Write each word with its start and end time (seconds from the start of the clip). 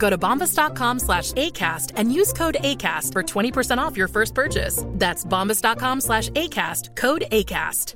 Go 0.00 0.10
to 0.10 0.18
bombas.com 0.18 0.98
slash 0.98 1.32
ACAST 1.32 1.92
and 1.96 2.12
use 2.12 2.32
code 2.32 2.56
ACAST 2.64 3.12
for 3.12 3.22
20% 3.22 3.78
off 3.78 3.96
your 3.96 4.08
first 4.08 4.34
purchase. 4.34 4.84
That's 4.98 5.24
bombas.com 5.24 6.00
slash 6.00 6.30
ACAST, 6.30 6.96
code 6.96 7.24
ACAST. 7.30 7.94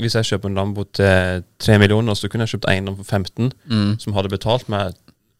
Hvis 0.00 0.14
jeg 0.16 0.24
kjøper 0.30 0.48
en 0.48 0.54
Lambo 0.56 0.84
til 0.96 1.42
3 1.60 1.78
millioner, 1.82 2.14
så 2.16 2.28
kunne 2.30 2.46
jeg 2.46 2.54
kjøpt 2.54 2.68
eiendom 2.70 2.96
for 2.96 3.04
15, 3.04 3.50
Mm. 3.68 3.98
som 4.00 4.14
hadde 4.16 4.30
betalt 4.32 4.68
meg 4.72 4.94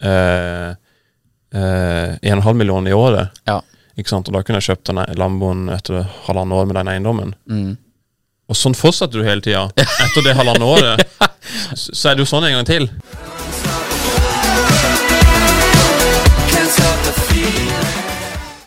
uh, 0.04 0.74
uh, 1.54 2.18
1,5 2.20 2.52
millioner 2.58 2.90
i 2.90 2.94
året. 2.94 3.30
Ja. 3.48 3.60
Ikke 3.96 4.10
sant? 4.12 4.28
Og 4.28 4.34
da 4.36 4.42
kunne 4.42 4.60
jeg 4.60 4.68
kjøpt 4.68 4.90
den 4.90 5.00
Lamboen 5.16 5.68
etter 5.72 6.02
halvannet 6.26 6.58
år 6.58 6.66
med 6.68 6.76
den 6.76 6.88
eiendommen. 6.92 7.32
Mm. 7.48 7.78
Og 8.50 8.58
sånn 8.58 8.74
fortsetter 8.76 9.22
du 9.22 9.24
hele 9.24 9.40
tida. 9.40 9.68
Etter 9.78 10.26
det 10.26 10.36
halvannet 10.36 10.66
året, 10.66 11.06
så 11.80 11.94
så 11.94 12.10
er 12.10 12.18
det 12.18 12.26
jo 12.26 12.32
sånn 12.34 12.44
en 12.50 12.58
gang 12.58 12.68
til. 12.68 12.90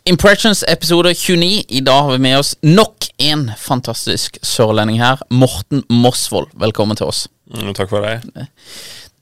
Impressions 0.06 0.64
episode 0.68 1.14
29. 1.14 1.64
I 1.70 1.80
dag 1.80 2.02
har 2.04 2.12
vi 2.12 2.18
med 2.18 2.38
oss 2.38 2.56
nok 2.62 3.06
en 3.24 3.46
fantastisk 3.58 4.36
sørlending 4.44 5.00
her. 5.00 5.22
Morten 5.32 5.84
Mosvold, 5.90 6.50
velkommen 6.60 7.00
til 7.00 7.08
oss. 7.08 7.22
Mm, 7.54 7.72
takk 7.78 7.90
for 7.92 8.04
det. 8.04 8.48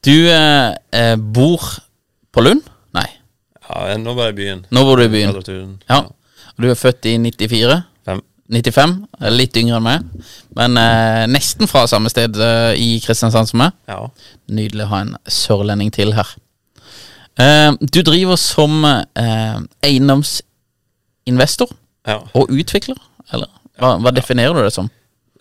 Du 0.05 0.15
eh, 0.31 0.73
eh, 0.97 1.13
bor 1.21 1.61
på 2.33 2.41
Lund? 2.47 2.63
Nei, 2.97 3.05
Ja, 3.69 3.93
nå 4.01 4.15
var 4.17 4.31
jeg 4.31 4.33
i 4.33 4.39
byen. 4.41 4.65
nå 4.73 4.83
bor 4.87 4.97
du 4.97 5.05
i 5.05 5.11
byen. 5.13 5.77
Ja. 5.89 5.99
Og 6.57 6.65
du 6.65 6.71
er 6.71 6.75
født 6.75 7.05
i 7.05 7.17
94? 7.21 7.77
Fem. 8.05 8.23
95? 8.51 8.95
Er 9.21 9.37
Litt 9.37 9.55
yngre 9.61 9.77
enn 9.77 9.85
meg. 9.85 10.27
Men 10.57 10.77
eh, 10.81 11.27
nesten 11.29 11.69
fra 11.69 11.85
samme 11.87 12.09
sted 12.09 12.35
eh, 12.41 12.73
i 12.81 12.95
Kristiansand 13.05 13.53
som 13.53 13.61
meg. 13.61 13.77
Ja. 13.87 14.01
Nydelig 14.49 14.89
å 14.89 14.93
ha 14.95 15.03
en 15.05 15.13
sørlending 15.29 15.93
til 15.93 16.17
her. 16.17 16.33
Eh, 17.39 17.71
du 17.79 18.01
driver 18.03 18.35
som 18.35 18.83
eh, 18.85 19.59
eiendomsinvestor 19.87 21.71
ja. 22.07 22.19
og 22.35 22.51
utvikler, 22.51 22.97
eller? 23.33 23.47
Hva, 23.81 23.95
hva 24.03 24.11
definerer 24.13 24.53
du 24.57 24.61
det 24.65 24.73
som? 24.75 24.89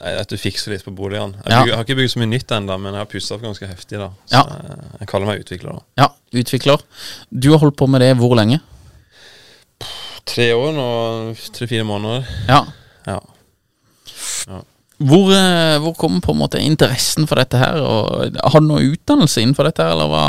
Nei, 0.00 0.14
At 0.16 0.30
du 0.32 0.38
fikser 0.40 0.72
litt 0.72 0.84
på 0.86 0.94
boligene. 0.96 1.36
Jeg, 1.42 1.50
bygger, 1.50 1.68
jeg 1.72 1.76
har 1.76 1.84
ikke 1.84 1.98
bygd 1.98 2.12
så 2.14 2.20
mye 2.22 2.30
nytt 2.30 2.54
ennå, 2.56 2.76
men 2.80 2.94
jeg 2.96 3.02
har 3.02 3.10
pussa 3.10 3.36
opp 3.36 3.44
ganske 3.44 3.68
heftig. 3.68 3.98
da 4.00 4.08
Så 4.24 4.38
Ja. 4.38 4.44
jeg, 5.00 5.08
kaller 5.10 5.26
meg 5.28 5.42
utvikler. 5.44 5.72
da 5.76 6.04
Ja, 6.04 6.08
utvikler. 6.40 6.80
Du 7.30 7.50
har 7.50 7.58
holdt 7.60 7.76
på 7.76 7.88
med 7.88 8.00
det 8.00 8.14
hvor 8.16 8.34
lenge? 8.38 8.60
Tre 10.30 10.52
år 10.54 10.72
nå, 10.72 10.88
tre-fire 11.52 11.84
måneder. 11.84 12.24
Ja. 12.48 12.64
Ja. 13.06 13.18
Hvor, 15.00 15.30
eh, 15.32 15.78
hvor 15.80 15.94
kom 15.96 16.20
på 16.20 16.32
en 16.32 16.38
måte 16.38 16.60
interessen 16.60 17.26
for 17.26 17.40
dette 17.40 17.56
her? 17.60 17.80
Og, 17.80 18.36
har 18.36 18.60
du 18.60 18.66
noe 18.68 18.84
utdannelse 18.92 19.40
innenfor 19.40 19.64
dette, 19.68 19.82
her, 19.82 19.92
eller 19.96 20.08
hva? 20.12 20.24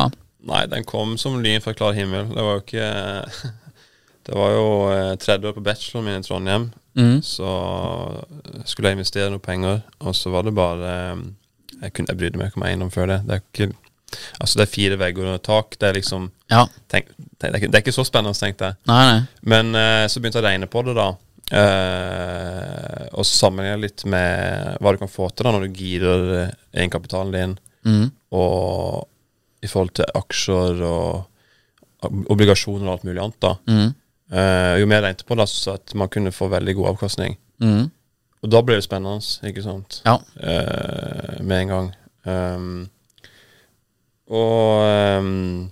Nei, 0.49 0.65
den 0.71 0.85
kom 0.87 1.17
som 1.21 1.39
lyn 1.43 1.61
fra 1.61 1.73
klar 1.77 1.93
himmel. 1.97 2.29
Det 2.31 2.45
var 2.45 2.57
jo 2.57 2.63
ikke 2.65 2.87
Det 4.21 4.37
var 4.37 4.51
jo 4.53 4.65
eh, 4.93 5.15
tredje 5.17 5.49
år 5.49 5.55
på 5.57 5.63
bacheloren 5.65 6.05
min 6.05 6.21
i 6.21 6.25
Trondheim. 6.25 6.67
Mm. 6.93 7.21
Så 7.25 7.51
skulle 8.69 8.91
jeg 8.91 8.99
investere 8.99 9.31
noe 9.33 9.41
penger, 9.41 9.79
og 10.03 10.13
så 10.17 10.29
var 10.33 10.45
det 10.45 10.53
bare 10.53 10.91
eh, 10.91 11.23
Jeg, 11.81 11.93
kunne, 11.95 12.11
jeg 12.11 12.19
brydde 12.19 12.41
meg 12.41 12.51
ikke 12.51 12.61
om 12.61 12.67
eiendom 12.67 12.91
før 12.93 13.09
det. 13.13 13.23
Det 13.25 13.37
er 13.37 13.47
ikke 13.47 13.71
Altså, 14.41 14.59
det 14.59 14.65
er 14.65 14.71
fire 14.73 14.97
vegger 14.99 15.29
og 15.31 15.41
tak. 15.45 15.77
Det 15.79 15.87
er 15.87 15.97
liksom 15.97 16.29
Ja. 16.51 16.65
tenk, 16.91 17.09
det, 17.17 17.47
er 17.47 17.55
ikke, 17.57 17.67
det 17.71 17.79
er 17.79 17.83
ikke 17.85 17.95
så 17.95 18.05
spennende, 18.05 18.37
tenkte 18.37 18.71
jeg. 18.71 18.79
Nei, 18.91 19.03
nei. 19.07 19.19
Men 19.41 19.75
eh, 19.75 20.05
så 20.11 20.19
begynte 20.19 20.41
jeg 20.41 20.45
å 20.45 20.49
regne 20.49 20.69
på 20.69 20.83
det, 20.85 20.97
da. 20.99 21.11
Uh, 21.51 23.09
og 23.19 23.25
sammenligne 23.27 23.81
litt 23.81 24.05
med 24.07 24.77
hva 24.79 24.93
du 24.93 25.01
kan 25.01 25.09
få 25.11 25.25
til 25.35 25.43
da 25.43 25.51
når 25.51 25.65
du 25.65 25.79
girer 25.81 26.21
eh, 26.37 26.53
egenkapitalen 26.79 27.33
din, 27.35 27.55
mm. 27.83 28.05
og 28.39 29.01
i 29.61 29.69
forhold 29.69 29.93
til 29.97 30.09
aksjer 30.17 30.81
og 30.87 31.27
obligasjoner 32.33 32.87
og 32.87 32.93
alt 32.95 33.03
mulig 33.07 33.21
annet. 33.21 33.41
da 33.41 33.55
Mm. 33.67 33.91
Uh, 34.31 34.79
Jo 34.79 34.87
mer 34.87 35.01
jeg 35.01 35.03
regnet 35.03 35.25
på 35.27 35.35
det, 35.35 35.49
så 35.49 35.73
at 35.75 35.93
man 35.93 36.07
kunne 36.09 36.31
få 36.31 36.47
veldig 36.47 36.75
god 36.75 36.93
avkastning. 36.93 37.37
Mm. 37.59 37.91
Og 38.41 38.49
da 38.49 38.61
ble 38.61 38.77
det 38.79 38.85
spennende, 38.85 39.19
ikke 39.43 39.63
sant? 39.65 40.01
Ja. 40.05 40.15
Uh, 40.39 41.43
med 41.43 41.61
en 41.61 41.67
gang. 41.67 41.89
Um, 42.23 42.89
og 44.31 45.19
um, 45.19 45.71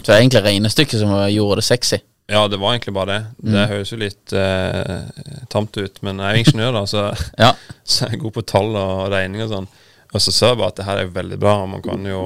Så 0.00 0.06
det 0.06 0.14
er 0.14 0.22
egentlig 0.22 0.42
regnestykket 0.44 1.00
som 1.02 1.12
gjorde 1.28 1.60
det 1.60 1.64
sexy. 1.64 2.00
Ja, 2.28 2.48
det 2.48 2.58
var 2.58 2.74
egentlig 2.74 2.94
bare 2.94 3.12
det. 3.12 3.20
Mm. 3.38 3.52
Det 3.52 3.68
høres 3.70 3.92
jo 3.92 4.00
litt 4.00 4.34
uh, 4.34 5.04
tamt 5.52 5.76
ut, 5.76 6.02
men 6.02 6.18
jeg 6.18 6.26
er 6.26 6.34
jo 6.34 6.44
ingeniør, 6.46 6.72
da, 6.80 6.84
så, 6.90 7.06
Ja. 7.44 7.52
så 7.84 8.06
jeg 8.06 8.16
er 8.16 8.24
god 8.24 8.36
på 8.38 8.46
tall 8.50 8.72
og 8.74 9.06
regning 9.12 9.44
og 9.44 9.52
sånn. 9.52 9.68
Og 10.14 10.22
så 10.22 10.32
ser 10.32 10.54
jeg 10.54 10.62
bare 10.62 10.72
at 10.72 10.80
det 10.80 10.88
her 10.88 11.02
er 11.02 11.12
veldig 11.12 11.38
bra, 11.38 11.58
man 11.68 11.84
kan 11.84 12.06
jo 12.08 12.22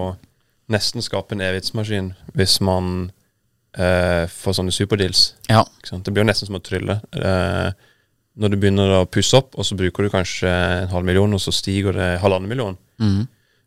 nesten 0.70 1.04
skape 1.04 1.34
en 1.36 1.42
evighetsmaskin 1.44 2.12
hvis 2.38 2.58
man 2.64 3.10
eh, 3.76 4.24
får 4.30 4.58
sånne 4.58 4.74
superdeals. 4.74 5.34
Ja. 5.50 5.64
Det 5.90 6.12
blir 6.12 6.24
jo 6.24 6.30
nesten 6.30 6.50
som 6.50 6.58
å 6.58 6.64
trylle. 6.64 7.00
Eh, 7.12 7.88
når 8.40 8.52
du 8.52 8.58
begynner 8.60 8.94
å 9.00 9.08
pusse 9.10 9.36
opp, 9.38 9.56
og 9.58 9.66
så 9.66 9.76
bruker 9.78 10.06
du 10.06 10.12
kanskje 10.12 10.50
en 10.50 10.92
halv 10.92 11.06
million, 11.06 11.34
og 11.34 11.42
så 11.42 11.52
stiger 11.54 11.96
det 11.96 12.10
halvannen 12.22 12.48
million, 12.50 12.78
mm. 13.02 13.24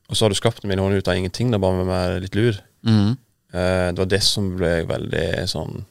og 0.09 0.17
så 0.17 0.25
har 0.25 0.33
du 0.33 0.39
skapt 0.39 0.63
en 0.63 0.71
million 0.71 0.93
ut 0.93 1.09
av 1.09 1.19
ingenting, 1.19 1.51
er 1.53 1.61
bare 1.61 1.85
med 1.85 2.23
litt 2.23 2.37
lur. 2.39 2.57
Mm. 2.87 3.13
Eh, 3.53 3.87
det 3.91 4.01
var 4.01 4.09
det 4.09 4.23
som 4.25 4.49
ble 4.57 4.73
veldig 4.89 5.27
sånn 5.51 5.83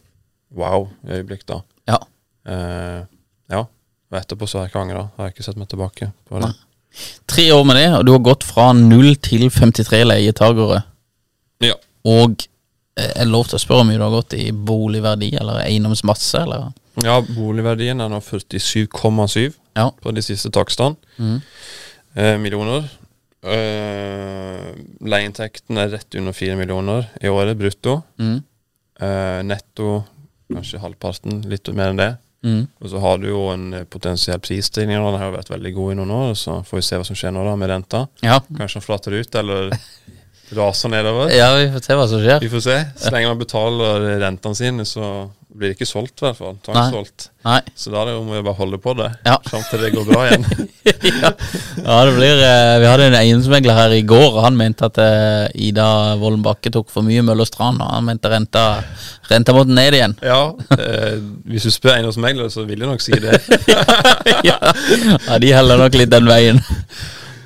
wow 0.57 0.89
i 1.07 1.21
øyeblikk, 1.21 1.47
da. 1.49 1.61
Ja. 1.93 2.01
Eh, 2.49 3.01
ja. 3.53 3.63
Og 4.13 4.19
etterpå 4.19 4.49
så 4.49 4.59
har 4.59 4.67
jeg 4.67 4.75
ikke 4.75 4.83
angra. 4.83 5.07
Har 5.17 5.29
jeg 5.29 5.37
ikke 5.37 5.47
sett 5.47 5.61
meg 5.61 5.71
tilbake 5.71 6.11
på 6.29 6.41
det. 6.43 6.53
Tre 7.33 7.45
år 7.55 7.63
med 7.65 7.79
det, 7.79 7.87
og 7.97 8.03
du 8.05 8.13
har 8.13 8.25
gått 8.25 8.45
fra 8.45 8.73
0 8.77 9.15
til 9.25 9.47
53 9.49 10.03
leietagere. 10.05 10.83
Ja. 11.63 11.77
Og 12.09 12.45
eh, 12.99 13.11
er 13.23 13.29
lov 13.31 13.47
til 13.49 13.57
å 13.59 13.63
spørre 13.63 13.85
om 13.87 13.93
du 13.93 13.99
har 14.03 14.11
gått 14.15 14.35
i 14.39 14.51
boligverdi 14.53 15.33
eller 15.41 15.63
eiendomsmasse, 15.67 16.43
eller? 16.45 16.71
ja, 17.03 17.15
boligverdien 17.25 18.01
er 18.05 18.11
nå 18.13 18.19
47,7 18.21 19.53
Ja. 19.79 19.87
på 20.03 20.13
de 20.13 20.21
siste 20.23 20.51
takstene. 20.53 20.97
Mm. 21.19 21.39
Eh, 22.15 22.35
millioner. 22.43 22.91
Eh, 23.43 24.73
leieinntekten 25.01 25.79
er 25.81 25.89
rett 25.95 26.15
under 26.19 26.33
4 26.37 26.57
millioner 26.59 27.09
i 27.23 27.31
året, 27.33 27.57
brutto. 27.59 28.03
Mm. 28.21 28.43
Eh, 29.01 29.41
netto 29.49 30.03
kanskje 30.53 30.83
halvparten, 30.83 31.41
litt 31.49 31.71
mer 31.75 31.91
enn 31.95 32.01
det. 32.03 32.11
Mm. 32.45 32.67
Og 32.83 32.91
så 32.91 33.01
har 33.01 33.19
du 33.23 33.29
jo 33.31 33.45
en 33.53 33.71
potensiell 33.91 34.41
prisstigning. 34.43 34.99
Den 34.99 35.17
har 35.19 35.31
jo 35.31 35.37
vært 35.39 35.53
veldig 35.55 35.73
god 35.77 35.93
i 35.93 35.99
noen 36.01 36.11
år, 36.17 36.33
så 36.37 36.59
får 36.67 36.81
vi 36.81 36.85
se 36.89 36.99
hva 37.01 37.07
som 37.09 37.17
skjer 37.19 37.33
nå 37.35 37.45
da 37.47 37.55
med 37.57 37.71
renta. 37.71 38.05
Ja. 38.27 38.41
Kanskje 38.59 38.81
den 38.81 38.87
flater 38.87 39.17
ut, 39.17 39.35
eller 39.41 39.71
raser 40.57 40.93
nedover. 40.93 41.31
ja, 41.35 41.53
vi 41.59 41.69
får 41.75 41.87
se 41.87 41.99
hva 42.01 42.09
som 42.11 42.25
skjer. 42.25 42.41
Vi 42.45 42.51
får 42.53 42.65
se. 42.69 42.81
Så 43.05 43.13
lenge 43.15 43.29
man 43.33 43.41
betaler 43.41 44.09
rentene 44.23 44.59
sine, 44.59 44.85
så 44.89 45.13
blir 45.53 45.69
det 45.69 45.77
ikke 45.77 45.85
solgt, 45.89 46.17
i 46.23 46.25
hvert 46.25 46.39
fall. 46.39 46.55
Tvangssolgt. 46.65 47.27
Så 47.77 47.91
da 47.93 48.01
er 48.01 48.07
det 48.09 48.13
om 48.17 48.29
å 48.33 48.39
bare 48.47 48.55
holde 48.57 48.79
på 48.81 48.93
det 48.97 49.09
Ja. 49.27 49.35
fram 49.51 49.65
til 49.69 49.83
det 49.83 49.91
går 49.93 50.07
bra 50.09 50.23
igjen. 50.29 50.47
ja. 50.87 51.31
ja, 51.83 51.97
det 52.07 52.13
blir 52.17 52.41
eh, 52.47 52.77
Vi 52.81 52.87
hadde 52.89 53.09
en 53.11 53.17
eiendomsmegler 53.19 53.77
her 53.77 53.93
i 53.97 54.05
går, 54.09 54.29
og 54.31 54.39
han 54.47 54.57
mente 54.57 54.87
at 54.89 55.01
eh, 55.03 55.51
Ida 55.69 55.89
Vollen 56.23 56.41
Bakke 56.47 56.73
tok 56.73 56.89
for 56.95 57.05
mye 57.05 57.25
Møller 57.27 57.45
Strand, 57.51 57.83
og 57.85 57.91
han 57.99 58.07
mente 58.09 58.31
renta, 58.33 58.63
renta 59.29 59.53
måtte 59.57 59.75
ned 59.77 59.99
igjen. 59.99 60.15
ja, 60.25 60.41
eh, 60.79 61.19
hvis 61.53 61.67
du 61.69 61.75
spør 61.75 61.99
eiendomsmegler, 61.99 62.49
så 62.55 62.65
vil 62.71 62.87
de 62.87 62.89
nok 62.89 63.05
si 63.05 63.13
det. 63.21 63.37
ja. 64.49 64.57
ja, 64.57 65.39
de 65.43 65.53
heller 65.53 65.83
nok 65.85 65.99
litt 66.01 66.15
den 66.15 66.31
veien. 66.33 66.63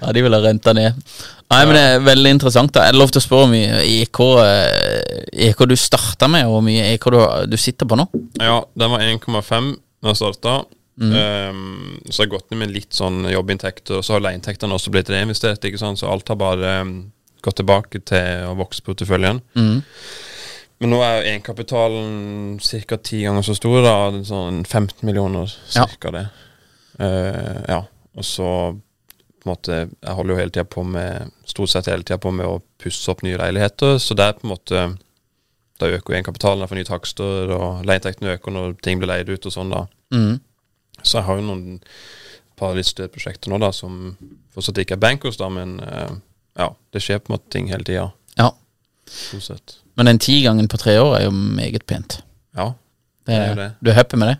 Ja, 0.00 0.12
de 0.12 0.22
ville 0.26 0.40
renta 0.44 0.72
ned. 0.76 0.98
Nei, 1.46 1.60
men 1.64 1.76
det 1.76 1.82
er 1.82 2.00
veldig 2.04 2.30
interessant. 2.36 2.72
da 2.74 2.88
det 2.90 2.98
lov 2.98 3.12
til 3.14 3.22
å 3.22 3.24
spørre 3.24 3.46
hvor 3.46 3.52
mye 3.52 3.82
EK, 3.86 4.20
eh, 4.42 5.48
EK 5.48 5.62
du 5.70 5.76
starta 5.78 6.28
med, 6.28 6.46
og 6.48 6.56
hvor 6.56 6.64
mye 6.66 6.88
EK 6.94 7.06
du, 7.14 7.18
du 7.52 7.56
sitter 7.60 7.86
på 7.88 7.98
nå? 7.98 8.06
Ja, 8.42 8.58
den 8.76 8.90
var 8.92 9.04
1,5 9.04 9.70
da 10.02 10.12
jeg 10.12 10.18
starta. 10.20 10.56
Mm. 10.96 11.12
Um, 11.12 11.98
så 12.08 12.22
har 12.22 12.26
jeg 12.26 12.32
gått 12.32 12.50
ned 12.50 12.60
med 12.62 12.72
litt 12.72 12.96
sånn 12.96 13.26
jobbinntekter, 13.28 13.98
og 13.98 14.04
så 14.06 14.16
har 14.16 14.24
leieinntektene 14.24 14.74
også 14.76 14.92
blitt 14.94 15.10
reinvestert. 15.12 15.64
ikke 15.64 15.80
sant? 15.80 16.00
Så 16.00 16.08
alt 16.10 16.28
har 16.32 16.38
bare 16.40 16.78
um, 16.82 16.94
gått 17.44 17.58
tilbake 17.60 18.00
til 18.08 18.46
å 18.48 18.54
vokse 18.58 18.84
porteføljen. 18.86 19.42
Mm. 19.58 19.82
Men 20.82 20.92
nå 20.92 20.98
er 21.04 21.22
egenkapitalen 21.30 22.58
ca. 22.60 22.98
ti 23.00 23.22
ganger 23.24 23.44
så 23.46 23.54
stor, 23.56 23.78
da. 23.84 23.94
Sånn 24.28 24.64
15 24.64 25.06
millioner, 25.08 25.52
Ja. 25.74 25.86
cirka 25.86 26.12
det. 26.12 26.26
Uh, 27.00 27.60
ja. 27.68 27.82
Og 28.16 28.24
så 28.24 28.48
på 29.46 29.50
en 29.50 29.54
måte 29.54 29.76
Jeg 29.86 30.14
holder 30.18 30.34
jo 30.34 30.38
hele 30.40 30.52
tida 30.52 30.66
på 30.68 30.82
med 30.84 31.32
Stort 31.46 31.70
sett 31.72 31.88
hele 31.90 32.02
tida 32.02 32.18
på 32.22 32.32
med 32.34 32.48
å 32.48 32.58
pusse 32.82 33.10
opp 33.12 33.22
nye 33.22 33.38
leiligheter, 33.38 33.98
så 34.02 34.16
det 34.18 34.26
er 34.26 34.36
på 34.38 34.46
en 34.46 34.52
måte 34.52 34.84
Da 35.78 35.90
øker 35.92 36.12
jo 36.12 36.18
egenkapitalen, 36.18 36.64
jeg 36.64 36.72
får 36.72 36.80
nye 36.80 36.90
takster, 36.90 37.54
og 37.54 37.86
leieinntektene 37.86 38.36
øker 38.36 38.54
når 38.54 38.76
ting 38.84 39.00
blir 39.00 39.12
leid 39.12 39.30
ut 39.30 39.46
og 39.46 39.52
sånn, 39.52 39.72
da. 39.74 39.82
Mm. 40.14 40.38
Så 41.02 41.18
jeg 41.18 41.26
har 41.26 41.40
jo 41.40 41.44
noen 41.44 41.80
par 42.56 42.72
litt 42.76 42.88
større 42.88 43.12
prosjekter 43.12 43.52
nå, 43.52 43.58
da, 43.60 43.68
som 43.76 44.14
fortsatt 44.56 44.80
ikke 44.80 44.96
er 44.96 45.02
bankers, 45.02 45.36
da, 45.36 45.50
men 45.52 45.76
eh, 45.84 46.14
ja, 46.56 46.70
det 46.96 47.02
skjer 47.04 47.20
på 47.20 47.28
en 47.28 47.36
måte 47.36 47.52
ting 47.52 47.68
hele 47.68 47.84
tida. 47.84 48.06
Ja. 48.40 48.48
Stort. 49.12 49.76
Men 50.00 50.08
den 50.08 50.22
tigangen 50.24 50.68
på 50.72 50.80
tre 50.80 50.96
år 51.02 51.18
er 51.18 51.26
jo 51.26 51.34
meget 51.36 51.84
pent. 51.84 52.22
Ja. 52.56 52.72
Det 53.26 53.36
er, 53.36 53.46
jo 53.50 53.60
det. 53.60 53.70
Du 53.84 53.90
er 53.92 53.98
happy 53.98 54.16
med 54.16 54.32
det? 54.32 54.38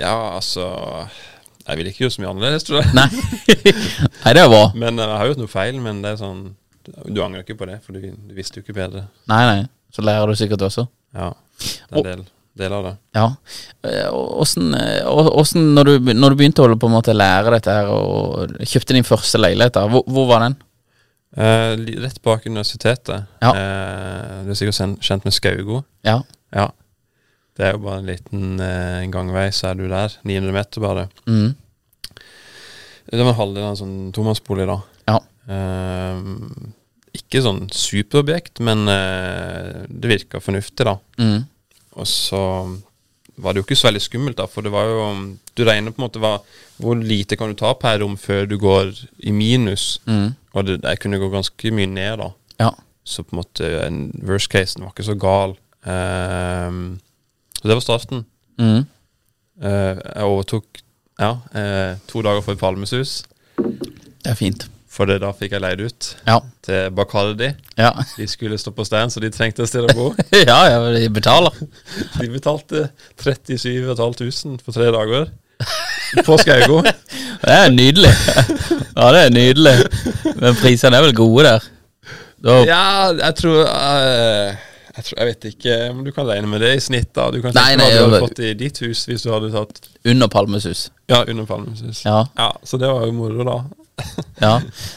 Ja, 0.00 0.14
altså 0.36 0.68
Jeg 1.66 1.76
vil 1.78 1.86
ikke 1.90 2.04
gjøre 2.06 2.14
så 2.14 2.22
mye 2.22 2.30
annerledes, 2.32 2.64
tror 2.66 2.80
jeg. 2.80 2.94
Nei. 2.96 3.08
Nei, 4.24 4.32
det 4.34 4.42
er 4.42 4.48
bra. 4.50 4.62
Men 4.74 4.98
eh, 4.98 5.06
jeg 5.10 5.18
har 5.20 5.30
gjort 5.30 5.42
noe 5.42 5.52
feil, 5.52 5.78
men 5.84 6.00
det 6.04 6.14
er 6.14 6.20
sånn 6.22 6.40
Du 7.12 7.20
angrer 7.22 7.44
ikke 7.44 7.58
på 7.60 7.68
det, 7.68 7.78
for 7.84 7.94
du, 7.94 8.00
du 8.10 8.34
visste 8.34 8.58
jo 8.60 8.64
ikke 8.64 8.76
bedre. 8.80 9.04
Nei, 9.30 9.42
nei. 9.50 9.60
Så 9.94 10.02
lærer 10.06 10.30
du 10.30 10.38
sikkert 10.38 10.62
også. 10.66 10.86
Ja. 11.14 11.32
Det 11.60 11.90
er 11.90 11.98
en 12.00 12.06
del, 12.06 12.24
del 12.62 12.74
av 12.78 12.84
det. 12.88 12.92
Ja. 13.18 13.26
Eh, 13.84 14.08
Åssen 14.14 14.72
eh, 14.78 15.04
og- 15.10 15.30
når, 15.58 15.84
du- 16.00 16.14
når 16.14 16.30
du 16.34 16.38
begynte 16.40 16.62
å 16.62 16.68
holde 16.68 16.78
på 16.80 16.88
en 16.90 16.94
måte 16.96 17.14
lære 17.14 17.52
dette 17.58 17.74
her, 17.74 17.90
og 17.92 18.56
kjøpte 18.64 18.96
din 18.96 19.06
første 19.06 19.38
leilighet, 19.42 19.74
da, 19.76 19.84
hvor, 19.92 20.04
hvor 20.08 20.26
var 20.30 20.46
den? 20.46 20.56
Eh, 21.36 21.76
rett 22.02 22.18
bak 22.26 22.46
universitetet. 22.50 23.26
Ja. 23.44 23.50
Eh, 23.54 24.38
du 24.46 24.50
er 24.54 24.58
sikkert 24.58 25.02
kjent 25.06 25.26
med 25.28 25.36
Skaugo? 25.36 25.82
Ja. 26.06 26.16
Ja. 26.54 26.70
Det 27.60 27.66
er 27.68 27.74
jo 27.76 27.82
bare 27.84 28.00
en 28.00 28.06
liten 28.08 28.60
eh, 28.64 29.02
gangvei, 29.12 29.50
så 29.52 29.70
er 29.70 29.76
du 29.76 29.84
der. 29.90 30.14
900 30.24 30.54
meter 30.56 30.80
bare. 30.80 31.02
Mm. 31.28 31.50
Det 33.10 33.18
var 33.20 33.34
en 33.34 33.36
halvdel 33.36 33.66
av 33.66 33.72
en 33.74 33.80
sånn 33.82 33.96
tomannsbolig, 34.16 34.64
da. 34.70 34.78
Ja. 35.10 35.18
Eh, 35.52 36.22
ikke 37.20 37.42
sånn 37.44 37.66
superobjekt, 37.74 38.62
men 38.64 38.88
eh, 38.88 39.82
det 39.92 40.12
virka 40.14 40.40
fornuftig, 40.40 40.86
da. 40.88 40.96
Mm. 41.20 41.42
Og 42.00 42.08
så 42.08 42.40
var 43.40 43.52
det 43.52 43.60
jo 43.60 43.66
ikke 43.66 43.76
så 43.76 43.90
veldig 43.90 44.02
skummelt, 44.06 44.38
da, 44.40 44.48
for 44.48 44.64
det 44.64 44.72
var 44.72 44.88
jo 44.88 45.04
Du 45.56 45.64
regner 45.66 45.92
på 45.92 46.00
en 46.00 46.06
måte 46.06 46.20
hva, 46.22 46.38
hvor 46.80 46.96
lite 46.96 47.36
kan 47.36 47.52
du 47.52 47.58
ta 47.60 47.74
per 47.76 48.00
rom 48.00 48.16
før 48.20 48.48
du 48.48 48.56
går 48.62 48.94
i 49.20 49.34
minus. 49.36 49.98
Mm. 50.08 50.32
Og 50.56 50.64
det, 50.64 50.80
jeg 50.80 51.02
kunne 51.04 51.20
gå 51.20 51.28
ganske 51.28 51.76
mye 51.76 51.92
ned, 51.92 52.24
da. 52.24 52.32
Ja. 52.62 52.72
Så 53.04 53.26
på 53.26 53.36
en 53.36 53.42
måte 53.42 53.70
worst 54.24 54.48
casen 54.48 54.86
var 54.86 54.94
ikke 54.94 55.10
så 55.10 55.18
gal. 55.20 55.58
Ehm, 55.84 57.00
så 57.60 57.68
det 57.68 57.76
var 57.76 57.84
starten. 57.84 58.24
Mm. 58.60 58.84
Eh, 59.62 59.96
jeg 60.00 60.24
overtok 60.24 60.64
ja, 61.20 61.34
eh, 61.54 61.96
to 62.08 62.22
dager 62.24 62.40
for 62.44 62.52
et 62.56 62.60
Palmesus, 62.62 63.22
Det 63.60 64.30
er 64.32 64.34
fint. 64.38 64.66
for 64.90 65.04
det, 65.06 65.20
da 65.22 65.30
fikk 65.36 65.52
jeg 65.52 65.60
leid 65.62 65.80
ut 65.84 66.08
Ja. 66.26 66.38
til 66.64 66.90
Bacardi. 66.96 67.50
Ja. 67.78 67.90
De 68.16 68.26
skulle 68.28 68.56
stå 68.58 68.70
på 68.74 68.84
stand, 68.88 69.12
så 69.12 69.20
de 69.20 69.30
trengte 69.30 69.62
et 69.62 69.68
sted 69.68 69.84
å 69.84 69.94
bo. 69.94 70.14
ja, 70.32 70.58
ja, 70.72 70.80
de 70.96 71.08
betaler. 71.12 71.52
De 72.20 72.28
betalte 72.32 72.88
37 73.20 73.84
500 73.96 74.64
for 74.64 74.72
tre 74.72 74.88
dager 74.90 75.28
på 76.24 76.38
Skaugo. 76.40 76.80
Det 77.44 77.52
er 77.56 77.70
nydelig. 77.72 78.10
Ja, 78.96 79.06
det 79.12 79.20
er 79.26 79.30
nydelig. 79.32 79.76
Men 80.40 80.56
prisene 80.60 80.96
er 80.98 81.04
vel 81.06 81.14
gode 81.16 81.44
der? 81.46 81.68
Da, 82.44 82.56
Ja, 82.68 82.82
jeg 83.16 83.34
tror 83.38 83.62
eh, 83.68 84.56
jeg, 85.00 85.08
tror, 85.08 85.18
jeg 85.18 85.32
vet 85.32 85.48
ikke 85.50 85.76
om 85.90 86.04
du 86.06 86.12
kan 86.14 86.28
regne 86.28 86.50
med 86.52 86.62
det 86.64 86.74
i 86.76 86.84
snitt. 86.84 87.10
da 87.16 87.30
Du 87.32 87.40
kan 87.42 87.56
Nei, 87.56 87.72
nei, 87.80 87.88
hva 87.90 87.96
du 87.96 88.04
hadde 88.06 88.22
fått 88.28 88.42
i 88.44 88.54
ditt 88.58 88.80
hus 88.84 89.06
hvis 89.08 89.26
du 89.26 89.32
hadde 89.34 89.50
tatt 89.54 89.90
under 90.04 90.30
Palmesus. 90.32 90.88
Ja, 91.10 91.24
under 91.26 91.48
Palmesus. 91.48 92.04
Ja. 92.06 92.24
ja, 92.38 92.52
Så 92.64 92.78
det 92.80 92.88
var 92.92 93.06
jo 93.08 93.12
moro, 93.16 93.44
da. 93.48 93.58
ja. 94.44 94.52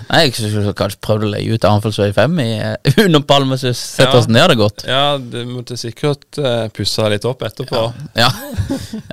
Nei, 0.07 0.19
jeg 0.25 0.33
skulle 0.37 0.73
kanskje 0.77 1.01
prøvd 1.03 1.25
å 1.27 1.31
leie 1.33 1.55
ut 1.57 1.65
Arnfeldsvei 1.67 2.11
5 2.15 2.37
i, 2.43 2.49
eh, 2.63 2.99
under 3.05 3.23
Palmesus. 3.27 3.79
Sett 3.97 4.07
Ja. 4.07 4.19
oss 4.19 4.29
ned, 4.31 4.45
det 4.51 4.59
gått. 4.59 4.85
Ja, 4.87 5.17
du 5.17 5.41
måtte 5.49 5.77
sikkert 5.79 6.39
uh, 6.39 6.67
pussa 6.75 7.09
litt 7.11 7.25
opp 7.27 7.43
etterpå. 7.47 7.83
Ja. 8.19 8.29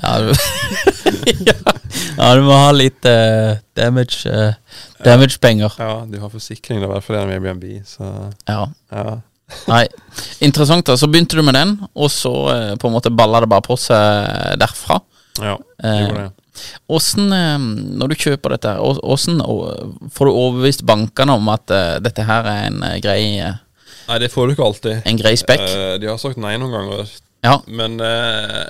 Ja, 0.02 0.12
ja. 0.20 0.34
ja, 2.20 2.28
du 2.36 2.44
må 2.46 2.54
ha 2.54 2.70
litt 2.76 3.06
uh, 3.08 3.56
damage 3.78 4.30
uh, 4.30 4.52
damage-penger. 5.04 5.74
Ja, 5.80 6.04
du 6.06 6.20
har 6.22 6.32
forsikring, 6.32 6.80
da, 6.82 6.88
i 6.88 6.92
hvert 6.94 7.06
fall 7.06 7.20
gjennom 7.20 7.34
Airbnb, 7.38 7.66
så 7.88 8.12
Ja. 8.50 8.62
Nei, 9.68 9.84
interessant. 10.40 10.84
da 10.86 10.96
Så 10.96 11.08
begynte 11.10 11.36
du 11.38 11.42
med 11.46 11.54
den, 11.54 11.76
og 11.94 12.10
så 12.12 12.32
eh, 12.54 12.74
på 12.80 12.88
en 12.90 12.94
måte 12.96 13.10
balla 13.14 13.40
det 13.44 13.48
bare 13.50 13.64
på 13.66 13.76
seg 13.78 14.58
derfra. 14.60 15.00
Ja, 15.40 15.56
det 15.56 15.88
Eh, 15.90 16.00
gjorde 16.08 16.22
det. 16.28 16.32
Åssen, 16.92 17.32
eh, 17.32 17.58
når 17.96 18.08
du 18.12 18.14
kjøper 18.20 18.50
dette, 18.56 18.74
åssen 18.82 19.38
får 20.12 20.28
du 20.28 20.32
overbevist 20.32 20.82
bankene 20.84 21.32
om 21.38 21.48
at 21.48 21.70
eh, 21.70 21.98
dette 22.04 22.26
her 22.26 22.44
er 22.50 22.66
en 22.68 22.80
grei 23.00 23.22
Nei, 24.10 24.18
det 24.18 24.30
får 24.32 24.48
du 24.48 24.52
ikke 24.56 24.66
alltid. 24.66 25.02
En 25.06 25.16
grei 25.20 25.36
spekk? 25.38 25.62
Eh, 25.62 25.94
de 26.02 26.08
har 26.10 26.18
sagt 26.18 26.36
nei 26.42 26.56
noen 26.58 26.72
ganger, 26.74 27.10
Ja. 27.46 27.60
men 27.68 28.00
eh, 28.00 28.66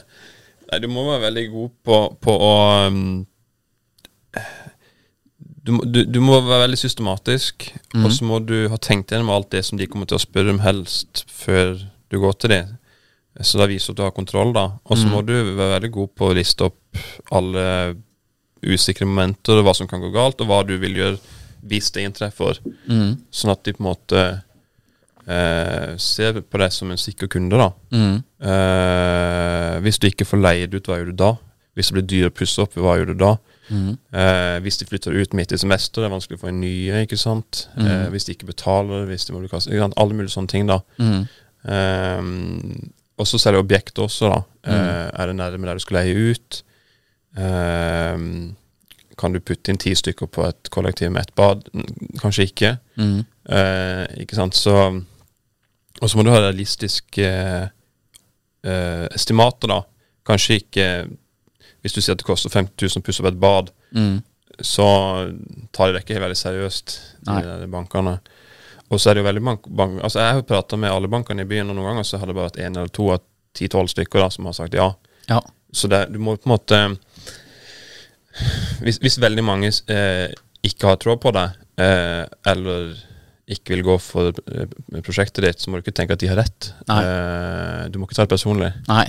Nei, 0.71 0.79
du 0.79 0.87
må 0.93 1.03
være 1.09 1.25
veldig 1.31 1.47
god 1.51 1.71
på, 1.83 1.97
på 2.23 2.31
å 2.37 2.53
um, 2.87 3.25
du, 5.63 5.77
du, 5.85 6.05
du 6.09 6.21
må 6.25 6.39
være 6.41 6.65
veldig 6.65 6.79
systematisk, 6.81 7.69
mm. 7.95 8.05
og 8.05 8.13
så 8.17 8.27
må 8.29 8.41
du 8.45 8.57
ha 8.73 8.79
tenkt 8.81 9.13
gjennom 9.13 9.33
alt 9.35 9.51
det 9.53 9.65
som 9.67 9.81
de 9.81 9.89
kommer 9.91 10.09
til 10.09 10.17
å 10.17 10.23
spørre 10.23 10.55
om 10.55 10.63
helst, 10.65 11.25
før 11.29 11.77
du 12.11 12.21
går 12.23 12.39
til 12.41 12.55
dem. 12.55 12.77
Så 13.41 13.61
da 13.61 13.69
viser 13.71 13.93
at 13.93 14.01
du 14.01 14.05
har 14.05 14.15
kontroll, 14.15 14.53
da. 14.57 14.67
Og 14.89 14.99
så 14.99 15.07
mm. 15.07 15.13
må 15.15 15.21
du 15.27 15.35
være 15.35 15.75
veldig 15.77 15.91
god 15.95 16.15
på 16.19 16.31
å 16.31 16.37
liste 16.37 16.67
opp 16.67 17.03
alle 17.37 17.67
usikre 18.61 19.09
momenter, 19.09 19.61
og 19.61 19.69
hva 19.69 19.77
som 19.77 19.89
kan 19.89 20.03
gå 20.03 20.11
galt, 20.15 20.41
og 20.43 20.51
hva 20.51 20.63
du 20.67 20.75
vil 20.81 20.99
gjøre 20.99 21.37
hvis 21.71 21.91
det 21.95 22.07
inntreffer. 22.09 22.61
Mm. 22.89 23.21
Sånn 23.33 23.53
at 23.53 23.63
de 23.65 23.77
på 23.77 23.83
en 23.83 23.91
måte 23.91 24.25
eh, 25.29 25.93
ser 26.01 26.41
på 26.41 26.61
deg 26.61 26.75
som 26.75 26.91
en 26.93 27.01
sikker 27.01 27.31
kunde, 27.33 27.61
da. 27.61 27.71
Mm. 27.93 28.19
Eh, 28.51 29.77
hvis 29.85 30.01
du 30.01 30.09
ikke 30.09 30.29
får 30.29 30.41
leid 30.41 30.77
ut, 30.77 30.89
hva 30.89 31.01
gjør 31.01 31.13
du 31.13 31.21
da? 31.21 31.35
Hvis 31.77 31.91
det 31.91 31.99
blir 31.99 32.09
dyrt 32.11 32.33
å 32.33 32.39
pusse 32.41 32.65
opp, 32.65 32.77
hva 32.81 32.97
gjør 32.99 33.13
du 33.13 33.21
da? 33.23 33.35
Mm. 33.71 33.97
Eh, 34.13 34.57
hvis 34.65 34.81
de 34.81 34.87
flytter 34.89 35.15
ut 35.15 35.35
midt 35.39 35.53
i 35.55 35.59
semester, 35.63 36.03
det 36.03 36.09
er 36.11 36.15
vanskelig 36.15 36.39
å 36.39 36.43
få 36.45 36.51
en 36.51 36.61
nye, 36.63 37.03
ikke 37.07 37.19
sant? 37.21 37.69
Eh, 37.79 38.09
hvis 38.13 38.27
de 38.27 38.35
ikke 38.35 38.51
betaler, 38.51 39.05
hvis 39.09 39.29
de 39.29 39.35
må 39.35 39.43
bli 39.45 39.51
kastet? 39.53 39.79
Alle 39.97 40.17
mulige 40.17 40.35
sånne 40.35 40.51
ting, 40.51 40.67
da. 40.71 40.81
Mm. 40.99 41.21
Eh, 41.75 42.23
og 43.21 43.29
så 43.29 43.39
selger 43.39 43.63
objektet 43.63 44.01
også, 44.03 44.31
da. 44.33 44.41
Eh, 44.67 45.07
er 45.15 45.31
det 45.31 45.37
nærme 45.39 45.69
der 45.69 45.79
du 45.79 45.85
skal 45.85 46.01
leie 46.01 46.33
ut? 46.33 46.63
Eh, 47.39 48.19
kan 49.21 49.35
du 49.37 49.41
putte 49.45 49.71
inn 49.71 49.79
ti 49.81 49.93
stykker 49.95 50.31
på 50.33 50.47
et 50.49 50.71
kollektiv 50.73 51.13
med 51.13 51.29
et 51.29 51.35
bad? 51.37 51.67
Kanskje 52.23 52.49
ikke. 52.49 52.75
Mm. 52.97 53.19
Eh, 53.53 54.05
ikke 54.25 54.39
sant, 54.39 54.57
så 54.57 55.03
Og 56.01 56.09
så 56.09 56.17
må 56.17 56.23
du 56.25 56.31
ha 56.33 56.39
realistiske 56.41 57.27
eh, 58.65 59.07
estimater, 59.13 59.69
da. 59.69 59.83
Kanskje 60.25 60.57
ikke 60.63 60.87
Hvis 61.83 61.95
du 61.97 62.01
sier 62.01 62.13
at 62.17 62.21
det 62.23 62.27
koster 62.29 62.51
50 62.53 62.77
000 62.89 63.01
å 63.01 63.07
pusse 63.07 63.23
opp 63.23 63.31
et 63.33 63.41
bad, 63.41 63.71
Mm. 63.97 64.23
så 64.63 64.85
tar 65.73 65.89
de 65.89 65.93
det 65.97 66.03
ikke 66.05 66.21
veldig 66.21 66.37
seriøst, 66.37 66.93
de 67.25 67.31
Nei. 67.33 67.41
der 67.43 67.67
bankene. 67.73 68.19
Og 68.91 68.99
så 69.01 69.11
er 69.11 69.15
det 69.15 69.23
jo 69.23 69.29
veldig 69.29 69.43
bank, 69.47 69.67
bank 69.69 70.01
Altså 70.03 70.19
Jeg 70.19 70.35
har 70.35 70.43
prata 70.43 70.77
med 70.77 70.91
alle 70.91 71.09
bankene 71.09 71.43
i 71.43 71.49
byen, 71.49 71.71
og 71.71 71.77
noen 71.79 71.93
ganger 71.93 72.05
så 72.07 72.19
har 72.19 72.27
det 72.27 72.35
bare 72.35 72.51
vært 72.51 72.59
én 72.67 72.77
eller 72.77 72.89
to 72.89 73.09
av 73.15 73.21
ti-tolv 73.55 73.89
stykker 73.89 74.19
da 74.21 74.29
som 74.31 74.45
har 74.47 74.53
sagt 74.59 74.75
ja. 74.75 74.89
Ja. 75.31 75.41
Så 75.73 75.89
det, 75.89 76.09
du 76.13 76.19
må 76.19 76.35
på 76.37 76.49
en 76.51 76.55
måte 76.57 76.81
Hvis, 78.83 78.99
hvis 79.03 79.19
veldig 79.21 79.45
mange 79.45 79.71
eh, 79.91 80.31
ikke 80.67 80.91
har 80.93 80.99
tråd 81.03 81.21
på 81.23 81.33
det, 81.35 81.47
eh, 81.83 82.25
eller 82.51 82.93
ikke 83.51 83.75
vil 83.75 83.83
gå 83.89 83.97
for 84.03 84.31
eh, 84.31 84.69
prosjektet 85.03 85.43
ditt, 85.45 85.61
så 85.63 85.71
må 85.71 85.79
du 85.81 85.85
ikke 85.85 85.97
tenke 85.99 86.15
at 86.15 86.23
de 86.23 86.29
har 86.31 86.39
rett. 86.39 86.71
Eh, 86.87 87.89
du 87.91 87.99
må 87.99 88.07
ikke 88.07 88.17
ta 88.21 88.27
det 88.27 88.33
personlig. 88.35 88.71
Nei. 88.89 89.07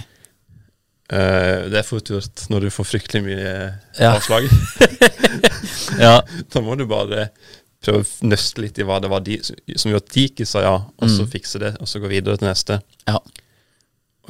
Eh, 1.11 1.65
det 1.71 1.81
er 1.81 1.83
fort 1.87 2.07
gjort 2.07 2.45
når 2.53 2.67
du 2.67 2.69
får 2.71 2.87
fryktelig 2.87 3.23
mye 3.25 3.55
Ja. 3.99 4.13
avslag. 4.15 4.47
Ja. 5.99 6.21
Da 6.53 6.61
må 6.63 6.75
du 6.79 6.85
bare 6.89 7.27
prøve 7.83 8.03
å 8.05 8.27
nøste 8.29 8.61
litt 8.63 8.77
i 8.79 8.85
hva 8.87 8.99
det 9.01 9.09
var 9.11 9.23
de, 9.25 9.39
som 9.43 9.91
gjorde 9.91 10.05
at 10.05 10.13
de 10.15 10.23
ikke 10.29 10.45
sa 10.47 10.61
ja, 10.63 10.73
og 10.87 11.09
så 11.11 11.25
fikse 11.29 11.59
det, 11.61 11.73
og 11.81 11.89
så 11.89 11.99
gå 12.01 12.09
videre 12.11 12.37
til 12.39 12.47
neste. 12.49 12.79
ja. 13.09 13.19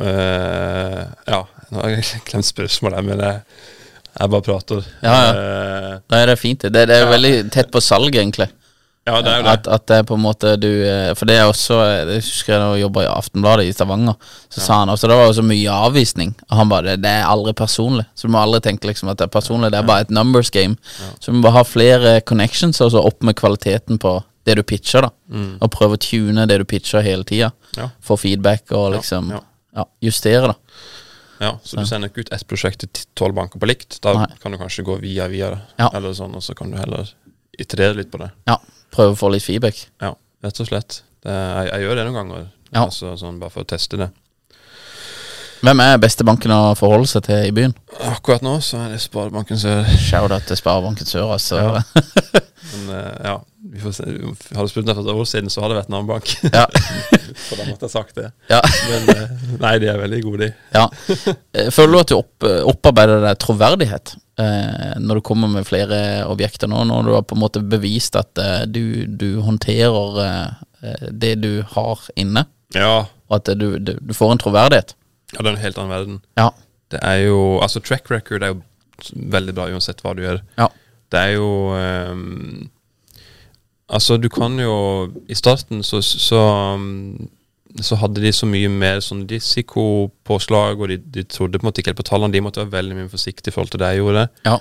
Uh, 0.02 1.04
ja, 1.28 1.42
nå 1.70 1.82
har 1.84 1.92
jeg 1.94 2.22
glemt 2.30 2.48
spørsmålet, 2.48 3.04
men 3.06 3.20
jeg, 3.22 3.42
jeg 4.16 4.32
bare 4.34 4.46
prater. 4.46 4.88
Ja, 5.04 5.18
Da 6.10 6.22
er 6.24 6.32
det 6.32 6.38
fint. 6.42 6.64
Det, 6.64 6.86
det 6.90 6.96
er 6.96 7.10
veldig 7.12 7.34
tett 7.54 7.70
på 7.74 7.82
salg, 7.84 8.16
egentlig. 8.16 8.48
Ja, 9.08 9.16
det 9.22 9.32
er 9.32 9.38
jo 9.40 9.44
det. 9.48 9.52
At, 9.52 9.68
at 9.68 9.86
det 9.90 9.96
er 9.98 10.04
på 10.06 10.14
en 10.18 10.22
måte 10.22 10.52
du 10.62 10.68
eh, 10.86 11.12
For 11.18 11.26
det 11.26 11.38
er 11.40 11.48
også 11.50 11.78
Jeg 11.82 12.20
husker 12.22 12.54
jeg 12.54 12.62
da 12.62 12.76
jobba 12.78 13.02
i 13.02 13.10
Aftenbladet 13.10 13.66
i 13.66 13.74
Stavanger. 13.74 14.14
Så 14.54 14.62
sa 14.62 14.78
han 14.84 14.92
også 14.94 15.10
Det 15.10 15.18
var 15.18 15.26
jo 15.26 15.34
så 15.40 15.46
mye 15.48 15.78
avvisning. 15.88 16.36
Og 16.52 16.58
han 16.60 16.70
bare 16.70 16.98
Det 17.02 17.10
er 17.10 17.26
aldri 17.26 17.54
personlig. 17.58 18.06
Så 18.14 18.30
du 18.30 18.36
må 18.36 18.42
aldri 18.44 18.62
tenke 18.68 18.92
liksom 18.92 19.10
at 19.10 19.18
det 19.18 19.26
er 19.26 19.34
personlig. 19.34 19.72
Det 19.74 19.80
er 19.82 19.88
bare 19.90 20.06
et 20.06 20.14
numbers 20.14 20.52
game. 20.54 20.78
Så 21.20 21.32
du 21.32 21.40
må 21.40 21.48
bare 21.48 21.58
ha 21.58 21.64
flere 21.66 22.14
connections, 22.22 22.82
og 22.86 22.92
så 22.94 23.02
opp 23.02 23.24
med 23.26 23.40
kvaliteten 23.42 23.98
på 24.02 24.20
det 24.46 24.56
du 24.58 24.64
pitcher, 24.66 25.06
da. 25.06 25.12
Og 25.62 25.70
prøve 25.74 25.98
å 25.98 26.02
tune 26.02 26.46
det 26.50 26.58
du 26.62 26.66
pitcher 26.70 27.02
hele 27.06 27.26
tida. 27.28 27.52
Ja. 27.78 27.90
Få 28.06 28.18
feedback 28.22 28.72
og 28.78 28.92
liksom 28.96 29.30
ja. 29.34 29.42
ja, 29.82 29.86
justere, 30.02 30.54
da. 30.54 30.56
Ja, 31.42 31.56
så 31.66 31.82
du 31.82 31.90
sender 31.90 32.12
ikke 32.12 32.22
ut 32.28 32.32
ett 32.34 32.46
prosjekt 32.50 32.84
til 32.86 33.06
tolv 33.18 33.34
banker 33.38 33.62
på 33.62 33.66
likt. 33.70 33.98
Da 34.06 34.14
Nei. 34.14 34.28
kan 34.42 34.54
du 34.54 34.60
kanskje 34.62 34.86
gå 34.86 35.00
via 35.02 35.26
via 35.32 35.50
det, 35.56 35.62
Ja. 35.82 35.90
eller 35.98 36.14
sånn, 36.18 36.36
og 36.38 36.46
så 36.46 36.54
kan 36.58 36.70
du 36.70 36.78
heller 36.78 37.10
iterere 37.58 37.98
litt 37.98 38.12
på 38.14 38.22
det. 38.22 38.30
Ja, 38.50 38.60
prøve 38.92 39.16
å 39.16 39.20
få 39.20 39.30
litt 39.34 39.44
feedback. 39.46 39.86
Ja, 40.04 40.14
rett 40.44 40.60
og 40.64 40.68
slett. 40.70 41.02
Det, 41.24 41.32
jeg, 41.34 41.70
jeg 41.72 41.86
gjør 41.86 41.96
det 42.02 42.06
noen 42.10 42.18
ganger, 42.22 42.48
Ja. 42.72 42.86
altså, 42.86 43.14
sånn, 43.20 43.40
bare 43.42 43.54
for 43.54 43.64
å 43.66 43.70
teste 43.70 43.98
det. 44.00 44.10
Hvem 45.62 45.82
er 45.84 46.00
beste 46.02 46.26
banken 46.26 46.50
å 46.56 46.72
forholde 46.78 47.06
seg 47.12 47.26
til 47.28 47.44
i 47.46 47.54
byen? 47.54 47.74
Akkurat 48.10 48.42
nå 48.46 48.56
så 48.66 48.80
er 48.82 48.96
det 48.96 49.02
Sparebanken 49.04 49.60
Sør. 49.62 49.86
Shout-out 50.02 50.48
til 50.50 50.58
Sparebanken 50.58 51.06
Sør, 51.10 51.28
altså. 51.36 51.60
Ja. 51.62 51.84
Men 52.72 52.88
eh, 52.96 53.20
ja, 53.28 53.36
vi 53.74 53.82
får 53.84 53.94
se. 53.98 54.06
Hadde 54.56 54.66
du 54.66 54.72
spurt 54.72 54.88
meg 54.88 54.96
for 54.98 55.04
et 55.06 55.12
år 55.22 55.28
siden, 55.30 55.52
så 55.54 55.62
hadde 55.62 55.76
det 55.76 55.80
vært 55.82 55.92
en 55.92 55.98
annen 56.00 56.10
bank. 56.10 56.32
Ja. 56.50 56.64
For 57.46 57.60
da 57.60 57.66
måtte 57.68 57.86
jeg 57.88 57.94
sagt 57.94 58.18
det. 58.18 58.30
Ja. 58.50 58.60
Men 58.90 59.12
eh, 59.14 59.36
nei, 59.62 59.74
de 59.84 59.90
er 59.92 60.00
veldig 60.02 60.22
gode, 60.26 60.48
de. 60.48 60.50
Ja. 60.78 60.88
Eh, 61.54 61.70
Føler 61.74 61.94
du 61.94 62.00
at 62.02 62.14
du 62.14 62.16
opp, 62.18 62.48
opparbeider 62.72 63.22
deg 63.28 63.40
troverdighet 63.44 64.16
eh, 64.42 64.96
når 65.04 65.20
du 65.22 65.26
kommer 65.30 65.52
med 65.52 65.68
flere 65.70 66.00
objekter 66.32 66.72
nå, 66.72 66.82
når 66.90 67.06
du 67.10 67.14
har 67.20 67.28
på 67.30 67.38
en 67.38 67.44
måte 67.44 67.62
bevist 67.76 68.18
at 68.20 68.42
eh, 68.42 68.64
du, 68.72 68.82
du 69.06 69.28
håndterer 69.46 70.24
eh, 70.26 71.06
det 71.12 71.36
du 71.44 71.52
har 71.76 72.02
inne, 72.18 72.48
Ja. 72.78 73.04
og 73.30 73.38
at 73.42 73.54
du, 73.60 73.76
du, 73.84 73.94
du 74.02 74.16
får 74.18 74.34
en 74.38 74.42
troverdighet? 74.42 74.96
Ja, 75.32 75.40
det 75.40 75.48
er 75.48 75.56
en 75.56 75.64
helt 75.64 75.80
annen 75.80 75.96
verden. 75.96 76.20
Ja. 76.40 76.50
Det 76.92 77.00
er 77.08 77.24
jo 77.26 77.40
Altså, 77.64 77.80
track 77.80 78.12
record 78.12 78.44
er 78.44 78.54
jo 78.54 78.62
veldig 79.32 79.56
bra 79.58 79.68
uansett 79.72 80.02
hva 80.04 80.14
du 80.16 80.24
gjør. 80.26 80.42
Ja. 80.60 80.68
Det 81.12 81.20
er 81.20 81.36
jo 81.36 81.50
um, 81.76 82.70
Altså, 83.92 84.18
du 84.18 84.30
kan 84.32 84.56
jo 84.60 84.74
I 85.28 85.36
starten 85.36 85.84
så, 85.84 86.02
så, 86.04 86.42
um, 86.76 87.30
så 87.82 87.98
hadde 88.00 88.24
de 88.24 88.32
så 88.36 88.48
mye 88.48 88.70
mer 88.72 89.02
sånn 89.04 89.26
risikopåslag, 89.30 90.80
og 90.80 90.92
de, 90.92 91.00
de 91.16 91.26
trodde 91.28 91.60
på 91.60 91.66
en 91.66 91.72
måte 91.72 91.84
ikke 91.84 91.92
helt 91.94 92.04
på 92.04 92.08
tallene. 92.12 92.36
De 92.36 92.44
måtte 92.44 92.64
være 92.64 92.76
veldig 92.78 93.00
mye 93.00 93.12
forsiktige 93.12 93.52
i 93.52 93.56
forhold 93.56 93.74
til 93.74 93.84
det 93.84 93.92
jeg 93.94 94.04
gjorde. 94.04 94.28
Ja. 94.48 94.58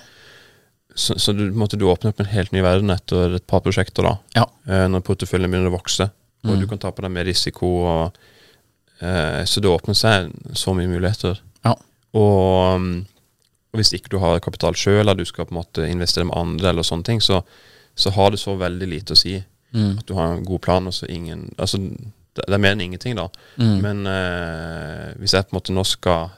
Så, 0.99 1.17
så 1.23 1.35
du 1.35 1.45
måtte 1.55 1.79
du 1.79 1.87
åpne 1.91 2.11
opp 2.11 2.23
en 2.23 2.31
helt 2.33 2.51
ny 2.55 2.63
verden 2.67 2.91
etter 2.91 3.37
et 3.39 3.47
par 3.51 3.63
prosjekter, 3.63 4.07
da. 4.07 4.17
Ja. 4.35 4.47
Eh, 4.67 4.87
når 4.91 5.05
porteføljen 5.07 5.51
begynner 5.51 5.71
å 5.71 5.77
vokse, 5.77 6.09
og 6.47 6.59
du 6.59 6.67
kan 6.67 6.81
ta 6.83 6.91
på 6.95 7.05
deg 7.05 7.13
mer 7.15 7.27
risiko. 7.29 7.71
Og, 7.87 8.21
eh, 9.01 9.43
så 9.45 9.63
det 9.63 9.71
åpner 9.71 9.97
seg 9.99 10.31
så 10.57 10.75
mye 10.77 10.91
muligheter. 10.91 11.41
Ja. 11.67 11.75
Og, 12.17 12.77
um, 12.77 12.91
og 13.71 13.81
hvis 13.81 13.93
ikke 13.97 14.13
du 14.13 14.19
har 14.23 14.43
kapital 14.43 14.77
sjøl, 14.79 15.03
eller 15.03 15.19
du 15.19 15.27
skal 15.29 15.47
på 15.49 15.55
en 15.55 15.61
måte 15.61 15.87
investere 15.87 16.27
med 16.29 16.39
andre, 16.39 16.73
eller 16.73 16.87
sånne 16.87 17.07
ting, 17.07 17.21
så, 17.23 17.43
så 17.95 18.13
har 18.17 18.33
det 18.35 18.43
så 18.43 18.57
veldig 18.59 18.89
lite 18.91 19.15
å 19.15 19.21
si. 19.21 19.37
At 20.01 20.07
du 20.09 20.17
har 20.19 20.35
en 20.35 20.45
god 20.45 20.61
plan, 20.67 20.87
og 20.91 20.95
så 20.97 21.07
ingen 21.07 21.45
Altså, 21.55 21.79
det, 21.79 22.43
det 22.43 22.57
er 22.57 22.63
mer 22.63 22.75
enn 22.75 22.81
ingenting, 22.89 23.15
da. 23.19 23.29
Men 23.83 24.03
eh, 24.07 25.13
hvis 25.21 25.35
jeg 25.37 25.47
på 25.47 25.55
en 25.55 25.59
måte 25.61 25.75
nå 25.75 25.85
skal 25.87 26.33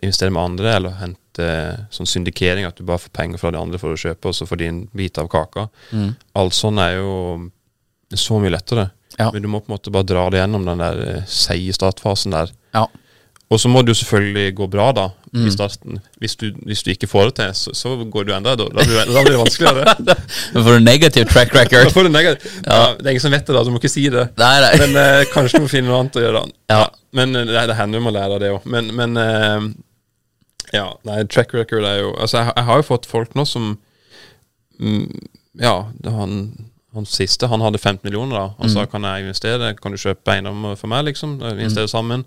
investere 0.00 0.32
med 0.32 0.42
andre, 0.42 0.74
eller 0.78 0.98
hente 1.00 1.48
sånn 1.92 2.08
syndikering, 2.08 2.64
at 2.68 2.76
du 2.76 2.84
bare 2.88 3.02
får 3.02 3.12
penger 3.16 3.40
fra 3.40 3.52
de 3.52 3.60
andre 3.60 3.80
for 3.80 3.92
å 3.92 4.00
kjøpe, 4.00 4.28
og 4.30 4.36
så 4.36 4.46
får 4.48 4.60
de 4.60 4.68
en 4.70 4.82
bit 4.96 5.18
av 5.20 5.28
kaka 5.32 5.66
Alt 6.40 6.56
sånn 6.56 6.80
er 6.80 6.98
jo 6.98 7.10
så 8.14 8.38
mye 8.40 8.52
lettere. 8.52 8.90
Ja. 9.18 9.30
Men 9.30 9.44
du 9.44 9.48
må 9.50 9.60
på 9.62 9.70
en 9.70 9.76
måte 9.76 9.92
bare 9.94 10.08
dra 10.08 10.26
det 10.32 10.42
gjennom 10.42 10.66
den 10.66 10.82
der 10.82 11.00
eh, 11.06 11.24
seige 11.30 11.74
startfasen 11.76 12.34
der. 12.34 12.52
Ja. 12.74 12.88
Og 13.52 13.60
så 13.60 13.68
må 13.70 13.82
det 13.84 13.92
jo 13.92 14.00
selvfølgelig 14.00 14.54
gå 14.58 14.66
bra, 14.72 14.88
da, 14.96 15.04
i 15.34 15.50
starten. 15.52 15.98
Hvis 16.22 16.34
du, 16.40 16.46
hvis 16.66 16.82
du 16.82 16.90
ikke 16.90 17.06
får 17.10 17.28
det 17.28 17.34
til, 17.38 17.52
så, 17.58 17.74
så 17.76 17.92
går 18.10 18.26
du 18.26 18.32
enda 18.34 18.54
Da 18.58 18.66
blir 18.70 18.88
det, 18.88 19.04
da 19.12 19.22
blir 19.22 19.34
det 19.34 19.40
vanskeligere. 19.40 19.94
Da 20.54 20.62
får 20.64 20.78
du 20.78 20.84
negativ 20.84 21.26
track 21.30 21.54
record. 21.54 21.84
Da 21.88 21.92
får 21.94 22.08
du 22.08 22.12
negativ. 22.14 22.56
Ja, 22.64 22.80
det 22.98 23.06
er 23.06 23.10
ingen 23.12 23.24
som 23.26 23.34
vet 23.34 23.46
det, 23.46 23.54
da, 23.54 23.62
så 23.62 23.70
du 23.70 23.74
må 23.76 23.82
ikke 23.82 23.92
si 23.92 24.06
det. 24.10 24.24
Nei, 24.40 24.52
nei. 24.64 24.72
Men 24.82 24.98
eh, 25.02 25.24
kanskje 25.34 25.60
du 25.60 25.66
må 25.66 25.70
finne 25.70 25.90
noe 25.90 26.00
annet 26.02 26.18
å 26.18 26.24
gjøre. 26.24 26.42
da. 26.42 26.58
Ja. 26.74 26.84
Men 27.20 27.36
eh, 27.36 27.46
det, 27.50 27.66
det 27.70 27.78
hender 27.78 28.00
jo 28.00 28.06
man 28.08 28.16
lærer 28.16 28.42
det 28.42 28.52
òg. 28.56 28.68
Men, 28.74 28.90
men 28.96 29.20
eh, 29.22 29.68
ja, 30.74 30.86
nei, 31.06 31.20
track 31.30 31.54
record 31.54 31.86
er 31.86 32.00
jo 32.00 32.14
Altså, 32.16 32.40
jeg, 32.40 32.52
jeg 32.56 32.68
har 32.70 32.80
jo 32.80 32.86
fått 32.88 33.10
folk 33.10 33.34
nå 33.38 33.44
som 33.46 33.74
mm, 34.80 35.04
Ja, 35.60 35.76
det 36.00 36.10
har 36.14 36.24
han, 36.24 36.40
han 36.94 37.06
siste 37.10 37.48
han 37.50 37.60
hadde 37.64 37.78
15 37.80 38.00
millioner. 38.06 38.36
da 38.36 38.44
Han 38.58 38.70
sa 38.70 38.84
kan 38.86 39.02
jeg 39.02 39.24
investere, 39.24 39.74
kan 39.76 39.92
du 39.92 39.98
kjøpe 39.98 40.32
eiendom 40.34 40.76
for 40.76 40.86
meg, 40.92 41.04
liksom? 41.10 41.36
Investere 41.40 41.62
Investere 41.64 41.88
sammen. 41.90 42.24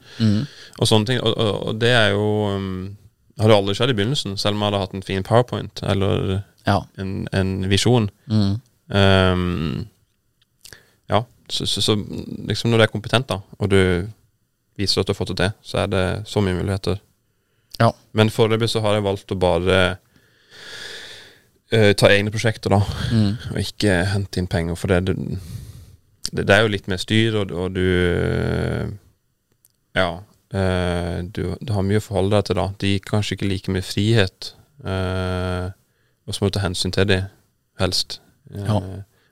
Og 0.80 0.88
sånne 0.90 1.06
ting. 1.10 1.20
Og, 1.24 1.34
og, 1.38 1.68
og 1.72 1.80
det 1.82 1.92
er 1.96 2.10
jo 2.12 2.26
um, 2.56 2.98
Hadde 3.40 3.54
aldri 3.54 3.76
skjedd 3.78 3.92
i 3.94 3.94
begynnelsen, 3.94 4.38
selv 4.42 4.56
om 4.58 4.62
jeg 4.64 4.72
hadde 4.72 4.80
hatt 4.82 4.94
en 4.98 5.04
fin 5.06 5.24
powerpoint 5.24 5.84
eller 5.86 6.40
Ja. 6.66 6.80
en, 6.98 7.28
en 7.32 7.52
visjon. 7.70 8.08
Um, 8.90 9.88
ja, 11.08 11.24
så, 11.50 11.66
så, 11.68 11.82
så 11.82 11.96
liksom 12.48 12.72
når 12.72 12.78
du 12.78 12.84
er 12.88 12.92
kompetent, 12.92 13.28
da, 13.30 13.38
og 13.60 13.70
du 13.70 13.78
viser 14.78 15.02
at 15.02 15.08
du 15.08 15.14
har 15.14 15.20
fått 15.20 15.32
det 15.36 15.38
til, 15.44 15.54
så 15.62 15.84
er 15.84 15.92
det 15.94 16.04
så 16.30 16.42
mye 16.44 16.58
muligheter. 16.58 16.98
Ja. 17.80 17.92
Men 18.18 18.30
foreløpig 18.34 18.70
så 18.74 18.82
har 18.82 18.98
jeg 18.98 19.06
valgt 19.06 19.32
å 19.32 19.38
bare 19.40 19.80
eh, 21.72 21.92
ta 21.98 22.10
egne 22.12 22.32
prosjekter, 22.34 22.74
da, 22.74 22.82
og 23.52 23.60
ikke 23.62 24.00
hente 24.14 24.42
inn 24.42 24.50
penger, 24.52 24.78
for 24.80 24.94
det, 24.94 25.16
det, 26.32 26.44
det, 26.44 26.50
er 26.54 26.64
jo 26.64 26.74
litt 26.74 26.88
mer 26.92 27.02
styr, 27.02 27.42
og, 27.42 27.52
og 27.52 27.76
du 27.78 27.86
Ja. 29.98 30.10
Uh, 30.48 31.26
du, 31.28 31.58
du 31.60 31.74
har 31.76 31.84
mye 31.84 32.00
å 32.00 32.04
forholde 32.06 32.38
deg 32.38 32.46
til, 32.48 32.56
da. 32.56 32.68
De 32.80 32.92
gir 32.94 33.02
kanskje 33.04 33.36
ikke 33.36 33.50
like 33.50 33.74
mye 33.74 33.84
frihet. 33.84 34.54
Uh, 34.80 35.74
og 36.24 36.36
så 36.36 36.40
må 36.40 36.48
du 36.48 36.56
ta 36.56 36.64
hensyn 36.64 36.94
til 36.96 37.08
dem, 37.10 37.26
helst. 37.82 38.22
Ja. 38.56 38.78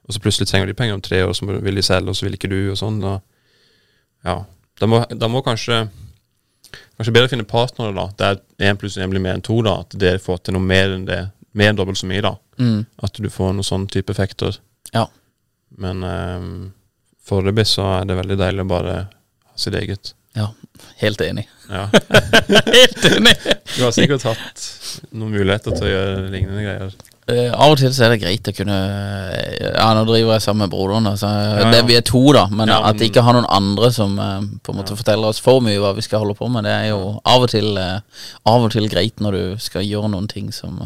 Og 0.05 0.13
så 0.13 0.19
plutselig 0.19 0.49
trenger 0.49 0.67
de 0.67 0.75
penger 0.77 0.97
om 0.97 1.03
tre 1.05 1.21
år, 1.23 1.31
og 1.31 1.37
så 1.37 1.47
vil 1.47 1.79
de 1.79 1.85
selge, 1.85 2.11
og 2.11 2.17
så 2.19 2.27
vil 2.27 2.35
ikke 2.35 2.51
du, 2.51 2.59
og 2.73 2.79
sånn. 2.79 2.99
Da, 3.03 3.13
ja. 4.27 4.41
Da 4.81 4.89
må, 4.91 5.05
da 5.07 5.31
må 5.31 5.43
kanskje 5.45 5.85
Kanskje 6.95 7.11
bedre 7.11 7.27
å 7.27 7.31
finne 7.31 7.47
partnere, 7.47 7.91
da. 7.95 8.05
Der 8.19 8.69
én 8.69 8.77
pluss 8.79 8.95
én 8.99 9.11
blir 9.11 9.23
mer 9.23 9.35
enn 9.35 9.43
to, 9.43 9.57
da. 9.63 9.77
At 9.83 9.95
dere 9.99 10.19
får 10.19 10.41
til 10.43 10.55
noe 10.55 10.63
mer 10.63 10.93
enn 10.95 11.05
det. 11.07 11.21
Enn 11.55 11.75
dobbelt 11.79 11.97
så 11.97 12.07
mye, 12.09 12.21
da. 12.25 12.33
At 13.03 13.15
du 13.21 13.29
får 13.31 13.53
noen 13.55 13.63
sånn 13.63 13.87
type 13.87 14.11
effekter. 14.11 14.57
Ja. 14.93 15.05
Men 15.79 16.03
um, 16.03 16.49
foreløpig 17.27 17.65
så 17.67 17.85
er 18.01 18.05
det 18.09 18.17
veldig 18.19 18.37
deilig 18.39 18.65
å 18.65 18.69
bare 18.69 18.95
ha 19.07 19.55
sitt 19.59 19.75
eget. 19.79 20.13
ja. 20.35 20.51
Helt 20.99 21.21
enig. 21.23 21.45
Ja. 21.71 21.85
Helt 22.75 23.05
enig! 23.07 23.31
Du 23.77 23.83
har 23.85 23.91
sikkert 23.95 24.23
hatt 24.27 24.63
noen 25.15 25.31
muligheter 25.31 25.71
til 25.75 25.87
å 25.87 25.91
gjøre 25.91 26.25
lignende 26.33 26.63
greier. 26.65 26.91
Uh, 27.25 27.49
av 27.57 27.71
og 27.73 27.79
til 27.79 27.89
så 27.95 28.03
er 28.05 28.11
det 28.13 28.19
greit 28.21 28.45
å 28.45 28.53
kunne 28.53 28.75
eh, 29.33 29.71
Ja, 29.71 29.87
nå 29.97 30.03
driver 30.05 30.35
jeg 30.35 30.43
sammen 30.45 30.65
med 30.67 30.73
broderen. 30.75 31.07
Altså, 31.09 31.31
ja. 31.31 31.71
Det, 31.73 31.79
vi 31.89 31.95
er 31.97 32.03
to, 32.05 32.21
da, 32.35 32.43
men 32.51 32.69
Ja, 32.69 32.81
at 32.85 32.99
men- 32.99 33.07
ikke 33.07 33.23
har 33.25 33.33
noen 33.39 33.47
andre 33.49 33.89
som 33.95 34.13
uh, 34.19 34.43
på 34.61 34.75
en 34.75 34.79
måte 34.81 34.97
forteller 34.99 35.31
oss 35.31 35.41
for 35.41 35.63
mye 35.65 35.79
hva 35.81 35.95
vi 35.97 36.03
skal 36.05 36.21
holde 36.21 36.35
på 36.37 36.51
med, 36.53 36.67
det 36.67 36.75
er 36.75 36.91
jo 36.91 36.99
av 37.23 37.47
og 37.47 37.49
til 37.55 37.71
uh, 37.79 38.03
Av 38.51 38.67
og 38.67 38.75
til 38.75 38.85
greit 38.91 39.23
når 39.23 39.39
du 39.39 39.43
skal 39.63 39.87
gjøre 39.87 40.11
noen 40.13 40.27
ting 40.31 40.51
som, 40.53 40.77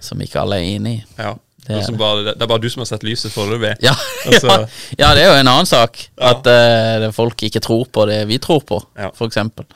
som 0.00 0.20
ikke 0.24 0.40
alle 0.42 0.58
er 0.60 0.68
enig 0.76 0.98
i. 1.00 1.04
Ja. 1.18 1.34
Det 1.70 1.76
er 1.76 1.92
bare, 2.00 2.22
det 2.32 2.40
er 2.42 2.48
bare 2.50 2.58
du 2.64 2.70
som 2.72 2.80
har 2.82 2.88
sett 2.88 3.04
lyset 3.06 3.30
foreløpig. 3.30 3.74
Ja, 3.84 3.92
Altså- 4.26 4.48
ja, 4.48 4.64
ja, 4.98 5.10
det 5.14 5.22
er 5.22 5.28
jo 5.28 5.34
en 5.42 5.50
annen 5.52 5.68
sak. 5.68 6.00
At 6.18 6.46
uh, 6.50 7.10
folk 7.14 7.42
ikke 7.46 7.60
tror 7.62 7.84
på 7.92 8.06
det 8.10 8.22
vi 8.30 8.38
tror 8.42 8.64
på, 8.66 8.80
Ja. 8.98 9.10
for 9.14 9.28
eksempel. 9.30 9.68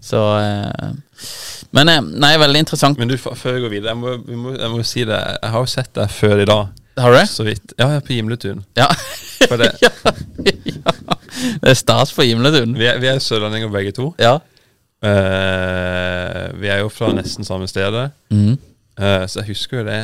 Så 0.00 0.16
uh, 0.22 0.94
Men 1.76 1.88
eh, 1.88 2.00
nei, 2.00 2.30
veldig 2.40 2.62
interessant. 2.64 2.98
Men 2.98 3.08
du, 3.10 3.16
før 3.18 3.56
jeg 3.58 3.62
går 3.66 3.72
videre, 3.74 3.92
jeg 3.92 4.00
må, 4.00 4.14
vi 4.26 4.36
må, 4.38 4.54
jeg 4.56 4.70
må 4.72 4.82
si 4.86 5.04
det. 5.08 5.18
Jeg 5.42 5.50
har 5.54 5.60
jo 5.66 5.70
sett 5.74 5.92
deg 5.98 6.10
før 6.14 6.40
i 6.42 6.48
dag. 6.48 6.72
Har 7.00 7.12
du 7.14 7.16
det? 7.18 7.26
Så 7.32 7.44
vidt. 7.46 7.72
Ja, 7.78 7.86
på 8.04 8.12
Gimletun. 8.12 8.64
Ja. 8.76 8.88
Det, 9.40 9.68
ja, 9.82 9.90
ja. 10.72 10.92
Det 11.62 11.70
er 11.72 11.78
stas 11.78 12.12
på 12.16 12.24
Gimletun. 12.28 12.74
vi, 12.78 12.86
er, 12.90 12.98
vi 13.02 13.08
er 13.12 13.20
sørlendinger 13.24 13.72
begge 13.72 13.92
to. 13.96 14.10
Ja. 14.20 14.34
Uh, 15.02 16.52
vi 16.60 16.68
er 16.70 16.82
jo 16.84 16.90
fra 16.92 17.10
nesten 17.16 17.44
samme 17.48 17.68
stedet. 17.70 18.10
Mhm. 18.32 18.58
Eh, 18.98 19.24
så 19.26 19.40
jeg 19.40 19.48
husker 19.54 19.80
jo 19.80 19.84
det 19.86 20.00